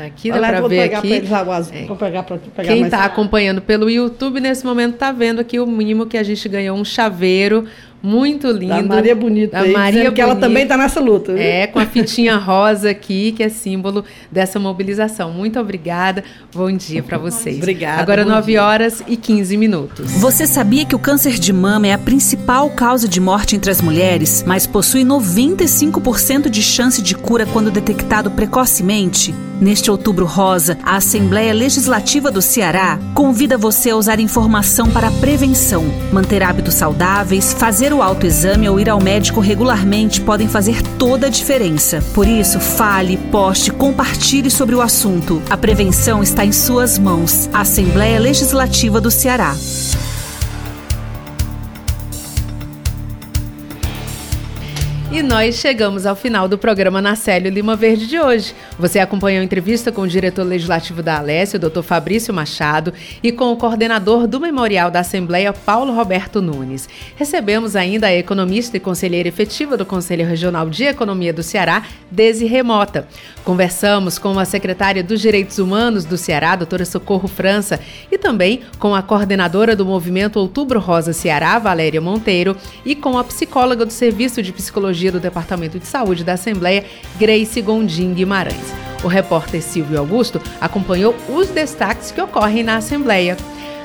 Tá 0.00 0.06
aqui, 0.06 0.30
dá 0.30 0.38
para 0.38 0.66
ver 0.66 0.94
aqui. 0.94 1.12
É. 1.72 1.84
Vou 1.84 1.94
pegar 1.94 2.22
pra, 2.22 2.38
pegar 2.38 2.72
Quem 2.72 2.84
está 2.84 3.04
acompanhando 3.04 3.60
pelo 3.60 3.90
YouTube 3.90 4.40
nesse 4.40 4.64
momento 4.64 4.94
está 4.94 5.12
vendo 5.12 5.40
aqui 5.40 5.60
o 5.60 5.66
mínimo 5.66 6.06
que 6.06 6.16
a 6.16 6.22
gente 6.22 6.48
ganhou 6.48 6.78
um 6.78 6.84
chaveiro 6.86 7.66
muito 8.02 8.50
lindo. 8.50 8.88
Da 8.88 8.94
Maria 8.94 9.14
Bonita. 9.14 9.58
Da 9.58 9.60
aí, 9.60 9.72
Maria 9.74 10.00
Bonita. 10.04 10.14
que 10.14 10.20
ela 10.22 10.36
também 10.36 10.62
está 10.62 10.78
nessa 10.78 11.00
luta. 11.00 11.34
Viu? 11.34 11.42
É, 11.42 11.66
com 11.66 11.78
a 11.78 11.84
fitinha 11.84 12.36
rosa 12.40 12.88
aqui, 12.88 13.32
que 13.32 13.42
é 13.42 13.50
símbolo 13.50 14.02
dessa 14.32 14.58
mobilização. 14.58 15.32
Muito 15.32 15.60
obrigada. 15.60 16.24
Bom 16.54 16.72
dia 16.72 17.02
para 17.02 17.18
vocês. 17.18 17.58
Obrigada. 17.58 18.00
Agora 18.00 18.24
9 18.24 18.56
horas 18.56 19.04
e 19.06 19.18
15 19.18 19.54
minutos. 19.58 20.12
Você 20.12 20.46
sabia 20.46 20.86
que 20.86 20.94
o 20.94 20.98
câncer 20.98 21.34
de 21.34 21.52
mama 21.52 21.88
é 21.88 21.92
a 21.92 21.98
principal 21.98 22.70
causa 22.70 23.06
de 23.06 23.20
morte 23.20 23.54
entre 23.54 23.70
as 23.70 23.82
mulheres, 23.82 24.42
mas 24.46 24.66
possui 24.66 25.04
95% 25.04 26.48
de 26.48 26.62
chance 26.62 27.02
de 27.02 27.14
cura 27.14 27.44
quando 27.44 27.70
detectado 27.70 28.30
precocemente? 28.30 29.34
Neste 29.60 29.90
outubro 29.90 30.26
rosa, 30.26 30.78
a 30.82 30.96
Assembleia 30.96 31.52
Legislativa 31.52 32.30
do 32.30 32.40
Ceará 32.40 32.98
convida 33.14 33.58
você 33.58 33.90
a 33.90 33.96
usar 33.96 34.20
informação 34.20 34.90
para 34.90 35.10
prevenção, 35.10 35.84
manter 36.12 36.42
hábitos 36.42 36.74
saudáveis, 36.74 37.52
fazer 37.52 37.80
Fazer 37.80 37.94
o 37.94 38.02
autoexame 38.02 38.68
ou 38.68 38.78
ir 38.78 38.90
ao 38.90 39.00
médico 39.00 39.40
regularmente 39.40 40.20
podem 40.20 40.46
fazer 40.46 40.82
toda 40.98 41.28
a 41.28 41.30
diferença. 41.30 42.04
Por 42.12 42.28
isso, 42.28 42.60
fale, 42.60 43.16
poste, 43.16 43.70
compartilhe 43.70 44.50
sobre 44.50 44.74
o 44.74 44.82
assunto. 44.82 45.42
A 45.48 45.56
prevenção 45.56 46.22
está 46.22 46.44
em 46.44 46.52
suas 46.52 46.98
mãos. 46.98 47.48
Assembleia 47.54 48.20
Legislativa 48.20 49.00
do 49.00 49.10
Ceará. 49.10 49.56
E 55.12 55.24
nós 55.24 55.56
chegamos 55.56 56.06
ao 56.06 56.14
final 56.14 56.46
do 56.46 56.56
programa 56.56 57.02
Nacélio 57.02 57.50
Lima 57.50 57.74
Verde 57.74 58.06
de 58.06 58.16
hoje. 58.16 58.54
Você 58.78 59.00
acompanhou 59.00 59.40
a 59.40 59.44
entrevista 59.44 59.90
com 59.90 60.02
o 60.02 60.08
diretor 60.08 60.44
legislativo 60.44 61.02
da 61.02 61.18
Alessio, 61.18 61.58
Dr. 61.58 61.82
Fabrício 61.82 62.32
Machado, 62.32 62.94
e 63.20 63.32
com 63.32 63.50
o 63.50 63.56
coordenador 63.56 64.28
do 64.28 64.38
Memorial 64.38 64.88
da 64.88 65.00
Assembleia, 65.00 65.52
Paulo 65.52 65.92
Roberto 65.92 66.40
Nunes. 66.40 66.88
Recebemos 67.16 67.74
ainda 67.74 68.06
a 68.06 68.14
economista 68.14 68.76
e 68.76 68.80
conselheira 68.80 69.28
efetiva 69.28 69.76
do 69.76 69.84
Conselho 69.84 70.24
Regional 70.24 70.70
de 70.70 70.84
Economia 70.84 71.32
do 71.32 71.42
Ceará, 71.42 71.82
Desi 72.08 72.46
Remota. 72.46 73.08
Conversamos 73.42 74.16
com 74.16 74.38
a 74.38 74.44
secretária 74.44 75.02
dos 75.02 75.20
Direitos 75.20 75.58
Humanos 75.58 76.04
do 76.04 76.16
Ceará, 76.16 76.54
doutora 76.54 76.84
Socorro 76.84 77.26
França, 77.26 77.80
e 78.12 78.16
também 78.16 78.60
com 78.78 78.94
a 78.94 79.02
coordenadora 79.02 79.74
do 79.74 79.84
Movimento 79.84 80.38
Outubro 80.38 80.78
Rosa 80.78 81.12
Ceará, 81.12 81.58
Valéria 81.58 82.00
Monteiro, 82.00 82.56
e 82.84 82.94
com 82.94 83.18
a 83.18 83.24
psicóloga 83.24 83.84
do 83.84 83.92
Serviço 83.92 84.40
de 84.40 84.52
Psicologia 85.00 85.12
do 85.12 85.20
Departamento 85.20 85.78
de 85.78 85.86
Saúde 85.86 86.22
da 86.22 86.34
Assembleia, 86.34 86.84
Grace 87.18 87.62
Gondim 87.62 88.12
Guimarães. 88.12 88.74
O 89.02 89.08
repórter 89.08 89.62
Silvio 89.62 89.98
Augusto 89.98 90.42
acompanhou 90.60 91.14
os 91.26 91.48
destaques 91.48 92.10
que 92.12 92.20
ocorrem 92.20 92.62
na 92.62 92.76
Assembleia. 92.76 93.34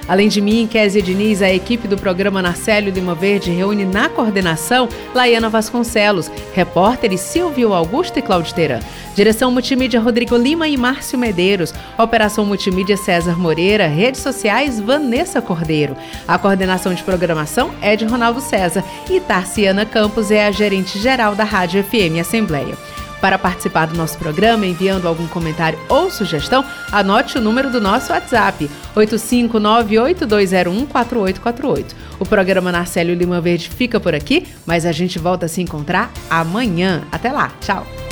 Além 0.07 0.27
de 0.27 0.39
mim, 0.39 0.67
Kézia 0.67 1.01
Diniz, 1.01 1.41
a 1.41 1.51
equipe 1.51 1.87
do 1.87 1.97
programa 1.97 2.41
Narcélio 2.41 2.93
Lima 2.93 3.15
Verde 3.15 3.49
reúne 3.51 3.85
na 3.85 4.07
coordenação 4.07 4.87
Laiana 5.13 5.49
Vasconcelos, 5.49 6.29
repórteres 6.53 7.21
Silvio 7.21 7.73
Augusto 7.73 8.19
e 8.19 8.21
Claudio 8.21 8.53
Teran. 8.53 8.79
Direção 9.15 9.49
Multimídia 9.51 9.99
Rodrigo 9.99 10.35
Lima 10.35 10.67
e 10.67 10.77
Márcio 10.77 11.17
Medeiros. 11.17 11.73
Operação 11.97 12.45
Multimídia 12.45 12.97
César 12.97 13.39
Moreira. 13.39 13.87
Redes 13.87 14.21
sociais 14.21 14.79
Vanessa 14.79 15.41
Cordeiro. 15.41 15.95
A 16.27 16.37
coordenação 16.37 16.93
de 16.93 17.01
programação 17.01 17.71
é 17.81 17.95
de 17.95 18.05
Ronaldo 18.05 18.41
César. 18.41 18.83
E 19.09 19.19
Tarciana 19.19 19.85
Campos 19.85 20.31
é 20.31 20.45
a 20.45 20.51
gerente 20.51 20.99
geral 20.99 21.33
da 21.33 21.45
Rádio 21.45 21.83
FM 21.83 22.19
Assembleia. 22.19 22.77
Para 23.21 23.37
participar 23.37 23.85
do 23.87 23.95
nosso 23.95 24.17
programa, 24.17 24.65
enviando 24.65 25.07
algum 25.07 25.27
comentário 25.27 25.79
ou 25.89 26.09
sugestão, 26.11 26.65
anote 26.91 27.37
o 27.37 27.41
número 27.41 27.69
do 27.71 27.79
nosso 27.81 28.11
WhatsApp, 28.11 28.69
85982014848. 28.95 31.85
O 32.19 32.25
programa 32.25 32.71
Narcélio 32.71 33.13
Lima 33.15 33.39
Verde 33.41 33.69
fica 33.69 33.99
por 33.99 34.15
aqui, 34.15 34.47
mas 34.65 34.85
a 34.85 34.91
gente 34.91 35.19
volta 35.19 35.45
a 35.47 35.49
se 35.49 35.61
encontrar 35.61 36.11
amanhã. 36.29 37.03
Até 37.11 37.31
lá, 37.31 37.51
tchau! 37.59 38.04